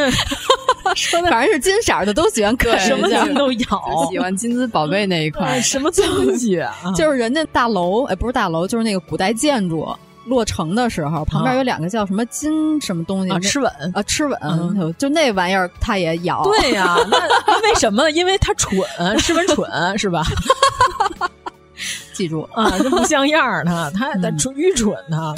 [0.95, 6.63] 说的反正是金色的都喜欢啃，什么金都咬，喜欢金子宝贝那一块，什么东西？
[6.95, 9.89] 就是人家大楼，哎，不是大楼，就是那个古代建筑。
[10.27, 16.43] 落成的时候，旁边有两个叫什么金什么东西啊，吃吻啊，吃吻，嗯、就那玩意儿，他也咬。
[16.45, 16.99] 对呀、啊，
[17.47, 18.11] 那为什么？
[18.11, 18.77] 因为他蠢，
[19.19, 20.23] 吃吻蠢是吧？
[22.13, 25.35] 记住啊，这不像样儿，他他他蠢愚蠢他，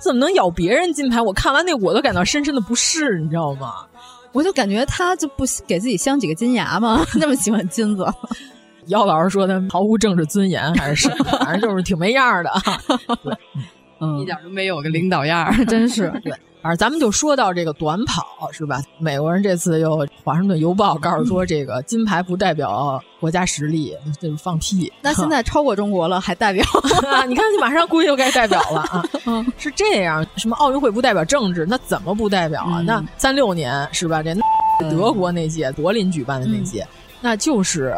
[0.00, 1.20] 怎么能咬别人金牌？
[1.20, 3.74] 我看完那我都感到深深的不适，你知道吗？
[4.32, 7.04] 我就感觉他就不给自己镶几个金牙吗？
[7.16, 8.06] 那么喜欢金子。
[8.88, 12.50] 姚老师说他毫无政治尊严，还是什么反正就是挺没样的。
[13.24, 13.36] 对。
[14.00, 16.10] 嗯，一点都没有个领导样儿， 真是。
[16.22, 16.32] 对，
[16.62, 18.82] 反正咱们就说到这个短跑是吧？
[18.98, 24.92] 美国人这次又《华盛顿邮报》告诉说，这个金牌不代表国家实力，就是放屁。
[25.00, 26.64] 那现在超过中国了，还代表？
[27.26, 29.04] 你看，你马上估计又该代表了啊！
[29.26, 31.64] 嗯，是这样，什么奥运会不代表政治？
[31.66, 32.80] 那怎么不代表啊？
[32.80, 34.22] 嗯、那三六年是吧？
[34.22, 34.34] 这
[34.90, 36.88] 德国那届柏林举办的那届，嗯、
[37.20, 37.96] 那就是。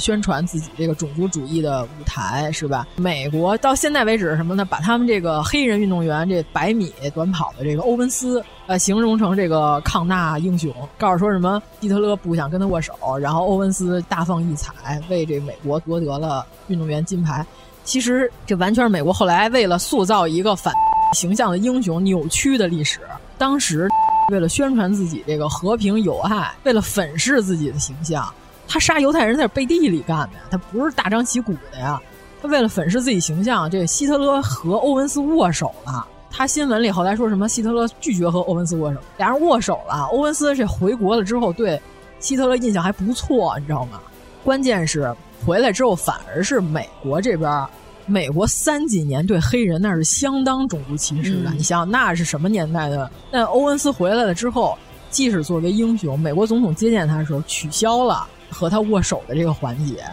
[0.00, 2.88] 宣传自己这个种族主义的舞台是吧？
[2.96, 4.64] 美国到现在为止什么呢？
[4.64, 17.44] 把他们这个黑人运动员这百米短跑的这个欧文斯，呃，形容成这个抗纳英雄，告诉说什么希特勒不想跟他握手，然后欧文斯大放异彩，为这美国夺得了运动员金牌。
[17.84, 20.72] 其实这完全是美国后来为了塑造一个反
[21.14, 23.00] 形象的英雄扭曲的历史。
[23.36, 23.88] 当时
[24.30, 28.32] 为了宣传自己这个和平友爱，为了粉饰自己的形象。
[28.72, 32.00] 他杀犹太人在背地里干的，他不是大张旗鼓的呀。
[32.40, 36.06] 他为了粉饰自己形象，这个希特勒和欧文斯握手了。
[36.30, 37.48] 他新闻里后来说什么？
[37.48, 40.08] 希特勒拒绝和欧文斯握手，俩人握手了。
[40.12, 41.82] 欧文斯这回国了之后，对
[42.20, 44.00] 希特勒印象还不错，你知道吗？
[44.44, 45.12] 关键是
[45.44, 47.66] 回来之后，反而是美国这边
[48.06, 51.50] 美国三几年对黑人那是相当种族歧视的。
[51.50, 53.10] 嗯、你想想，那是什么年代的？
[53.32, 54.78] 那欧文斯回来了之后，
[55.10, 60.04] 即使作为英雄，美国总统接见他的时候取消了和他握手的这个环节。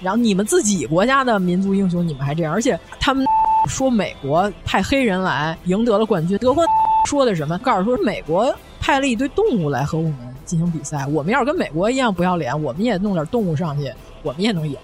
[0.00, 3.26] 然后你们自己国家的民族英雄，你们还这样，而且他们
[3.68, 6.64] 说美国派黑人来赢得了冠军，德国
[7.06, 7.58] 说的什么？
[7.58, 13.92] 告诉说美国派了一堆动物来和我们进行比赛，我们要是跟美国一样不要脸，我们也弄点动物上去，
[14.22, 14.76] 我们也能赢。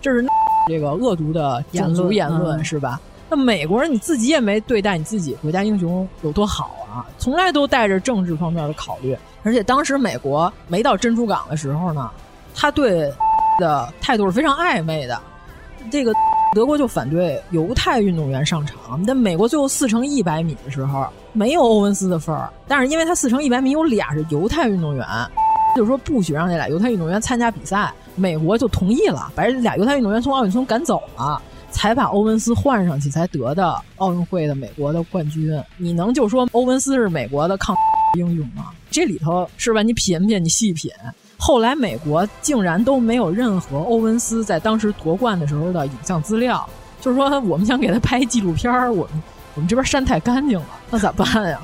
[0.00, 0.24] 这是
[0.68, 3.00] 这个恶毒的种族言论、嗯、是吧？
[3.28, 9.16] 那美国人你自己也没对待你自己国家英雄有多好啊，从来都带着政治方面的考虑。
[9.42, 12.10] 而且当时美国没到珍珠港的时候呢，
[12.56, 13.12] 他对
[13.60, 15.20] 的态度是非常暧昧的。
[15.92, 16.12] 这个
[16.52, 25.06] 德国就反对犹太运动员上场，但美国最后四乘一百米的时候没有欧文斯的份儿，但是因为他四乘一百米有俩是犹太运动员，
[25.76, 35.62] 就是说不许让这俩犹太运动员参加比赛，美国就同意了，把这俩犹太运动员从奥运村赶走了，才把欧文斯换上去，才得的奥运会的美国的冠军。
[35.76, 37.76] 你能就说欧文斯是美国的抗
[38.18, 38.72] 英雄吗？
[38.90, 39.82] 这里头是吧？
[39.82, 40.90] 你品品，你细品。
[41.38, 46.68] 后来美国竟然都没有任何欧文斯在当时夺冠的时候的影像资料，
[47.00, 49.22] 就是说我们想给他拍纪录片我们
[49.54, 51.60] 我们这边删太干净了，那咋办呀？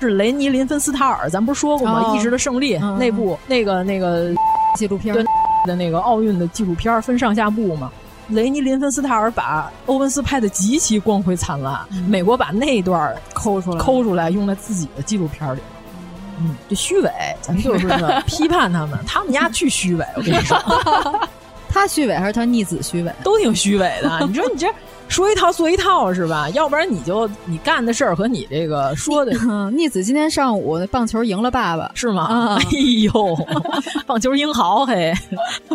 [0.00, 2.02] 是雷尼林芬斯塔尔，咱不是说过吗？
[2.04, 4.34] 哦意志的胜利》嗯那部那个那个
[4.76, 5.24] 纪录片对
[5.66, 7.90] 的那个奥运的纪录片分上下部嘛。
[8.28, 11.78] 雷尼林芬斯塔尔把欧文斯拍的极其光辉灿烂，
[12.08, 15.60] 美国把那段抠出来抠出来用在自己的纪录片里。
[16.40, 20.58] 嗯，这虚伪，咱就是呢 批判他们，他们家巨虚伪，我跟你说，
[21.68, 23.12] 他虚伪还是他逆子虚伪？
[23.22, 24.26] 都挺虚伪的。
[24.26, 24.66] 你说你这
[25.08, 26.48] 说一套做一套是吧？
[26.50, 29.32] 要不然你就你干的事儿和你这个说的。
[29.70, 32.24] 逆子今天上午棒球赢了爸爸，是吗？
[32.24, 33.46] 啊、哎呦，
[34.06, 35.12] 棒球英豪嘿，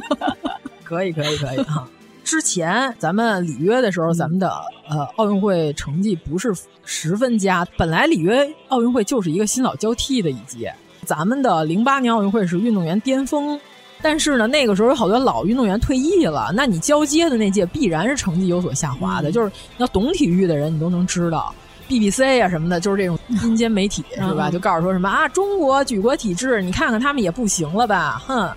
[0.84, 1.88] 可以可以可以啊！
[2.30, 4.52] 之前咱们里约的时候，咱们的
[4.88, 6.54] 呃奥运会成绩不是
[6.86, 7.66] 十分佳。
[7.76, 10.72] 本来里约奥运会就是一个新老交替的一届，
[11.08, 13.60] 咱们的零八年奥运会是运动员巅峰，
[14.00, 19.32] 但是呢，那个时候有好多老运动员退役了，那你交接的那届必然是成绩有所下滑的。
[19.32, 21.52] 嗯、就是要懂体育的人，你都能知道
[21.88, 24.52] ，BBC 啊什么的，就是这种 阴间媒体是吧？
[24.52, 28.48] 就告诉说什么啊，中国举国体制，你看看他们也不行了吧，哼。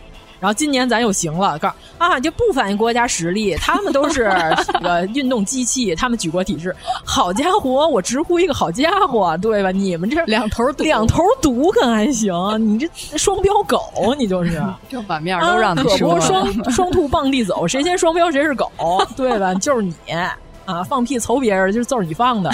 [0.43, 4.29] 然后今年咱又行了，告诉啊，就不反映国家实力，他们都是
[4.67, 6.75] 这个运动机器，他们举国体制。
[7.05, 9.71] 好家伙，我直呼一个好家伙，对吧？
[9.71, 12.35] 你们这两头堵，两头堵可还行？
[12.59, 14.61] 你这双标狗，你就是
[14.91, 18.69] 正反面都让你说、啊，可不双双兔傍地走，谁先双标谁是狗，
[19.17, 19.55] 对吧？
[19.55, 19.95] 就是你
[20.65, 22.51] 啊，放屁瞅别人就是就是你放的，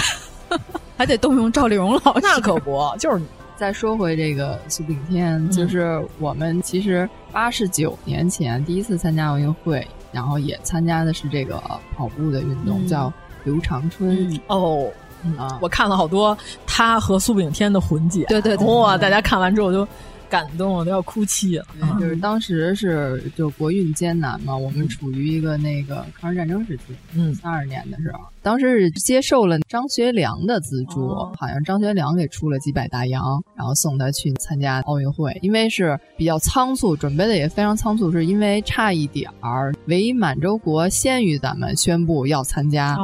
[0.98, 3.27] 还得动用赵丽蓉老师，那可不就是你。
[3.59, 5.51] 再说回这个苏炳添，嗯。
[5.51, 11.60] 就是我们其实八十九年前第一次参加奥运会，然后也参加的是这个
[11.97, 13.12] 跑步的运动，嗯、叫
[13.43, 14.30] 刘长春。
[14.30, 14.89] 嗯、哦，
[15.36, 19.86] 啊，我看了好多他和苏炳添的混剪，对对对，哇，大家看完之后就
[20.28, 21.66] 感动，我都要哭泣了。
[21.80, 26.82] 嗯、就是当时是就国运艰难嘛，我们处于一个那个抗日战争时期，
[27.14, 42.94] 嗯，三二年的时候，当时是接受了张学良的资助，哦、好像张学良给出了几百大洋，然后送他去参加奥运会，因为是比较仓促，准备的也非常仓促，是因为差一点儿，伪满洲国先于咱们宣布要参加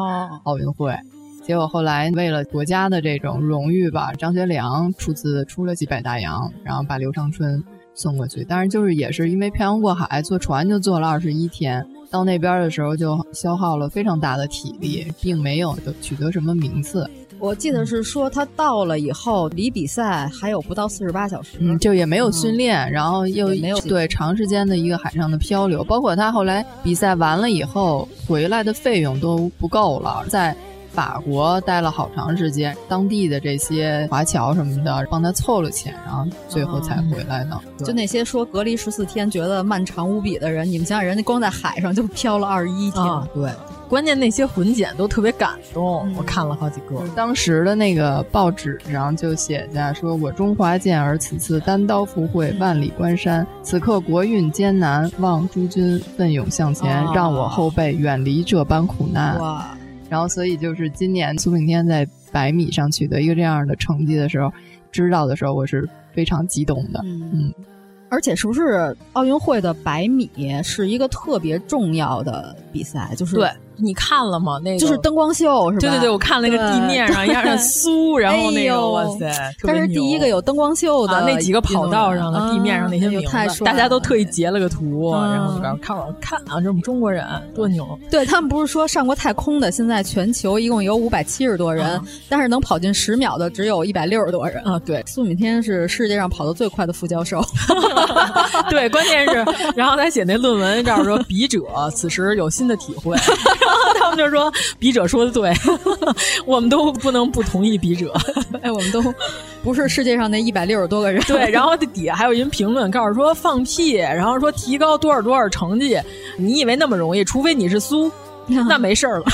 [0.44, 0.92] 奥运会。
[0.92, 0.98] 哦
[1.46, 7.62] 结果后来为了国家的这种荣誉吧，张学良出资出了几百大洋，然后把刘长春
[7.94, 8.46] 送过去。
[8.48, 17.06] 但是就是也是因为漂洋过海，坐船就坐了二十一天，到那边的时候就消耗了非常大的体力，并没有取得什么名次。
[17.38, 30.56] 我记得是说他到了以后，离比赛还有不到四十八小时，嗯，就也没有训练，嗯、然后又没有对长时间的一个海上的漂流，包括他后来比赛完了以后回来的费用都不够了，在。
[30.94, 37.60] 法国待了好长时间，当地的这些华侨什么的帮他凑了钱，然后最后才回来的。
[37.84, 43.04] 就那些说隔离十四天觉得漫长无比的人，你们想想，人家光在海上就漂了二十一天。
[43.04, 43.50] 啊、对，
[43.88, 47.02] 关键那些混剪都特别感动，嗯、我看了好几个。
[47.16, 53.44] 当时的那个报纸上就写下说：“我中华健儿此次单刀赴会，万里关山。
[53.62, 59.76] 此刻国运艰难，望诸君奋勇向前，啊、让我后辈远离这般苦难。”哇。
[60.14, 64.52] 然后，所以就是今年苏炳添在百米上取得一个这样的成绩的时候，
[64.92, 67.00] 知道的时候，我是非常激动的。
[67.02, 67.54] 嗯，嗯
[68.08, 70.30] 而且是不是奥运会的百米
[70.62, 73.12] 是一个特别重要的比赛？
[73.16, 74.58] 就是对你看了吗？
[74.62, 75.80] 那个就是灯光秀是吧？
[75.80, 87.98] 对对对，我看了那个地面上一样的 酥，然后那个哇塞，但是第一个有灯光秀的那几个跑道上的地面上那些名字，大家都特意截了个图，然后看我看啊，这我们中国人多牛！
[88.10, 94.78] 对他们不是说上过太空的，现在全球一共有五百七十多人，但是能跑进十秒的只有一百六十多人啊。
[94.80, 97.44] 对，苏炳添是世界上跑得最快的副教授。
[98.70, 99.44] 对，关键是，
[99.74, 101.60] 然后他写那论文，这样说笔者
[101.94, 103.16] 此时有新的体会。
[104.00, 105.52] 他们就说笔者说的对，
[106.46, 108.12] 我们都不能不同意笔者。
[108.62, 109.02] 哎，我们都
[109.62, 111.22] 不是世界上那一百六十多个人。
[111.24, 115.98] 对，然后底下还有人评论，告诉说放屁，然后说提高多少多少成绩，
[116.36, 117.24] 你以为那么容易？
[117.24, 118.10] 除非你是苏，
[118.46, 119.24] 那没事儿了。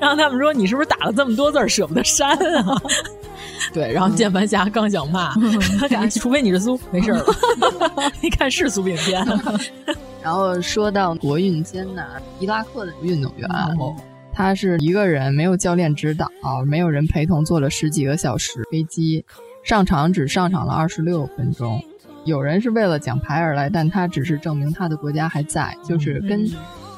[0.00, 2.76] 然后他们说你是不是打了这么多字舍不得删啊？
[3.72, 5.34] 对，然后键盘侠刚想骂，
[6.18, 7.24] 除非你是苏，没事了。
[8.20, 9.24] 你看是苏炳添。
[10.22, 12.06] 然后说到国运艰难，
[12.38, 13.48] 伊拉克的运动员，
[14.32, 16.28] 他是一个人没有教练指导，
[16.66, 19.24] 没有人陪同，坐了十几个小时飞机
[19.62, 21.82] 上场，只上场了二十六分钟。
[22.24, 26.46] 有人是为了奖牌而来，但他只是证明他的国家还在，就是跟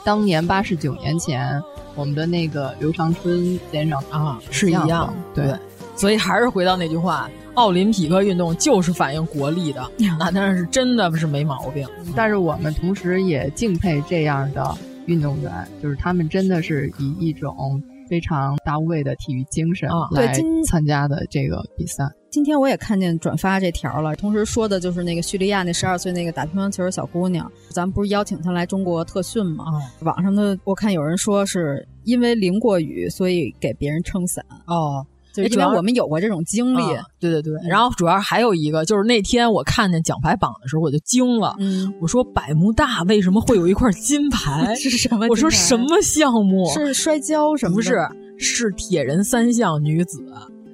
[0.04, 1.62] 当年八十九年前
[1.94, 5.14] 我们的那个刘长春先生啊是一样。
[5.32, 5.54] 对，
[6.02, 7.30] 所以还是回到那句话。
[7.54, 9.88] 奥林匹克运动就是反映国力的，
[10.18, 11.86] 那当然是真的是没毛病。
[12.16, 14.76] 但是我们同时也敬佩这样的
[15.06, 20.32] 运动员，就是他们真的是以一种非常大无畏的体育精神来
[20.66, 22.02] 参加的这个比赛。
[22.30, 29.66] 今天我也看见转发这条了，同时说的就是那个叙利亚那十二岁那个打乒乓球的小姑娘，咱们不是邀请她来中国特训吗？
[30.00, 34.44] 网上的我看有人说是因为淋过雨，所以给别人撑伞。
[34.66, 35.06] 哦。
[35.32, 36.82] 就因为我们有过这种经历，
[37.18, 37.52] 对对对。
[37.68, 41.54] 然后主要还有一个，就是那天我看见奖牌榜的时候，我就惊了。
[42.00, 44.74] 我说百慕大为什么会有一块金牌？
[44.76, 45.26] 是什么？
[45.28, 46.68] 我说什么项目？
[46.70, 47.74] 是摔跤什么？
[47.74, 48.06] 不是，
[48.38, 50.22] 是铁人三项女子。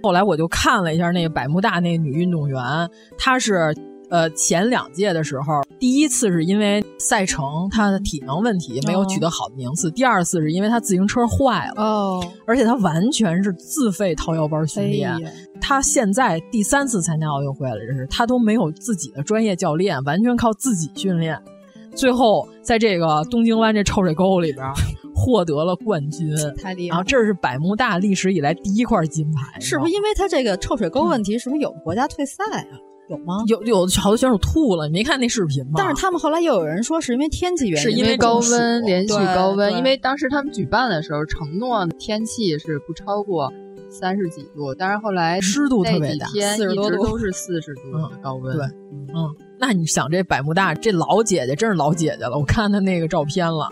[0.03, 2.61] 后来我就看了一下那个百慕大那个女运动员，
[3.17, 3.75] 她是。
[4.11, 15.15] 呃，前两届的时候，第一次是因为赛程他的体能问题没有取得好的名次，第二次是因为他自行车坏了，哦，而且他完全是自费掏腰包训练。
[15.61, 21.39] 他现在第三次参加奥运会了，这是他都没有自己的专业教练，完全靠自己训练，
[21.95, 24.65] 最后在这个东京湾这臭水沟里边
[25.15, 26.95] 获得了冠军，太厉害！
[26.95, 32.88] 然后这是百慕大历史以来第一块金牌，是不是因为他这个臭水沟问题，是不是有国家退赛啊？
[33.09, 33.43] 有吗？
[33.47, 35.73] 有有好多选手吐了，你没看那视频吗？
[35.77, 39.77] 但是他们后来又有人说是因为天气原因，是因为高温连续高温。
[39.77, 43.53] 因为当时他们举办的时候承诺天气是不超过
[43.89, 48.57] 三十几度，但是后来湿度特别大，四十多度都是四十度的高温。
[48.57, 48.67] 对，
[49.15, 53.69] 嗯，那你想这百慕大这老姐姐真是老姐姐了，我看她那个照片了。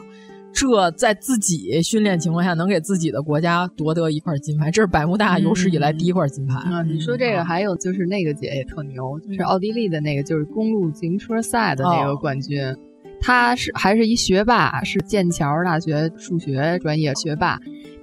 [0.57, 6.55] 这在自己训练情况下能给自己的国家夺得一块金牌，这是百慕大有史以来第一块金牌。
[6.55, 6.83] 啊！
[6.83, 12.74] 你说这个还有就是那个姐也特牛，是奥地利的那个，就是公路自行车赛的那个冠军，
[13.21, 17.59] 他是还是一学霸，是剑桥大学数学专业学霸。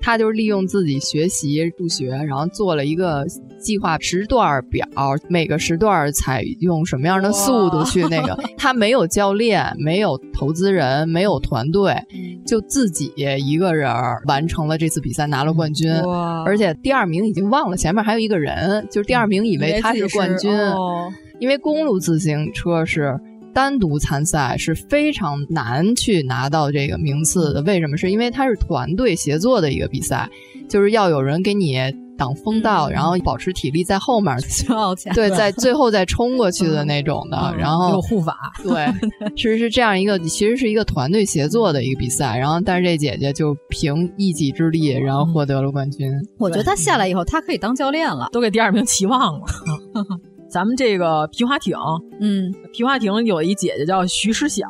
[0.05, 3.25] 他就是利用自己学习数学，然后做了一个
[3.57, 4.85] 计划时段表，
[5.29, 8.37] 每个时段采用什么样的速度去那个。
[8.59, 11.95] 他没有教练，没有投资人，没有团队，
[12.45, 13.89] 就自己一个人
[14.27, 15.89] 完成了这次比赛，拿了冠军。
[16.45, 20.51] 而且第二名已经忘了前面还有一个人，就是第二名以为他是冠军，
[21.39, 23.17] 因为公路自行车是。
[23.53, 27.95] 单独参赛是非常难去拿到这个名次的，为什么？
[27.95, 30.29] 是因为它是团队协作的一个比赛，
[30.67, 31.79] 就是要有人给你
[32.17, 34.35] 挡风道，然后保持体力在后面，
[35.13, 38.87] 对，在最后再冲过去的那种的，然后有护法，对，
[39.35, 46.11] 其实是这样一个，其实是一个团队协作的一个比赛，然后但是这姐姐就凭一己之力，然后获得了冠军。
[46.37, 49.45] 我觉得她下来以后，她可以当教练了，都给第二名期望了。
[50.53, 51.75] 咱们这个皮划艇，
[52.19, 54.67] 嗯，皮划艇有一姐姐叫徐诗晓，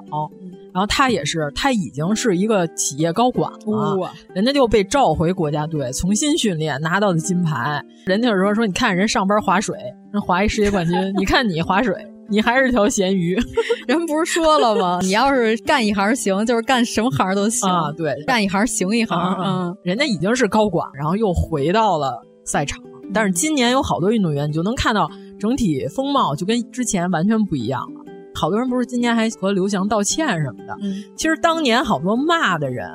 [0.74, 7.84] 然后她也是，她已经是一个企业高管了，人家就被召回国家队重新训练，拿到的金牌。
[8.06, 9.76] 人家说说，你看人上班划水，
[10.14, 11.94] 人划一世界冠军，你看你划水，
[12.30, 13.38] 你还是条咸鱼。
[13.86, 15.00] 人不是说了吗？
[15.02, 17.92] 你要是干一行行，就是干什么行都行啊。
[17.92, 19.20] 对，干一行行一行。
[19.38, 22.82] 嗯，人家已经是高管，然后又回到了赛场。
[23.14, 25.12] 但是今年有好多运动员，你就能看到。
[25.44, 28.06] 整体风貌就跟之前完全不一样了。
[28.34, 30.74] 好多人不是今年还和刘翔道歉什么的。
[31.18, 32.88] 其实当年好多骂的人，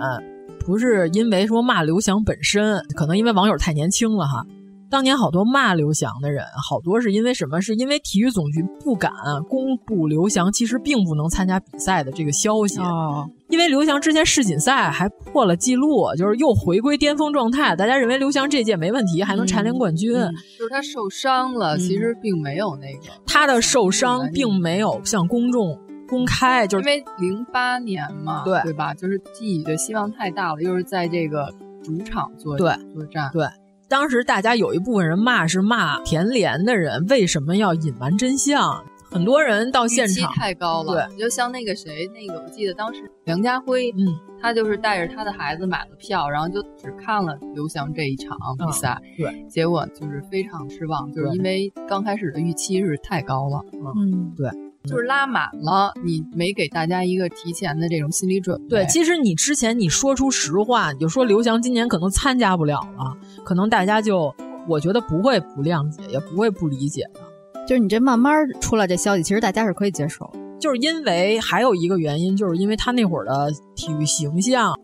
[0.64, 4.46] 不是因为说骂刘翔本身，可能因为网友太年轻了哈。
[4.90, 7.60] 当年好多骂刘翔的人，好多是因为什么？
[7.60, 9.12] 是因为体育总局不敢
[9.48, 12.78] 公布刘翔其实并不能参加比赛的这个消息。
[12.80, 20.14] 哦因为刘翔之前世锦赛还破了记录，就是又回归巅峰状态，大家认为刘翔这届没问题，还能蝉联冠军。
[20.14, 28.92] 嗯、就是他受伤了，嗯、其实并没有那个他的受伤并没有向公众公开，就是因为零八年嘛，对对吧？
[28.92, 31.50] 就是寄予的希望太大了，又是在这个
[31.82, 33.46] 主场作对作战，对。
[33.88, 38.84] 当时大家有一部分人骂是骂田连的人为什么要隐瞒真相。
[39.10, 44.06] 很多人到现场太高了，对，就像那个谁，那个我记得当时梁家辉，嗯，
[44.38, 53.64] 他就是带着他的孩子买了票，然后就只看了刘翔这一场比赛，嗯、对，结果就是非常失望，就是因为刚开始的预期是太高了，
[53.96, 54.50] 嗯，对，
[54.88, 58.68] 就是拉满了，你没给大家一个提前的这种心理准备。
[58.68, 64.34] 对，其实你之前你说出实话，你就说刘翔今年可能参加不了了，可能大家就
[64.66, 67.20] 我觉得不会不谅解，也不会不理解的。
[67.66, 70.30] 就是你这慢慢出来这消息，其实大家是可以接受。
[70.58, 74.74] 就是因为还有一个原因，就是因为他那会儿的体育形象，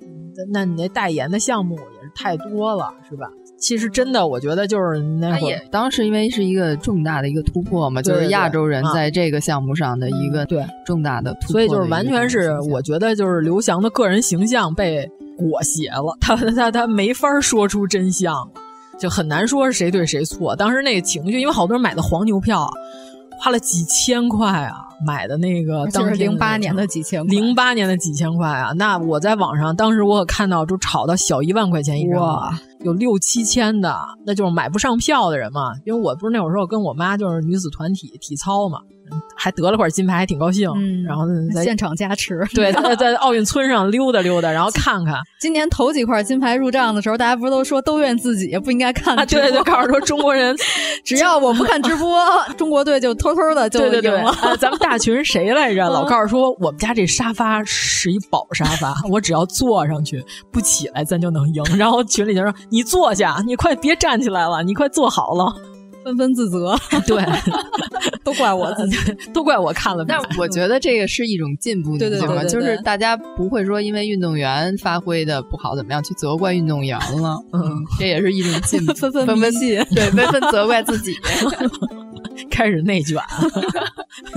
[0.52, 3.28] 那你那代言的项目也是太多了，是吧？
[3.58, 18.48] 其实真的，我觉得就是那会儿，当时因为是一个重大的一个突破嘛，就是亚洲人在这个项目上的一个对重大的突破，所以就是完全是我觉得就是刘翔的个人形象被裹挟了，他他他没法说出真相了。
[18.96, 20.54] 就很难说是谁对谁错。
[20.54, 22.70] 当时那个情绪，因为好多人买的黄牛票，
[23.44, 28.72] 花了几千块啊，买的那个当时零八年的几千，零八年的几千块啊。
[28.72, 32.50] 那我在网上当时我可看到，就炒到小一万块钱一张，
[32.80, 33.94] 有六七千的，
[34.24, 35.74] 那就是买不上票的人嘛。
[35.84, 38.78] 因为我不是那会儿说我跟我妈就是女子团体体操嘛。
[39.36, 40.70] 还得了块金牌，还挺高兴。
[40.76, 41.24] 嗯、然后
[41.54, 45.16] 在现场加持， 对，在在奥运村上溜达溜达，然后看看。
[45.38, 49.24] 今年头几块金牌入账的时候，大家不是都说都怨自己，不应该看啊？
[49.26, 50.56] 对对，告诉说中国人，
[51.04, 52.18] 只要我不看直播，
[52.56, 53.92] 中国队就偷偷的就赢了。
[53.92, 55.84] 对对对啊、咱们大群谁来着？
[55.90, 61.62] 老告诉说我们家这沙发是一宝沙发，我只要坐上去不起来，咱就能赢。
[61.76, 65.54] 然后群里就说你坐下，你快别站起来了，你快坐好了。
[66.04, 66.76] 纷纷自责，
[67.06, 67.24] 对，
[68.22, 68.96] 都怪我自己，
[69.32, 70.04] 都怪我看了。
[70.06, 79.38] 但我觉得这个是一种进步，对对对,就是大家不会说因为运动员发挥的不好怎么样去责怪运动员了，嗯，这也是一种进步，纷纷纷
[79.94, 81.14] 对，纷纷责怪自己，
[82.50, 83.18] 开始内卷，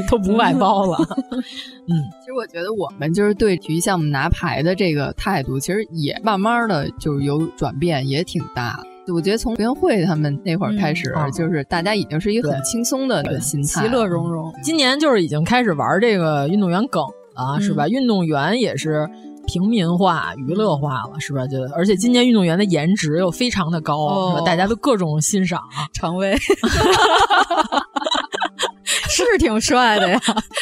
[0.09, 0.97] 都不外包了。
[1.31, 8.87] 嗯，其实我觉得我们就是对体育项目拿牌的这个态度，其实也慢慢的就是有转变，也挺大的。
[9.13, 14.53] 我觉得从园会他们那会儿开始，嗯、就是大家已经是一个很轻松的心态，其乐融融。
[14.61, 17.01] 今年就是已经开始玩这个运动员梗
[17.35, 17.87] 了，嗯、是吧？
[17.87, 19.09] 运动员也是
[19.47, 21.47] 平民化、娱乐化了，是吧？
[21.47, 24.45] 就而且今年运动员的颜值又非常的高，哦、是吧？
[24.45, 25.87] 大家都各种欣赏啊。
[25.93, 26.35] 常威
[29.09, 30.19] 是挺帅的呀，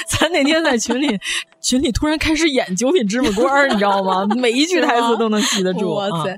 [0.07, 1.19] 咱那天在群里，
[1.61, 4.26] 群里突然开始演九品芝麻官，你知道吗？
[4.38, 5.95] 每一句台词都能记得住。
[5.95, 6.31] 哇塞！
[6.31, 6.38] 啊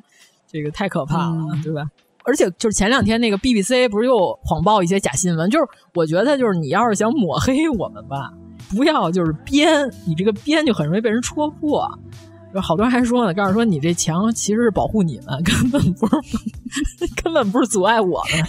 [0.50, 1.84] 这个太可怕了，嗯、对吧？
[2.28, 8.30] 而且就是前两天那个 BBC 不是又谎报一些假新闻，就是我觉得就是你要是想抹黑我们吧，
[8.76, 11.90] 不要就是编，你这个编就很容易被人戳破。
[12.54, 16.44] 就好多人还说呢，告诉说你这墙其实是保护你们，根本不是，
[17.22, 18.44] 根本不是阻碍我们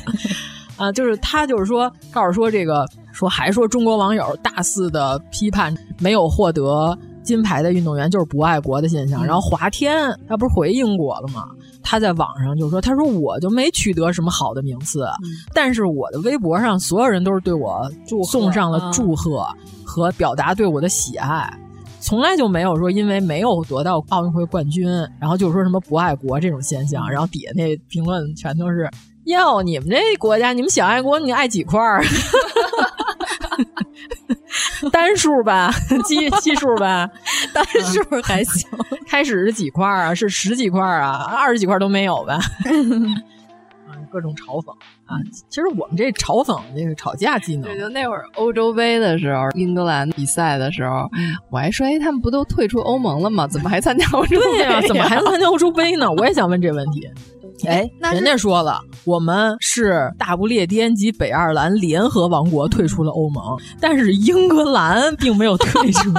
[0.79, 0.93] 啊！
[0.93, 9.25] 就是他就是说，告诉说这个说还说中国网友大肆的批判没有获得金牌的运动员就是不爱国的现象。
[9.25, 11.49] 嗯、然后华天他不是回应过了吗？
[11.91, 17.91] 他在网上就说：“他说我就没取得什么好的名次，嗯、但是我的微博上所有人都是对我
[18.31, 19.49] 送上了祝贺
[19.87, 21.51] 和表达对我的喜爱，
[21.99, 24.87] 从来就没有说因为没有得到奥运会冠军，
[25.19, 27.09] 然后就说什么不爱国这种现象。
[27.09, 28.91] 然后底下那评论全都是：
[29.25, 32.05] 哟，你们这国家，你们想爱国，你爱几块儿？
[34.93, 35.73] 单数吧，
[36.07, 37.09] 奇奇数吧，
[37.55, 38.69] 单数还行。
[39.07, 40.15] 开始是几块啊？
[40.15, 41.25] 是十几块啊？
[41.37, 42.39] 二十几块都没有吧？
[44.11, 44.71] 各种嘲讽
[45.05, 45.21] 啊！
[45.51, 53.47] 其实我们这嘲讽这个吵架技能，对，就那会儿欧洲杯的时候，英格兰比赛的时候，嗯、我还说，哎，他们不都退出欧盟了吗？
[53.47, 54.81] 怎么还参加欧洲杯呀、啊？
[54.89, 56.11] 怎么还参加欧洲杯呢？
[56.11, 57.07] 我也想问这问题。
[57.67, 66.11] 哎，人家说了，我们是大不列颠及北爱尔兰联合王国退出了欧盟，但是英格兰并没有退出。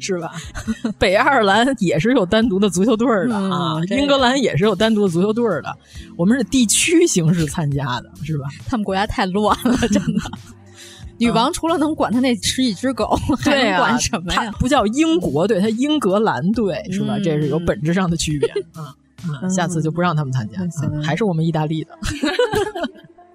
[0.00, 0.32] 是吧？
[0.98, 5.76] 北爱尔兰也是有单独的足球队的啊，嗯、英格兰也是有单独的足球队的。
[6.16, 8.46] 我们是地区形式参加的，是吧？
[8.66, 10.20] 他们国家太乱了，真的。
[11.18, 13.06] 女王除了能管他那十几只狗，
[13.44, 14.50] 还能管什么呀？
[14.58, 17.18] 不叫英国队，它英格兰队是吧？
[17.18, 18.94] 嗯、这是有本质上的区别 啊。
[19.42, 21.90] 嗯，下次就不让他们参加，嗯、还是我们意大利的。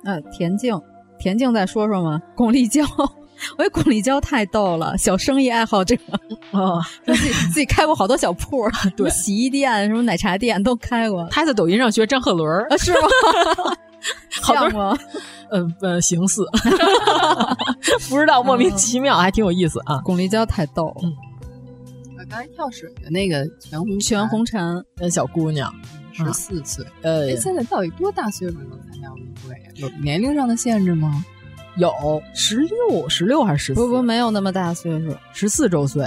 [0.04, 0.82] 嗯，田径，
[1.20, 2.20] 田径再说说吗？
[2.36, 2.84] 巩立姣。
[3.58, 5.96] 我觉得巩立姣太逗了，小生意爱好者
[6.52, 11.28] 哦，自己自己开过好多小铺， 对，洗衣店、什么奶茶店都开过。
[11.32, 13.08] 他在抖音上学张鹤伦啊，是吗？
[14.42, 14.98] 好多吗？
[15.50, 16.44] 呃呃，形似，
[18.10, 20.00] 不知道莫名其妙，还挺有意思啊。
[20.04, 20.96] 巩立姣太逗了。
[21.04, 21.14] 嗯，
[22.30, 25.74] 刚才跳水的那个全红全红婵，那小姑娘
[26.12, 29.56] 十四岁，呃，现在到底多大岁数能参加奥运会？
[29.76, 31.24] 有年龄上的限制吗？
[31.78, 33.82] 有十六，十六还是十四？
[33.82, 36.04] 不不，没有那么大岁数，十四周岁。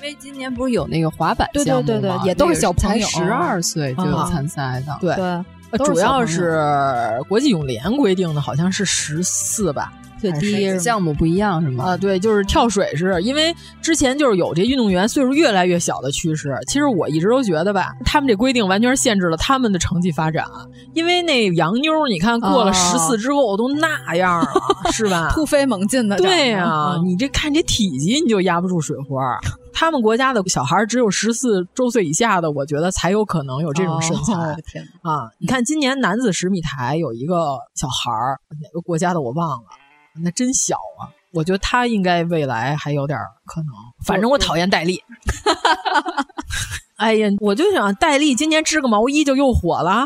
[0.00, 1.86] 因为今年不是有那个滑板项目吗？
[1.86, 4.98] 对对对，也都是小朋友，十二岁就有参赛的。
[5.00, 6.60] 对对，主要是
[7.28, 9.92] 国际泳联规定的，好像是十四吧。
[10.30, 11.84] 最低项目不一样是吗？
[11.84, 16.56] 啊，对，就是跳水是因为之前就是有这运动员岁数越来越小的趋势。
[16.68, 20.46] 其实我一直都觉得吧，他们这规定完全限制了他们的成绩发展。
[20.94, 24.48] 因为那洋妞，你看过了十四之后都那样了，
[24.92, 25.30] 是吧？
[25.32, 26.16] 突飞猛进的。
[26.22, 29.38] 对呀，你这看这体积你就压不住水花。
[29.74, 34.34] 他们国家的小孩只有十四周岁以下的，我觉得才有可能有这种身材。
[34.34, 35.30] 哦、天啊！
[35.38, 39.64] 你看今年男子十米台有一个小孩儿，哪个国家的我忘了。
[40.22, 41.08] 那真小啊！
[41.32, 43.68] 我觉得他应该未来还有点可能。
[44.04, 45.02] 反正我讨厌戴笠。
[46.96, 50.04] 哎呀，我就想戴笠今年织个毛衣就又火了。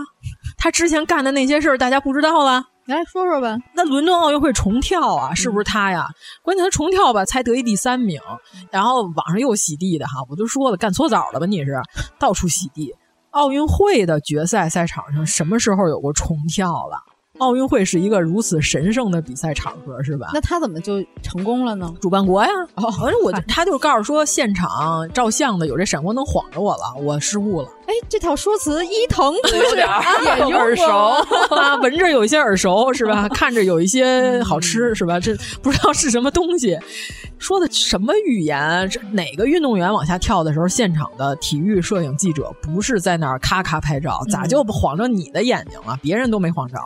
[0.57, 2.65] 他之前干的那些事儿，大家不知道了。
[2.87, 3.57] 来说说吧。
[3.75, 6.07] 那伦敦奥运会重跳啊，是不是他呀？
[6.43, 8.21] 关键他重跳吧，才得一第三名。
[8.71, 11.47] 然后网上又洗地的哈，我都说了，干搓澡了吧？
[11.47, 11.83] 你是
[12.19, 12.95] 到处洗地。
[13.31, 16.97] 奥运会的决赛赛场上，什么时候有过重跳了？
[17.39, 20.31] 奥运会是一个如此神圣的比赛场合，是吧？
[20.33, 21.93] 那他怎么就成功了呢？
[22.01, 22.51] 主办国呀，
[22.99, 27.69] 反正我他就告诉说，现场照相的有这闪光灯晃着我了，我失误了。
[27.87, 29.87] 哎，这套说辞伊藤 有点
[30.49, 30.85] 也耳熟
[31.55, 33.29] 啊，闻着有一些耳熟，是吧？
[33.35, 35.21] 看着有一些好吃，是吧？
[35.21, 36.77] 这不知道是什么东西，
[37.39, 38.89] 说的什么语言？
[38.89, 45.99] 这哪个运动员往下跳的时候，现场的体育摄影记者不是在那儿咔咔拍照，咋就晃着你的眼睛了？
[46.03, 46.77] 别人都没晃着。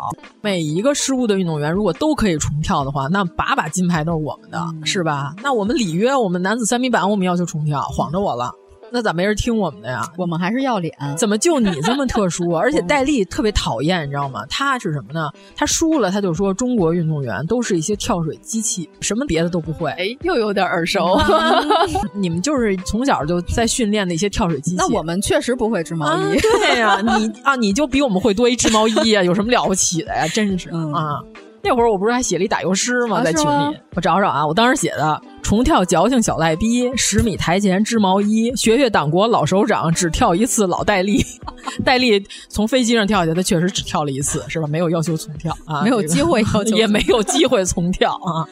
[0.41, 5.35] 每一个失误的运动员，如果都可以重跳的话，那把把金牌都是我们的，嗯、是吧？
[5.43, 8.53] 那我们里约，我们男子三米板，我们要求重跳，晃着我了。
[8.93, 10.03] 那咋没人听我们的呀？
[10.17, 10.93] 我们还是要脸。
[11.17, 12.51] 怎么就你这么特殊？
[12.57, 14.45] 而且戴笠特别讨厌，你知道吗？
[14.49, 15.31] 他是什么呢？
[15.55, 19.91] 他输了，他就说中国运动员都是一些跳水机器，什么别的都不会。
[19.93, 21.19] 哎，又有点耳熟。
[22.15, 24.77] 你们就是从小就在训练那些跳水机器。
[24.77, 26.37] 那我们确实不会织毛衣。
[26.37, 30.27] 啊、对呀、啊，你啊，你就比我们会多一织毛衣啊，有什么了不起的呀？
[30.29, 31.21] 真是、嗯、啊。
[31.63, 33.19] 那会儿我不是还写了一打油诗吗？
[33.19, 41.25] 啊、在群里，我找找啊，我当时写的重跳矫情小赖逼，十米台前织毛衣，学学党国老首长，只跳一次老戴笠。
[41.85, 44.67] 戴笠从飞机上跳下，他确实只跳了一次，是吧？
[44.67, 48.47] 没有要求重跳啊，没有机会要求，也没有机会重跳啊。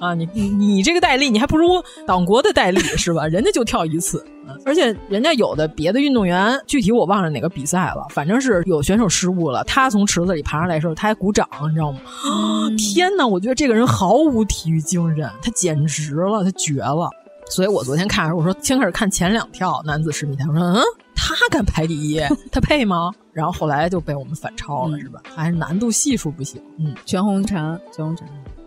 [0.00, 3.26] 啊，你你你这个戴笠，你还不如党国的戴笠是吧？
[3.26, 4.24] 人家就跳一次，
[4.64, 11.98] 而且人家有的别的运动员，具体我忘了哪个比赛了，反正是有选手失误了，他从池子里爬上来的时候，他还鼓掌，你知道吗？
[12.26, 17.10] 嗯、天哪，我觉得这个人毫无体育精神，他简直了，他绝了。
[17.50, 20.80] 所以我昨天看的时候，我说先开始看前两跳男子十米台，我说嗯，
[21.16, 22.20] 他敢排第一，
[22.50, 23.12] 他配吗？
[23.32, 25.20] 然后后来就被我们反超了，嗯、是吧？
[25.34, 26.62] 还是难度系数不行。
[26.78, 28.20] 嗯，全红婵，全红婵。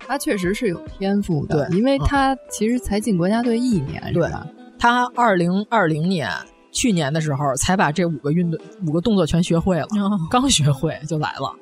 [0.06, 4.46] 他确实是有天赋的，对，因为他其实才进国家队一年，对吧？
[4.78, 6.30] 他二零二零年
[6.72, 11.54] 去年的时候才把这五个运动五个动作全学会了，哦、刚学会就来了，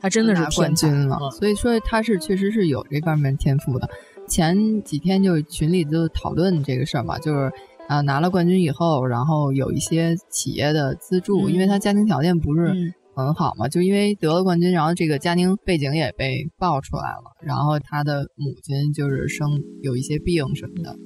[0.00, 1.18] 他真的是冠军了。
[1.20, 3.88] 嗯、所以说他是确实是有这方面天赋的。
[4.28, 7.50] 前几天就群里就讨论这个事儿嘛，就是
[7.88, 12.94] 啊拿了冠军以后，然后有一些企业的资助，嗯、因为他家庭条件不是。
[13.14, 20.96] 很好嘛，就因为得了冠军，然后这个家庭背景也被爆出来了，然后他的母亲就是生有一些病什么的，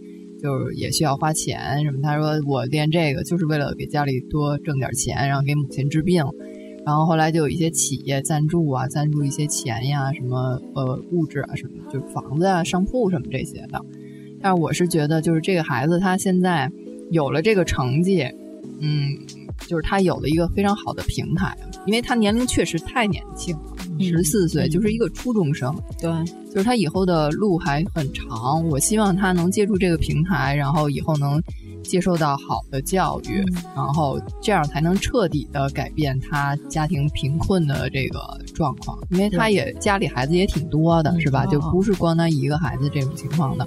[0.40, 1.98] 就是也需要花钱什么。
[2.02, 6.24] 他说我练这个就是为了给家里多挣点钱，然后给母亲治病。
[6.84, 13.84] 然后后来就有一些企业赞助啊，赞助一些钱呀，什么呃物质啊什么，就是房子啊、商铺什么这些的。
[14.40, 16.70] 但是我是觉得，就是这个孩子他现在
[17.10, 18.22] 有了这个成绩，
[18.80, 19.18] 嗯。
[19.66, 21.56] 就是他有了一个非常好的平台，
[21.86, 25.74] 因为他年龄确实太年轻了，十四岁就是一个初中生。
[26.00, 26.10] 对，
[26.50, 28.66] 就是他以后的路还很长。
[28.68, 31.40] 我希望他能借助这个平台，然后以后能
[31.82, 38.20] 接受到好的教育，嗯、然后这样才能彻底的改变他家庭贫困的这个
[38.54, 38.98] 状况。
[39.10, 41.44] 因为他也家里孩子也挺多的，是吧？
[41.46, 43.66] 嗯、就不是光他一个孩子这种情况的。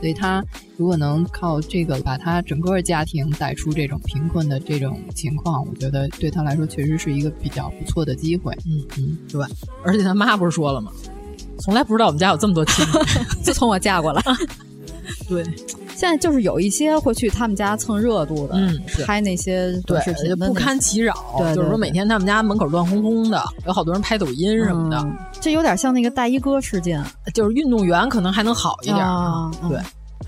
[0.00, 0.44] 所以他
[0.76, 8.54] 如果能靠这个把他整个家庭带出这种贫困的这种情况，我觉得对他来说确实是一个比较不错的机会。
[8.66, 9.44] 嗯嗯，对。
[9.84, 10.92] 而且他妈不是说了吗？
[11.60, 14.22] 从来不知道我们家有这么多亲戚， 自从我嫁过来。
[15.28, 15.44] 对，
[15.98, 21.12] 现在就是有一些会去他们家蹭热度的，嗯，拍那些对视频不堪其扰。
[21.36, 27.02] 对，就是说每天他们家门口乱哄哄的，有好多人拍抖音什么的，嗯、这有点像那个大衣哥事件。
[27.34, 29.80] 就是运动员可能还能好一点，啊、对。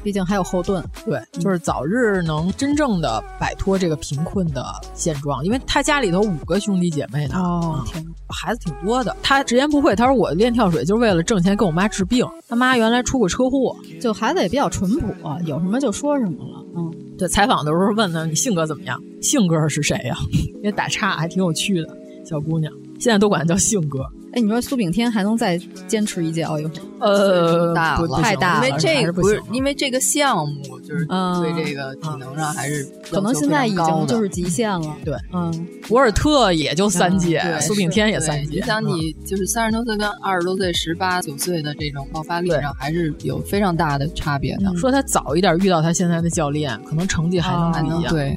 [0.02, 4.64] 毕竟还有后盾，对，就是早日能真正的摆脱这个贫困的
[4.94, 9.14] 现状，因为他家里头五个兄弟姐妹呢，哦，天，孩子挺多的。
[9.22, 12.26] 他直言不讳，他说我练跳水就是为了挣钱给我妈治病。
[12.48, 15.06] 他妈原来出过车祸，就孩子也比较淳朴，
[15.44, 16.64] 有什么就说什么了。
[16.76, 18.98] 嗯，对，采访的时候问他你性格怎么样？
[19.20, 20.18] 性格是谁呀、啊？
[20.62, 21.88] 也打岔，还挺有趣的，
[22.24, 24.00] 小姑娘，现在都管她叫性格。
[24.32, 25.58] 哎，你说苏炳添还能再
[25.88, 26.74] 坚持一届奥运会？
[27.00, 34.96] 呃，大了，太大了，因为这个不是因为这个项目，就是对这个体能上还是可能现在已经就是极限了。
[35.04, 38.60] 对，嗯，博尔特也就三届，苏炳添也三届。
[38.60, 44.76] 你想，你就是三十多岁跟二十多岁、十八九岁的这种爆发力上，还是有非常大的差别的。
[44.76, 48.36] 说他早一点遇到他现在的教练，可能成绩还能还能对，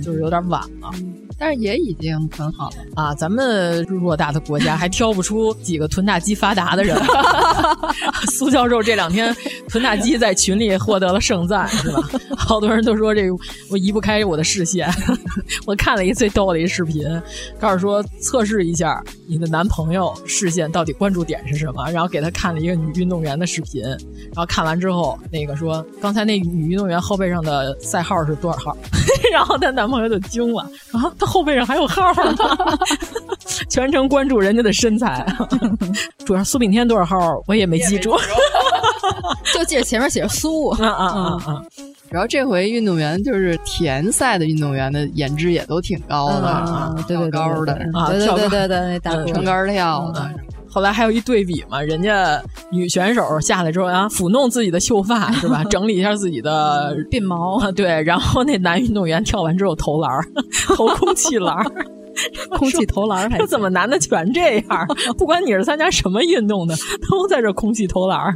[0.00, 0.90] 就是有点晚了。
[1.38, 3.14] 但是也已经很好了啊！
[3.14, 6.96] 咱们偌大的国家还挑不出几个臀大肌发达的人。
[8.32, 9.34] 苏教授这两天
[9.68, 12.00] 臀大肌在群里获得了盛赞，是吧？
[12.36, 13.34] 好多人都说这个
[13.70, 14.88] 我移不开我的视线。
[15.66, 17.04] 我看了一最逗的一视频，
[17.58, 28.76] 告诉说测试一下你的男朋友视线到底关注点是什么，然后给他看了一个女运动员的视频，然后看完之后，那个说刚才那女运动员后背上的赛号是多少号？
[29.32, 30.62] 然后她男朋友就惊了
[30.92, 32.34] 啊，她后背上还有号呢，
[33.70, 35.24] 全程关注人家的身材。
[36.26, 38.14] 主要苏炳添多少号我也没记住，
[39.54, 41.62] 就记得前面写着苏啊啊啊啊！
[42.10, 50.30] 主要这回运动员就是田赛的运动员的颜值也都挺高的，啊，对对高的啊，对对对对对，大撑杆跳的。
[50.74, 52.42] 后来还有一对比嘛，人家
[52.72, 55.62] 女选手下来之后啊，抚弄自己的秀发是吧？
[55.70, 58.02] 整理一下自己的鬓毛啊，对。
[58.02, 60.10] 然后那男运动员跳完之后投篮，
[60.74, 61.56] 投空气篮，
[62.58, 64.86] 空气投篮还怎么男的全这样？
[65.16, 66.74] 不管你是参加什么运动的，
[67.08, 68.34] 都在这空气投篮。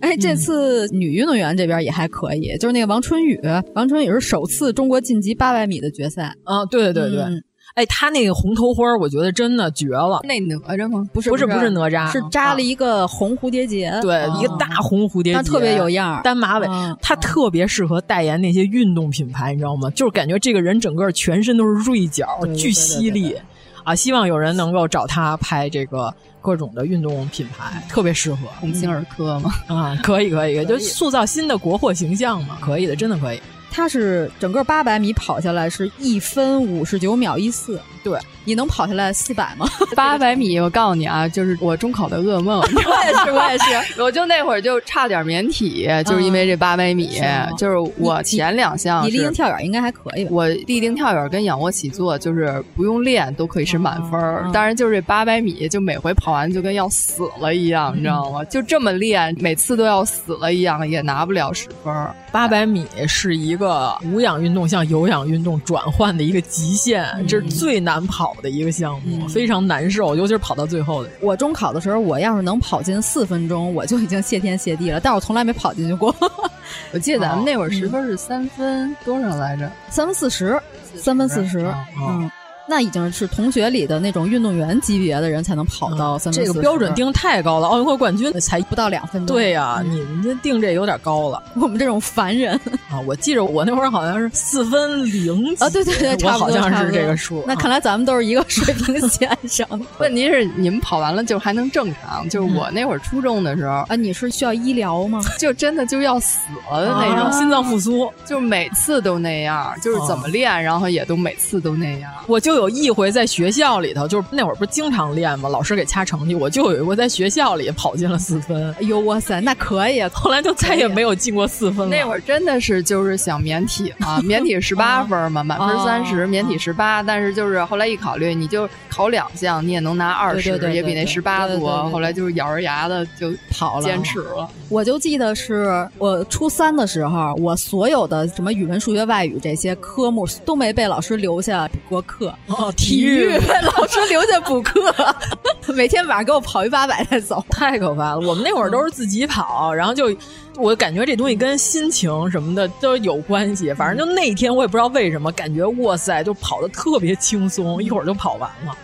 [0.00, 3.38] 哎，这次女运动员这边也还可以，就是那个王春雨，
[3.74, 6.64] 王春雨是首次中国晋级八百米的决赛啊！
[6.70, 7.20] 对对对对。
[7.22, 7.42] 嗯
[7.76, 10.18] 哎，他那个红头花，我觉得真的绝了。
[10.24, 11.06] 那哪吒吗？
[11.12, 16.66] 不是，不是，不是哪吒，是扎了一个红蝴蝶结，对，一个大红蝴蝶结，特别有样，单马尾。
[17.02, 19.90] 他特别适合代言那些运动品牌，你知道吗？
[19.90, 22.26] 就是感觉这个人整个全身都是锐角，
[22.56, 23.36] 巨犀利
[23.84, 23.94] 啊！
[23.94, 28.48] 希望有人能够找他拍这个各种的运动品牌，特别适合。
[28.58, 33.40] 鸿星尔克嘛，啊，可以，可以，就塑造新的国货形象嘛，可以的，真的可以。
[33.76, 39.66] 他是整个八百米跑下来是一分五十九秒一四，对，你能跑下来四百吗？
[39.96, 42.60] 八百米，我告诉你啊，就是我中考的噩梦。
[42.62, 47.20] 我也是，我也是， 我就那会儿就差点免体，就是因为这八百米，
[47.58, 58.44] 就是我前两项你立定跳远应该还可以，我立定跳远跟仰卧起坐就是不用练都可以是满分儿，当然就是这八百米，就每回跑完就跟要死了一样，你知道吗？
[58.44, 61.92] 就这么练，每次都要死了一样，也拿不了十分。
[62.30, 71.10] 八百米是一个无氧运动向有氧运动转换的一个极限，这是最难跑的一个项目，非常难受，尤其是跑到最后的。
[71.20, 76.14] 我中考的时候，我要是能跑进四分钟，我就已经谢天谢地了，但我从来没跑进去过。
[76.92, 79.70] 我记得咱们那会儿十分是三分多少来着？
[79.88, 80.60] 三分四十，
[80.96, 82.30] 三分四十，嗯。
[82.68, 89.36] 那已经是同学里的那种运动员级别的人才能跑到三分、这个标准定太高了，奥运会冠军才不到两分钟。
[89.36, 91.42] 对呀、啊，你们这定这有点高了。
[91.54, 92.58] 我们这种凡人
[92.90, 97.44] 啊，我记着我那会儿好像是四分零啊，对对对，我好像是这个数。
[97.46, 99.66] 那看来咱们都是一个水平线上。
[99.98, 105.20] 问题是你们跑完了就还能正常，就是我那会儿初中的时候啊，你是需要医疗吗？
[105.38, 106.38] 就真的就要死
[106.70, 112.10] 了的那种，心脏复苏，就每次都那样，就是怎么练，然后也都每次都那样。
[112.26, 113.26] 我就有一回在。
[113.36, 115.48] 学校里头就是那会儿不是经常练吗？
[115.48, 118.72] 老师给掐成绩，我就有一回在学校里跑进了四分。
[118.74, 120.00] 哎呦哇塞，那可以！
[120.04, 121.94] 后来就再也没有进过四分了。
[121.94, 127.02] 那会儿真的是就是想免体嘛， 免体十八分嘛，满分三十，免体十八。
[127.02, 131.90] 但是就是后来一考虑，你就考两项，你也能拿二十，也比那十八多。
[131.90, 134.48] 后来就是咬着牙的就跑了，坚持了。
[134.70, 142.32] 我就记得是我初三的时候，我所有的什么语文、数学、外语这些科目都没被老师留下过课。
[142.46, 143.26] 哦，体育。
[143.38, 144.80] 被 老师留下补课，
[145.74, 148.20] 每天晚上给我跑一八百再走，太可怕了。
[148.20, 150.14] 我们那会儿都是自己跑， 然后就
[150.56, 153.72] 我感觉这东西跟心情什么的都有关系。
[153.74, 158.76] 反正就那天我也不知道为什么，感觉哇塞，就跑的特别轻松，一会儿就跑完了。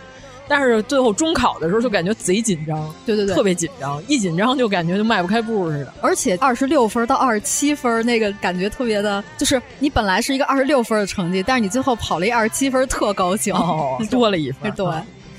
[0.55, 5.91] 但是最后中考的时候就感觉贼紧张，对对对，特别紧张，一紧张就感觉就迈不开步似的。
[5.99, 14.71] 而且二十六分到二十七分那个感觉特别的，就是你本来是一个二十六分的成绩，但是你最后跑了一二十七分，特高兴，哦， 多了一分。
[14.73, 14.85] 对，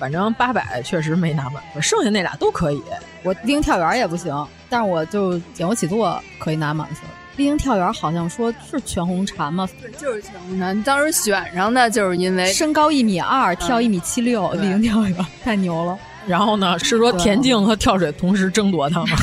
[0.01, 2.82] 反正八百确实没拿满分，剩下那俩都可以。
[3.23, 7.09] 我盯跳远也不行，但是我就仰卧起坐可以拿满分。
[7.36, 9.69] 立定跳远好像说是全红婵吗？
[9.81, 10.82] 对，就是全红婵。
[10.85, 15.98] 当时选上的就是因为身高一米二，跳一米七六，立定跳远 太牛了。
[16.27, 19.16] 然后呢，是说田径和跳水同时争夺他吗？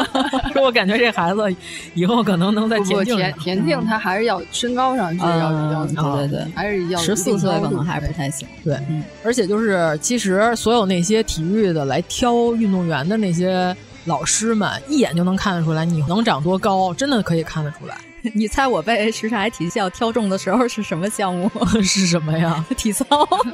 [0.54, 1.54] 说我感觉这孩子
[1.92, 8.48] 以后可能能在田径田田径他还是要身高上去要要对对对，还是要十四岁可能还是不太行。
[8.64, 8.78] 对，
[9.22, 13.76] 而且就是其实所有那些体育的来挑运动员的那些。
[14.06, 17.96] 老师们一眼就能看得出来你能长多高，真的可以看得出来。
[18.34, 21.50] 你猜我被什刹海体校挑中的时候是什么项目？
[21.82, 22.64] 是什么呀？
[22.76, 23.04] 体操。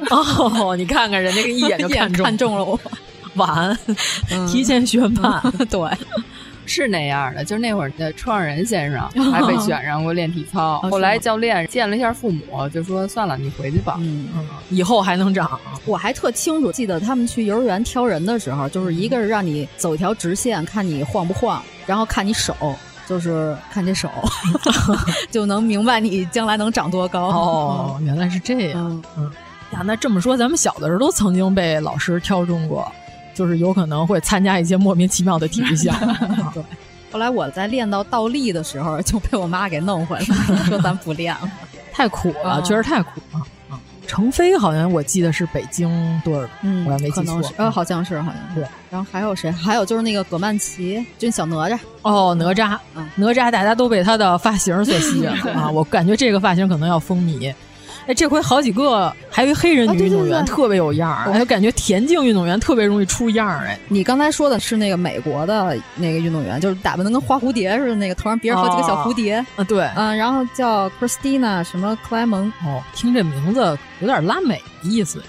[0.09, 2.79] 哦，你看看人家一眼就看中看中了我，
[3.35, 3.77] 晚，
[4.51, 5.41] 提前宣判。
[5.69, 5.79] 对。
[6.65, 14.27] 是那样的，就是那会儿的创始人先生 还被选上过练体操，后来教练见了一下父母，就说算了，你回去吧，嗯，
[14.69, 15.59] 以后还能长。
[15.85, 22.55] 我还特清楚记得他们去幼儿园挑人的时候，就是一个是让你走一条直线，看你晃不晃，然后看你手，
[23.07, 24.09] 就是看这手，
[25.29, 27.27] 就能明白你将来能长多高。
[27.27, 29.03] 哦，原来是这样。
[29.17, 29.29] 嗯
[29.73, 32.89] 呀，那这么说，咱们小的时候都曾经被老师挑中过。
[33.33, 36.13] 就是有可能会参加一些莫名其妙的体育项目。
[36.53, 36.63] 对，
[37.11, 41.51] 后来我在练到倒立的时候就被我妈给弄回来了， 说咱不练了，
[41.91, 43.41] 太苦了，确实太苦了。
[44.05, 45.89] 程飞好像我记得是北京
[46.25, 48.59] 队的，嗯，我要没记错，呃，好像是，好像是。
[48.59, 49.49] 对，然后还有谁？
[49.49, 51.79] 还有就是那个葛曼棋，就小哪吒。
[52.01, 52.77] 哦，哪吒，
[53.15, 55.71] 哪吒，大家都被他的发型所吸引了啊！
[55.71, 57.51] 我感觉这个发型可能要风靡。
[58.07, 63.65] 哎，这回好几个，还有一黑人女运动员特别有样儿，就，感觉田径运动员特别容易出样儿。
[63.65, 69.35] 哎，你刚才说的是那个美国的那个运动员，就是打扮的跟花蝴蝶似的，那个头上别着好几个小蝴蝶。
[69.55, 72.51] 啊，对，嗯，然后叫 Christina 什么克莱蒙。
[72.65, 75.21] 哦，听这名字有点拉美的意思。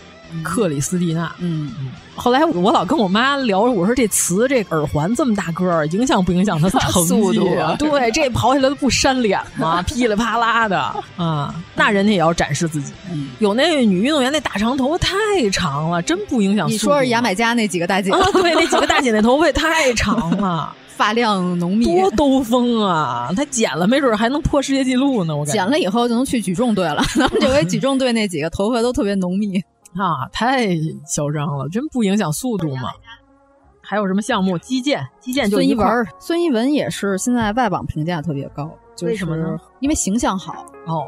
[0.43, 1.71] 克里斯蒂娜，嗯，
[2.15, 7.39] 后来我老跟我妈聊，我说这瓷这耳环这么大个儿，影响不影响他 成绩？
[7.79, 9.83] 对，这跑起来都不扇脸吗？
[9.87, 10.79] 噼里啪啦的
[11.17, 12.93] 啊，那人家也要展示自己。
[13.39, 15.15] 有那女运动员那大长头发太
[15.51, 16.69] 长了，真不影响。
[16.69, 18.11] 你说是牙买加那几个大姐？
[18.33, 23.31] 对，那几个大姐那头发也太长了， 发量浓密，多兜风啊！
[23.37, 25.37] 她剪了，没准还能破世界纪录呢。
[25.37, 27.05] 我剪了以后就能去举重队了。
[27.15, 29.63] 咱们这回举重队那几个头发都特别浓密。
[29.95, 30.77] 啊，太
[31.07, 32.91] 嚣张了，真不影响速度吗？
[33.83, 34.57] 还有什么项目？
[34.59, 38.71] 击剑，击剑就孙一文，孙一文也是现在外网评价特别高，
[39.03, 39.59] 为什么呢？
[39.81, 41.07] 因为形象好哦，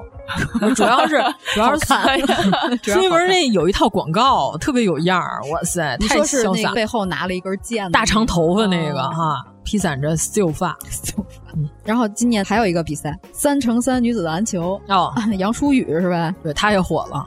[0.75, 1.23] 主要是
[1.55, 10.77] 主要是孙一 文那有一套广告特别有样儿，哇塞，太潇洒，背后拿了一根剑，大长头发那个哈，披散着秀发。
[11.57, 16.35] 嗯，然后今年还有一个比赛，三乘三女子篮球哦，杨舒雨是吧？
[16.43, 17.27] 对，她也火了。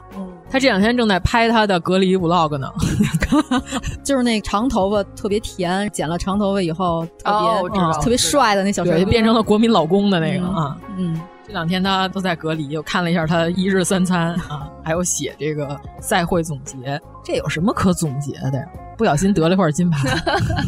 [0.52, 2.68] 她这两天正在拍她的隔离 vlog 呢，
[4.02, 10.76] 就是那长头发特别甜，剪了长头发以后特别特别帅的那小帅，变成了国民老公的那个啊。
[10.96, 11.20] 嗯，
[11.50, 18.64] 这两天他都在隔离，我看了一下他一日三餐啊，还有写这个赛会总结，这有什么可总结的呀？
[18.96, 20.08] 不小心得了块金牌，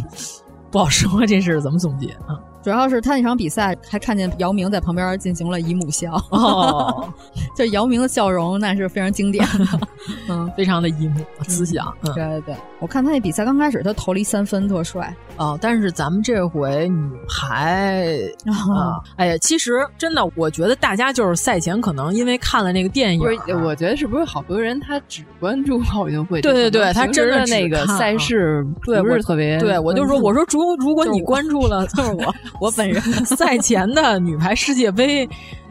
[0.73, 2.35] 不好说这事怎么总结啊？
[2.63, 7.13] 主要是他那场比赛还看见姚明在旁边进行了姨母笑，哦，
[7.57, 9.81] 就姚明的笑容那是非常经典的，
[10.31, 11.93] 嗯，非常的姨母慈祥。
[12.05, 15.59] 对对对，我看他那比赛刚开始他投了一三分，特帅哦。
[15.61, 18.17] 但是咱们这回女排
[18.47, 23.57] 啊，哎呀，其实真的，我觉得大家就是赛前可能因为看了那个电影，不是？
[23.57, 26.41] 我觉得是不是好多人他只关注奥运会？
[26.41, 29.59] 对对对，他真的那个赛事不是特别。
[29.59, 32.33] 对我就说，我说如如果你关注了，就是我。
[32.61, 35.29] 我本人 赛前的女排世界杯，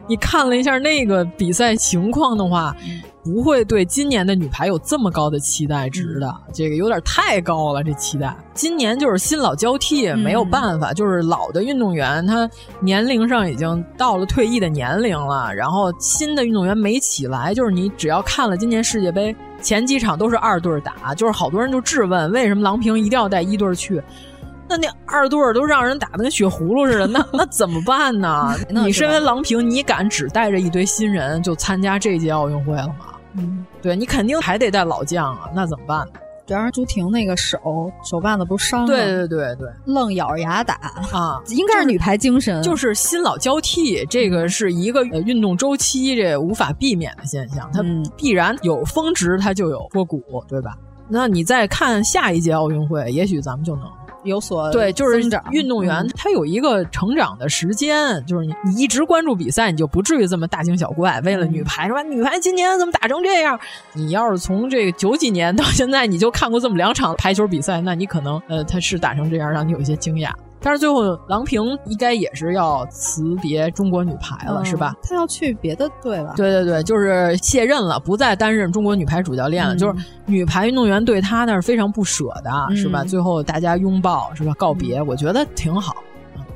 [0.07, 2.75] 你看了一下那个比赛情况的话，
[3.23, 6.33] 不会对今年的女排有这么高的期待值的。
[6.51, 8.35] 这个有点太高了，这期待。
[8.53, 12.49] 今年就是新老交替，没有办法，就是老的运动员他
[12.81, 17.53] 年龄上已经到了退役的年龄了，然后新的运动员没起来。
[17.53, 24.01] 就是你只要看了今年世界杯前几场都是二队打，就是好多人就质问为什么郎平一定要带一队去。
[24.71, 28.55] 那那二队都让人打的跟血葫芦似的，那 那怎么办呢？
[28.69, 33.15] 你身为郎平，你敢只带着一堆新人就参加这届奥运会了吗？
[33.33, 36.13] 嗯，对你肯定还得带老将啊，那怎么办呢？
[36.47, 38.87] 主要是朱婷那个手手腕子不是伤了？
[38.87, 40.75] 对对对对，愣咬着牙打
[41.11, 47.81] 啊，应该是女排精神，就是新老交替，这个是一个运动周期，这无法避免的现象，它
[48.17, 50.77] 必然有峰值，它就有波谷，对吧？
[51.13, 53.85] 那你再看下一届奥运会，也许咱们就能。
[54.23, 55.21] 有所对，就是
[55.51, 61.19] 运动员嗯他有一个成长的时间，就是你你一直关注比赛，你就不至于这么大惊小怪。
[61.21, 62.01] 为了女排是吧？
[62.03, 63.59] 女排今年怎么打成这样？
[63.93, 70.31] 你要是从这个九几年到现在，你就看过这么两场排球比赛，那你可能呃他是打成这样，让你有一些惊讶。
[70.61, 74.95] 但是最后郎平应该也是要辞别中国女排了，嗯是吧？
[75.01, 76.33] 她要去别的队了。
[76.37, 79.73] 对对对，就是卸任了，不再担任中国女排主教练了。
[79.73, 83.03] 嗯就是女排运动员对她那是非常不舍的，嗯是吧？
[83.03, 84.53] 最后大家拥抱，是吧？
[84.57, 85.95] 告别，我觉得挺好，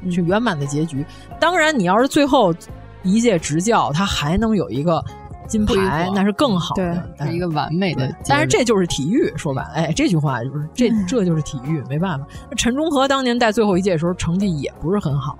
[0.03, 1.03] 嗯是圆满的结局。
[1.39, 2.53] 当然，你要是最后
[3.01, 5.03] 一届执教，他还能有一个
[5.47, 8.13] 金牌，那是更好的，是一个完美的。
[8.27, 12.25] 但是这就是体育，说白了，哎，这句话就是这这就是体育，没办法。
[12.57, 15.37] 陈忠和当年带最后一届的时候，成绩也不是很好。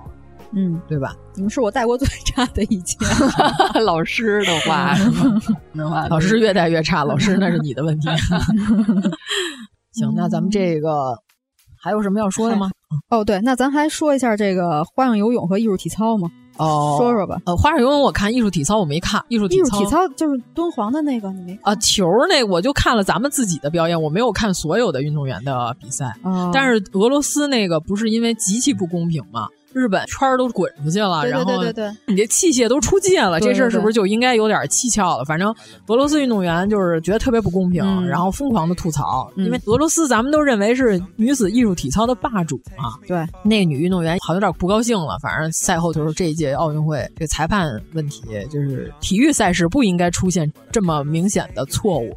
[0.52, 1.14] 嗯，对吧？
[1.34, 2.96] 你们是我带过最差的一届。
[3.84, 5.10] 老师的话是
[5.74, 6.06] 吗？
[6.08, 8.08] 老师越带越差，老师那是你的问题。
[9.92, 11.18] 行，那咱们这个
[11.82, 12.70] 还有什么要说的吗？
[13.10, 16.30] 哦，对，那咱还说一下这个花样游泳和艺术体操吗？
[16.56, 17.38] 哦，说说吧。
[17.44, 19.24] 呃，花式游泳我看，艺术体操我没看。
[19.28, 21.72] 艺术艺术操，体操就是敦煌的那个，你没看？
[21.72, 21.76] 啊？
[21.76, 26.14] 球那我就看了咱们自己的表演，我没有看所有的运动员的比赛。
[26.22, 29.48] 哦、但是俄罗斯那个不是因为极其不公平吗？
[29.76, 35.24] 日本圈儿都滚出去了，对对对对对然后你这器械都出界了，这事儿是不是就应该有点蹊跷了？
[35.26, 35.54] 反正
[35.88, 42.94] 俄罗斯运动员就是觉得特别不公平，嗯然后疯狂的吐槽，嗯因为俄罗斯咱们都认为是女子艺术体操的霸主嘛。
[43.06, 52.16] 对，那个女运动员好像有点不高兴了，反正赛后就说这一届奥运会这裁判问题，就是体育赛事不应该出现这么明显的错误。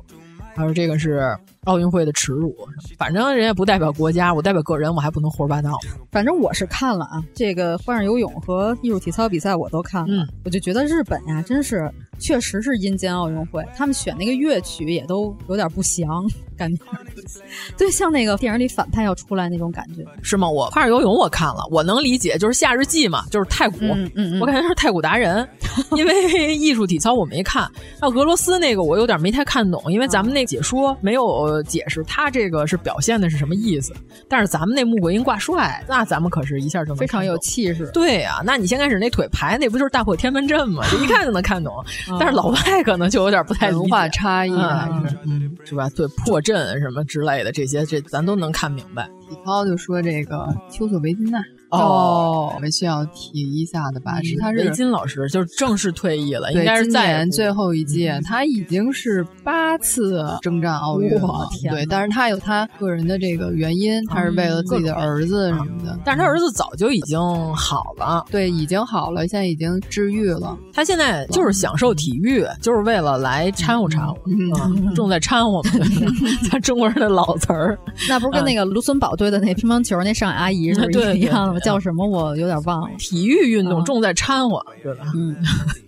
[0.56, 1.38] 他说这个是
[1.70, 2.56] 奥运会的耻辱，
[2.98, 5.78] 反正人家不代表国家，我代表个人，我还不能胡说八道。
[6.12, 11.88] 反正我是看了啊，这个花样游泳和艺术体操比赛我都看了，嗯、我就觉得日本呀，真是
[12.18, 16.26] 确实是阴间奥运会，他们选那个乐曲也都有点不祥，
[16.58, 16.84] 感觉，
[17.78, 20.50] 对，像那个电影里反派要出来那种感觉，是吗？
[20.50, 25.48] 我花样游泳我看了，我能理解，就是夏日祭嘛，就是太古，嗯嗯嗯、我感觉是太古达人，
[25.96, 27.70] 因为艺术体操我没看，
[28.02, 33.94] 那俄罗斯那个我有点没太看懂，因为咱们那解说没有解释他这个是表现的是什么意思，
[34.28, 37.90] 但是咱们那穆桂英挂帅，那咱们可是一下就能非常有气势。
[37.94, 40.84] 对呀、啊，那你先开始那腿排那不就是大破天门阵吗？
[40.90, 41.74] 这 一看就能看懂，
[42.20, 45.90] 但是老外可能就有点不太文化差异还是嗯，是吧？
[45.96, 49.08] 对破阵什么之类的这些，这咱都能看明白。
[49.30, 51.40] 体操就说这个丘索维金娜。
[51.70, 54.22] 哦，我们需要提一下的吧？
[54.24, 61.48] 是他是维金老师，就是正式退役了，应该是今在年最后一届，他已经是八次征战奥运了。
[61.70, 65.98] 对，但是他有他个人的这个原因，他是为了自己的儿子什么的。
[66.04, 67.20] 但是他儿子早就已经
[67.56, 70.58] 好了，对，已经好了，现在已经治愈了。
[70.74, 75.70] 他现在就是享受体育，就是为了来掺和掺和，嗯，重在掺和嘛，
[76.52, 77.78] 咱中国人的老词儿。
[78.08, 81.59] 那不是跟那个卢森堡队的那乒乓球那上海阿姨是一样的吗？
[81.60, 82.08] 叫什么？
[82.08, 82.98] 我有点忘了。
[82.98, 85.06] 体育运动重在掺和，对吧？
[85.16, 85.36] 嗯，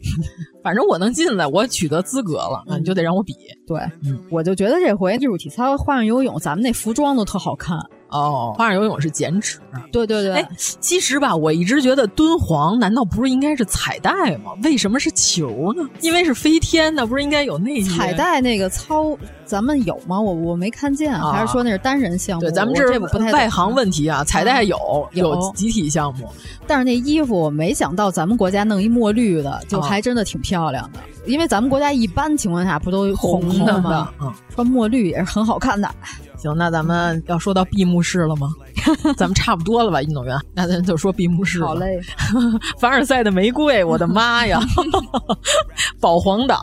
[0.64, 3.34] 反正我能进来，我取得资格了，那你就得让我比。
[3.68, 3.80] 对，
[4.30, 7.77] 我就觉得这回艺术体操、花样游泳，咱们那服装都特好看。
[8.12, 9.58] 哦，花样游泳是减脂。
[9.92, 14.52] 对对对，哎，其实吧，我一直觉得敦煌难道不是应该是彩带吗？
[14.64, 15.88] 为什么是球呢？
[16.02, 19.18] 因为是飞天那，不是应该有那些彩带那个操？
[19.46, 20.20] 咱们有吗？
[20.20, 22.42] 我我没看见，啊、还是说那是单人项目？
[22.42, 24.24] 对，咱们这不太外行问题啊。
[24.24, 26.30] 彩带有、啊、有集体项目，
[26.68, 31.00] 但是那衣服我没想到咱们国家弄一墨绿的，就还真的挺漂亮的。
[31.00, 34.10] 啊、因为咱们国家一般情况下不都红的吗？
[34.22, 35.90] 嗯，穿墨绿也是很好看的。
[36.42, 38.50] 行，那咱们要说到闭幕式了吗？
[39.16, 40.36] 咱们差不多了吧，运动员？
[40.54, 41.64] 那咱就说闭幕式。
[41.64, 42.00] 好嘞，
[42.80, 44.60] 凡尔赛的玫瑰，我的妈呀！
[46.02, 46.58] 保皇党，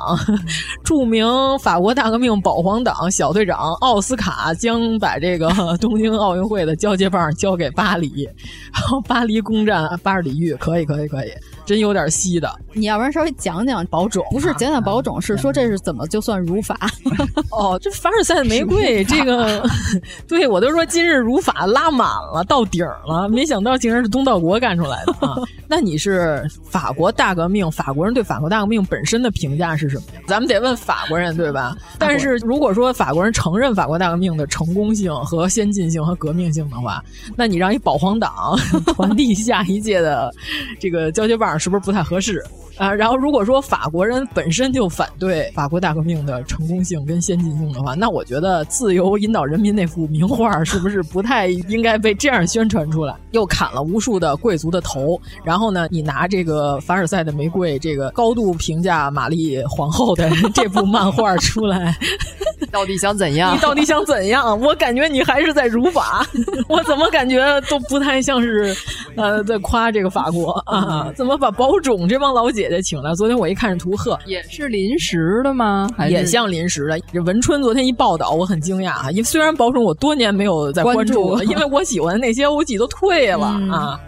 [0.83, 1.25] 著名
[1.61, 5.49] 法国大革命保皇党小队长奥斯卡将把这个
[5.81, 8.25] 东京奥运会的交接棒交给巴黎，
[8.73, 11.31] 然后巴黎攻占巴尔里域，可以，可以，可以，
[11.69, 12.51] 真有点稀的。
[12.73, 14.25] 你要不然稍微讲讲保种？
[14.31, 16.79] 不是讲讲保种，是说这是怎么就算如法？
[17.53, 19.63] 哦，这凡尔赛玫瑰，这个
[20.27, 25.37] 对我都说今日如法拉满了，到顶了，没想到竟然是东道国干出来的啊！
[25.69, 30.23] 那你是法国大革命，法国人对法国大革命本身的评价是什么呀？
[30.27, 31.77] 咱们得问法国人对吧？
[31.99, 37.05] 但是如果说法国人承认法国大革命的成功性和先进性和革命性的话，
[37.37, 38.57] 那你让一保皇党
[38.95, 40.33] 传递下一届的
[40.81, 42.45] 这个交接棒，是不是不太合适？
[42.79, 53.15] 啊，然后如果说法国人本身就反对法国大革命的成功性跟先进性的话，那我觉得自由引导人民那幅名画是不是不太应该被这样宣传出来？
[53.33, 61.95] 又砍了无数的贵族的头，然后呢，你拿这个凡尔赛的玫瑰这个高度评价玛丽皇后的 这部漫画出来，
[62.71, 63.55] 到底想怎样？
[63.55, 64.59] 你到底想怎样？
[64.61, 66.25] 我感觉你还是在辱法，
[66.69, 68.75] 我怎么感觉都不太像是，
[69.17, 71.13] 呃，在夸这个法国啊？
[71.17, 73.15] 怎么把保种这帮老姐姐请来？
[73.15, 75.89] 昨天我一看是图赫，也是临时的吗？
[76.09, 76.99] 也像临时的。
[77.13, 79.11] 这文春昨天一报道，我很惊讶啊！
[79.11, 84.01] 因为虽然保种我多年没有在关注了， 因为我喜欢的那些欧几都退了啊。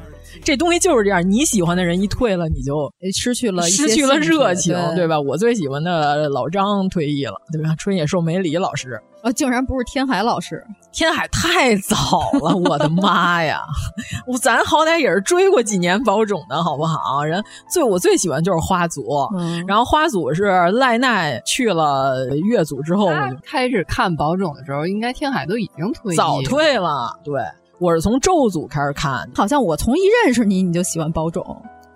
[0.43, 5.21] 这东西就是这样，你喜欢的人一退了，你就失去了失去了热情，对对吧？
[5.21, 7.75] 我最喜欢的老张退役了，对吧？
[7.77, 11.97] 春野寿美里老师啊，竟然不是天海老师，天海太早
[12.41, 13.61] 了，我的妈呀！
[14.27, 17.23] 我咱好歹也是追过几年宝冢的好不好？
[17.23, 27.43] 人最我最喜欢就是花组，嗯、然后花组是赖奈去了月组之后，我就开始看宝冢的时候，应该天海都已经退，早退了，对。
[27.79, 31.43] 我是从咒组开始看，好像我从一认识你你就喜欢宝冢，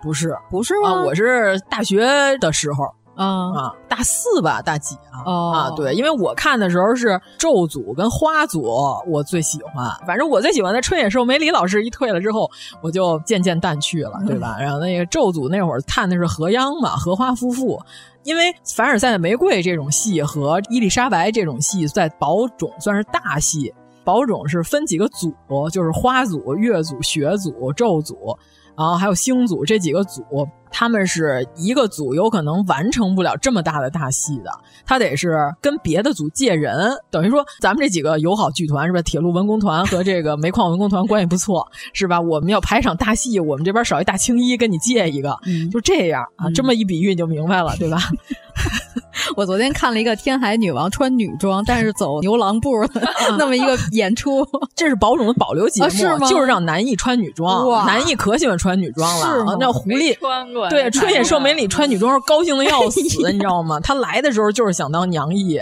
[0.03, 0.89] 不是不是吗？
[0.89, 2.07] 啊，我是大学
[2.39, 5.23] 的时候啊啊，大四吧，大几啊？
[5.25, 8.63] 哦、啊，对，因为我看的时候是咒组跟花组，
[9.07, 9.91] 我最喜欢。
[10.07, 12.51] 反正我最喜欢的春野寿美里老师一退了之后，
[12.83, 14.57] 我就渐渐淡去了，对吧？
[14.61, 17.81] 然后那个咒组那会儿看的是何央嘛，荷花夫妇。
[18.25, 23.73] 因为凡尔赛的玫瑰这种戏和伊丽莎白这种戏在宝冢算是大戏。
[24.03, 25.35] 宝冢是分几个组，
[25.71, 28.37] 就是花组、月组、学组、咒组，
[28.77, 30.23] 然后还有星组这几个组，
[30.71, 34.51] 他们是一个组有可能完成不了这么大的大戏的，
[34.85, 39.01] 他得是跟别的组借人，等于说咱们这几个友好剧团是吧？
[39.03, 42.21] 铁路文工团和这个煤矿文工团关系不错，是吧？
[42.21, 47.99] 我们要排场大戏，我们这边少一大青衣，跟你借一个，嗯、就这样啊，这么一比喻你就明白了，对吧？
[49.37, 53.03] 我昨天看了一个天海女王穿女装，但是走牛郎步的
[53.39, 56.29] 那么一个演出， 这是保种的保留节目，啊、是吗？
[56.29, 59.27] 就是让男艺穿女装，男艺可喜欢穿女装了。
[59.27, 63.01] 是那狐狸穿过，对春野寿美里穿女装高兴的要死，
[63.33, 63.79] 你知道吗？
[63.81, 65.59] 他来的时候就是想当娘艺，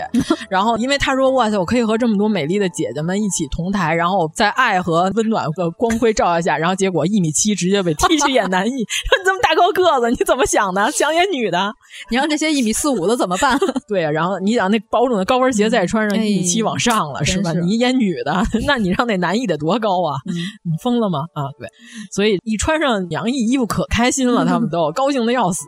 [0.49, 8.85] 然后因为他说哇塞，我可以和这么多美丽的姐姐们一起同台，然后在爱和温暖的光辉照耀下，然后结果一米七直接被踢去演男艺，你
[9.25, 10.91] 这么大高个子，你怎么想的？
[10.91, 11.73] 想演女的？
[12.09, 13.59] 你让这些一米四五的怎么办？
[13.87, 17.51] 对呀、啊，然后你想那保种的高跟鞋再穿上一米七往上了，哎、是吧？
[17.51, 20.15] 是你演女的，那你让那男艺得多高啊？
[20.27, 20.33] 嗯、
[20.63, 21.25] 你疯了吗？
[21.33, 21.67] 啊，对，
[22.11, 25.65] 所以一穿上娘艺衣服可开心了，他们都高兴的要死。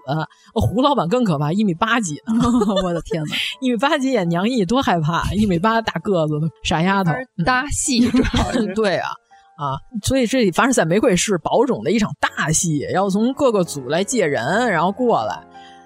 [0.53, 2.33] 胡老板更可怕，一米八几呢！
[2.83, 7.11] 我的天哪， 一米八几演娘艺多害怕，一米八大个子的傻丫头
[7.45, 9.09] 搭戏，主要是对啊。
[9.57, 15.41] 啊，所以这里凡尔赛玫瑰是保种的一场大戏，要从各个组来借人，然后过来。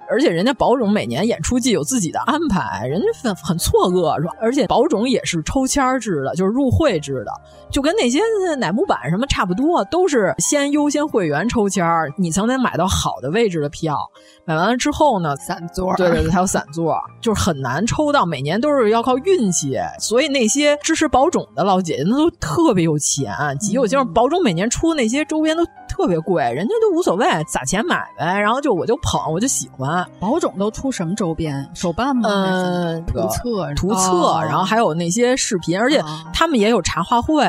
[0.09, 7.31] 而且人家保种每年演出季有自己的安排，人家很很错愕，说，而且保种也是抽签制的，就是入会制的，
[7.71, 8.19] 就跟那些
[8.57, 11.85] 奶木板什么差不多，都是先优先会员抽签，
[12.17, 13.97] 你才能买到好的位置的票。
[14.45, 19.77] 买完了之后呢，散座，对对对，还有散座，就是很难抽到，每年都是要靠运气。
[19.99, 23.99] 所以那些支持保种的老姐姐，那都特别有钱，极有钱。
[24.13, 28.39] 保种每年出那些周边都特别贵，人家都无所谓，撒钱买呗。
[28.39, 30.03] 然后就我就捧，我就喜欢。
[30.19, 31.69] 保种都出什么周边？
[31.75, 32.29] 手办吗？
[32.29, 37.47] 嗯，图册，图册，哦、然后还有那些视频，而且他们也有茶话会。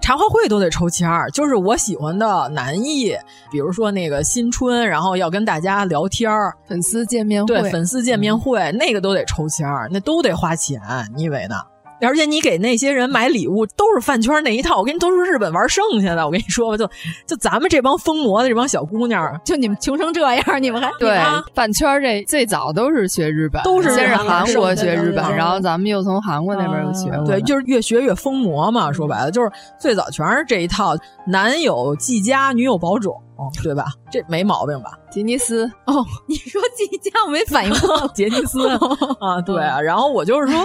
[0.00, 3.14] 茶话会都得抽签儿，就是我喜欢的男艺，
[3.50, 10.80] 比如说那个新春，然后要跟大家聊天儿，粉丝见面会，对，粉丝见面会、嗯、那个都得抽签儿，那都得花钱，
[11.14, 11.56] 你以为呢？
[12.02, 16.24] 而且你给那些人买礼物都是饭圈那一套，我跟你都是日本玩剩下的。
[16.24, 16.88] 我跟你说吧，就
[17.26, 21.18] 就咱们这帮疯魔的这帮小姑娘，就你们穷成这样，你们还对
[21.54, 27.24] 饭圈这最早都是学日本，都是先是韩国学日本，然后咱们又从韩国那边又学过、啊。
[27.26, 28.92] 对，就是越学越疯魔嘛。
[28.92, 30.96] 说白了，就是最早全是这一套，
[31.26, 33.14] 男友季家，女友保种。
[33.62, 33.86] 对吧？
[34.12, 34.90] 这没毛病吧？
[35.10, 38.68] 杰尼斯哦，你说季家我没反应过， 杰尼斯
[39.18, 39.80] 啊，对啊。
[39.80, 40.62] 然后我就是说，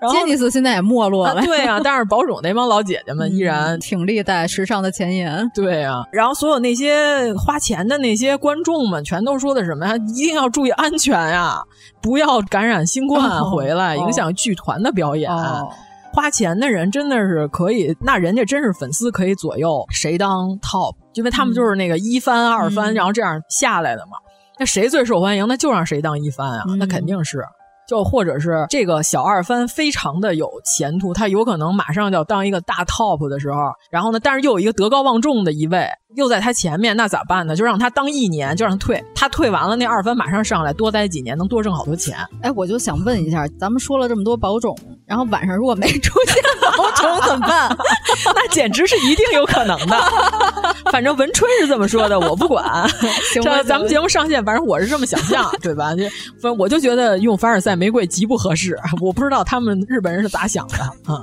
[0.00, 1.80] 然后杰尼斯现在也没落了，啊、对啊。
[1.82, 6.04] 但是保种那帮老姐姐们依然、嗯、挺立在时尚的前沿，对啊。
[6.12, 9.96] 然后所有那些花钱的那些观众们，全都说的什么呀？
[10.14, 11.58] 一定要注意安全呀，
[12.00, 15.30] 不要感染新冠回来，哦、影响剧团的表演。
[15.30, 15.68] 哦
[16.10, 24.12] 花钱的人真的是可以，那人家真是粉丝可以左右谁当 top，因为他们就是那个一番、嗯、二番，然后这样下来的嘛。
[24.58, 27.44] 那谁最受欢迎，那就让谁当一番啊，嗯、那肯定是。
[27.88, 33.58] 就或者是这个小二番非常的有前途，他有可能马上就要当一个大 top 的时候，
[33.90, 37.56] 然后呢，但是又有一个德高望重的一位又在他前面，那咋办呢？
[37.56, 42.16] 就让他当一年，就让他退，他退完了，那二番马上上来，多待几年能多挣好多钱。
[42.42, 46.42] 哎，我就想问一下，咱们说了这么多保种，然后晚上如果没出现
[46.76, 47.76] 保种怎么办？
[48.34, 49.96] 那简直是一定有可能的。
[50.90, 52.64] 反正文春是这么说的，我不管。
[53.34, 55.94] 这咱们节目上线，反正我是这么想象，对吧？
[55.94, 56.02] 就
[56.40, 58.78] 反正我就觉得用凡尔赛玫瑰极不合适。
[59.00, 60.76] 我不知道他们日本人是咋想的
[61.12, 61.22] 啊。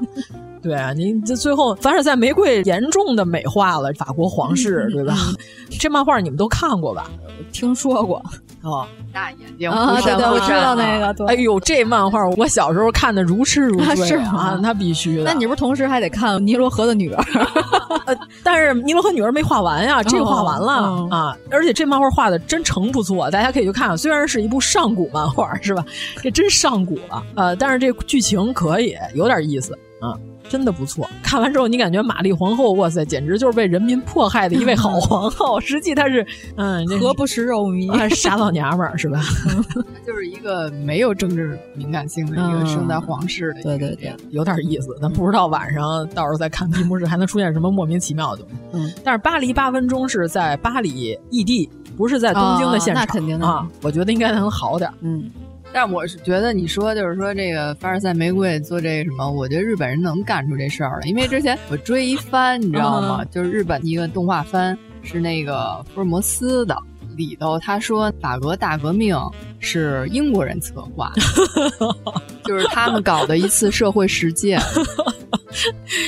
[0.64, 5.16] 对啊，您这最后凡尔赛玫瑰严重的美化了法国皇室，对吧？
[5.80, 7.08] 这漫画你们都看过吧？
[7.52, 8.24] 听说过
[8.66, 11.26] 哦，大眼睛啊，对对，我知道那个。
[11.28, 15.24] 哎呦，这漫画我小时候看的如痴如醉啊， 那必须的。
[15.24, 17.24] 那你不是同时还得看尼罗河的女儿？
[18.08, 23.98] 呃，但是尼罗河女儿没画完呀，这个画完了啊，而且这漫画画的真诚不错，大家可以去看看。
[23.98, 25.86] 虽然是一部上古漫画，是吧？
[26.24, 30.18] 这真上古了，呃，但是这剧情可以有点意思啊。
[30.48, 35.60] 真的不错，看完之后你感觉玛丽皇后，哇塞，简直就是被人民迫害的一位好皇后。
[35.62, 39.22] 实际她是，嗯，何不食肉糜，傻老娘们儿是吧？
[40.06, 44.96] 就是一个没有政治敏感性的一个生在皇室的，对对对，有点意思。
[45.02, 48.56] 但不知道晚上到时候再看闭幕式还能出现什么莫名其妙的东西。
[48.74, 54.90] 嗯，但是巴黎八分钟是在巴黎异地，不是在东京的现场，那肯定啊，我觉得应该能好点。
[55.02, 55.30] 嗯。
[55.76, 63.26] 但我是觉得你说就是说这个凡尔赛玫瑰做这个什么，我觉得日本人能干出这事儿来，因为之前我追一番，你知道吗？
[63.26, 66.78] 就是日本一个动画番是那个福尔摩斯的，
[67.18, 69.14] 里头他说法国大革命
[69.60, 71.12] 是英国人策划，
[72.46, 74.60] 就是他们搞的一次社会实践。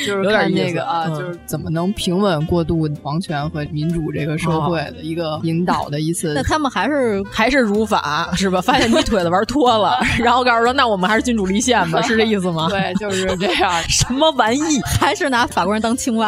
[0.06, 6.34] 就是看那个啊，就是怎么能平稳过渡皇权和民主这个社会的一个引导的一次。
[6.34, 8.60] 那他们还是 还是如法是吧？
[8.60, 12.68] 发现你腿子玩脱了，然后告诉说那我们还是君主立宪吧，是这意思吗？
[12.70, 13.72] 对，就是这样。
[13.84, 14.82] 什么玩意？
[15.00, 16.28] 还是拿法国人当青蛙？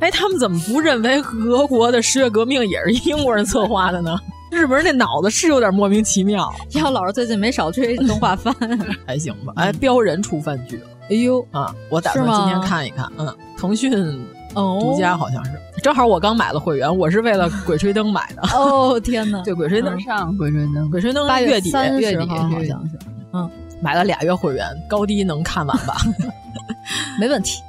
[0.00, 4.18] 哎，他们怎么不认为俄国的十月革命也是英国人策划的呢？
[4.52, 6.52] 日本人那脑子是有点莫名其妙。
[6.76, 8.54] 要老师最近没少追动画番，
[9.06, 9.54] 还行吧？
[9.56, 10.86] 哎，标人出番剧了。
[11.10, 11.74] 哎呦啊！
[11.90, 13.10] 我打算今天看一看。
[13.18, 13.90] 嗯，腾讯
[14.54, 15.52] 独家好像是，
[15.82, 18.42] 正好我刚买了会员，我是为了《鬼吹灯》买的。
[18.54, 19.40] 哦 天哪！
[19.42, 22.98] 对，《鬼吹灯》上《鬼吹灯》，《鬼吹灯》月底月底好像是。
[23.32, 23.50] 嗯，
[23.80, 25.96] 买了俩月会员，高低能看完吧？
[27.18, 27.62] 没问题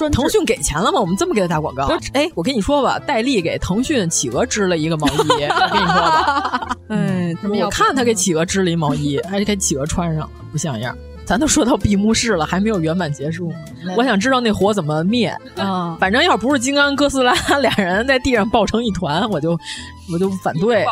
[0.00, 0.08] 啊！
[0.10, 1.00] 腾讯给钱了吗？
[1.00, 1.86] 我们这么给他打广告？
[2.14, 6.76] 哎，我跟你说吧，戴笠给腾讯企鹅织了一个毛衣， 我跟你说吧。
[6.88, 10.96] 嗯，我看他给企鹅织了一毛衣， 还是给企鹅穿上了，不像样。
[11.26, 13.50] 咱都说到闭幕式了，还没有圆满结束。
[13.96, 15.96] 我想知道那火怎么灭啊！
[15.98, 19.58] 反正要不是金刚哥斯拉俩人在地上抱成一团，我就
[20.12, 20.84] 我就反对。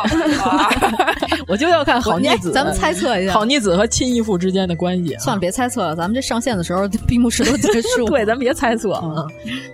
[1.47, 2.51] 我就要看好逆子。
[2.51, 5.15] 咱们猜测一下，好逆子和亲义父之间的关系。
[5.19, 8.05] 算了，别猜测了，咱们这上线的时候闭幕式都结束。
[8.11, 9.25] 对，咱别猜测啊！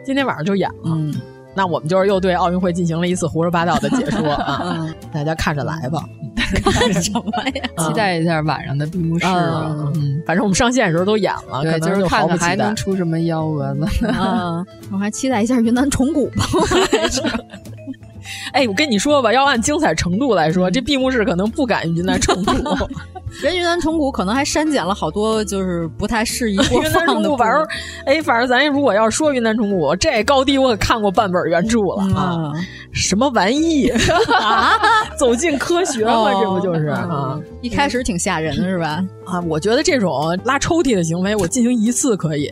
[0.03, 0.97] 今天晚上就演了。
[1.55, 4.87] 那我们就是又对奥运会进行了一次胡说八道的解说啊！
[5.11, 6.03] 大家看着来吧。
[6.63, 7.21] 看什么
[7.53, 7.69] 呀？
[7.77, 9.25] 期待一下晚上的闭幕式。
[9.27, 14.07] 嗯，反正我们上线的时候都演了，对，就是看看还能出什么幺蛾子。
[14.07, 16.45] 啊，我还期待一下云南虫谷吧。
[18.53, 22.53] 哎，我跟你说吧，要按精彩程度来说，这闭幕式可能不赶云南虫谷。
[23.43, 27.37] 人云南虫谷可能还删减了好多，就是不太适宜 播放的。
[27.37, 27.67] 反正，
[28.05, 32.51] 哎，反正咱如果要说云南虫谷，这高低我可看过半本原著了啊。
[32.91, 33.87] 什么玩意
[34.39, 34.73] 啊？
[35.19, 37.37] 走进科学嘛，这不就是啊？
[37.61, 39.05] 一开始挺吓人的是吧？
[39.25, 42.49] 啊，我觉得这种拉抽屉的行为，我进行一次可以，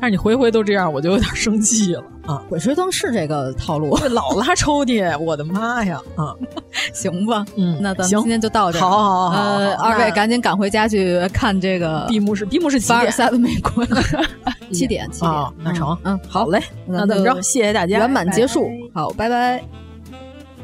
[0.00, 2.42] 但是你回回都这样，我就有点生气了啊！
[2.48, 6.00] 鬼吹灯是这个套路， 老拉抽屉，我的妈呀！
[6.16, 6.34] 啊，
[6.92, 13.86] 行吧，嗯，那咱们今天就到这，好好好，呃，二位赶紧赶回家去看这个闭幕式，闭幕式凡尔赛的美国，
[14.72, 15.32] 七点，七点，
[15.62, 17.40] 那成，嗯，好嘞，那怎么着？
[17.40, 19.87] 谢谢大家，圆满结束，好，拜拜。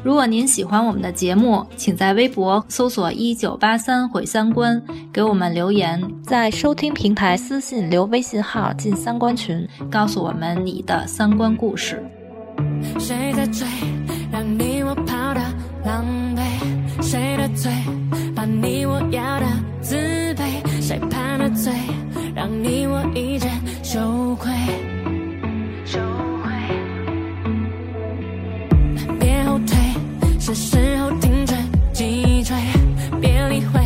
[0.05, 4.79] 如果您喜欢我们的节目，请在微博搜索“一九八三毁三观”，
[5.11, 12.05] 给我们留言，在收听平台私信留微信号进三观群，告诉我们你的三观故事。
[12.99, 13.65] 谁的嘴，
[14.31, 15.41] 让你我跑得
[15.83, 16.05] 狼
[16.35, 17.01] 狈？
[17.01, 17.71] 谁的嘴，
[18.35, 19.45] 把你我要的
[19.81, 19.95] 自
[20.35, 20.81] 卑？
[20.83, 21.73] 谁判的罪，
[22.35, 23.49] 让你我一见
[23.81, 24.51] 羞愧？
[25.83, 25.99] 羞
[30.45, 31.55] 是时候停止
[31.91, 32.55] 击坠，
[33.19, 33.81] 别理会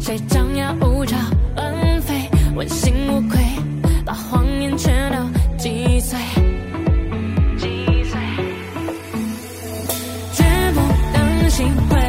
[0.00, 1.14] 谁张牙舞爪
[1.54, 3.38] 乱飞，问心无愧，
[4.06, 5.18] 把谎言全都
[5.58, 6.18] 击碎。
[7.58, 8.18] 击碎，
[10.32, 10.80] 绝不
[11.12, 11.99] 能心灰。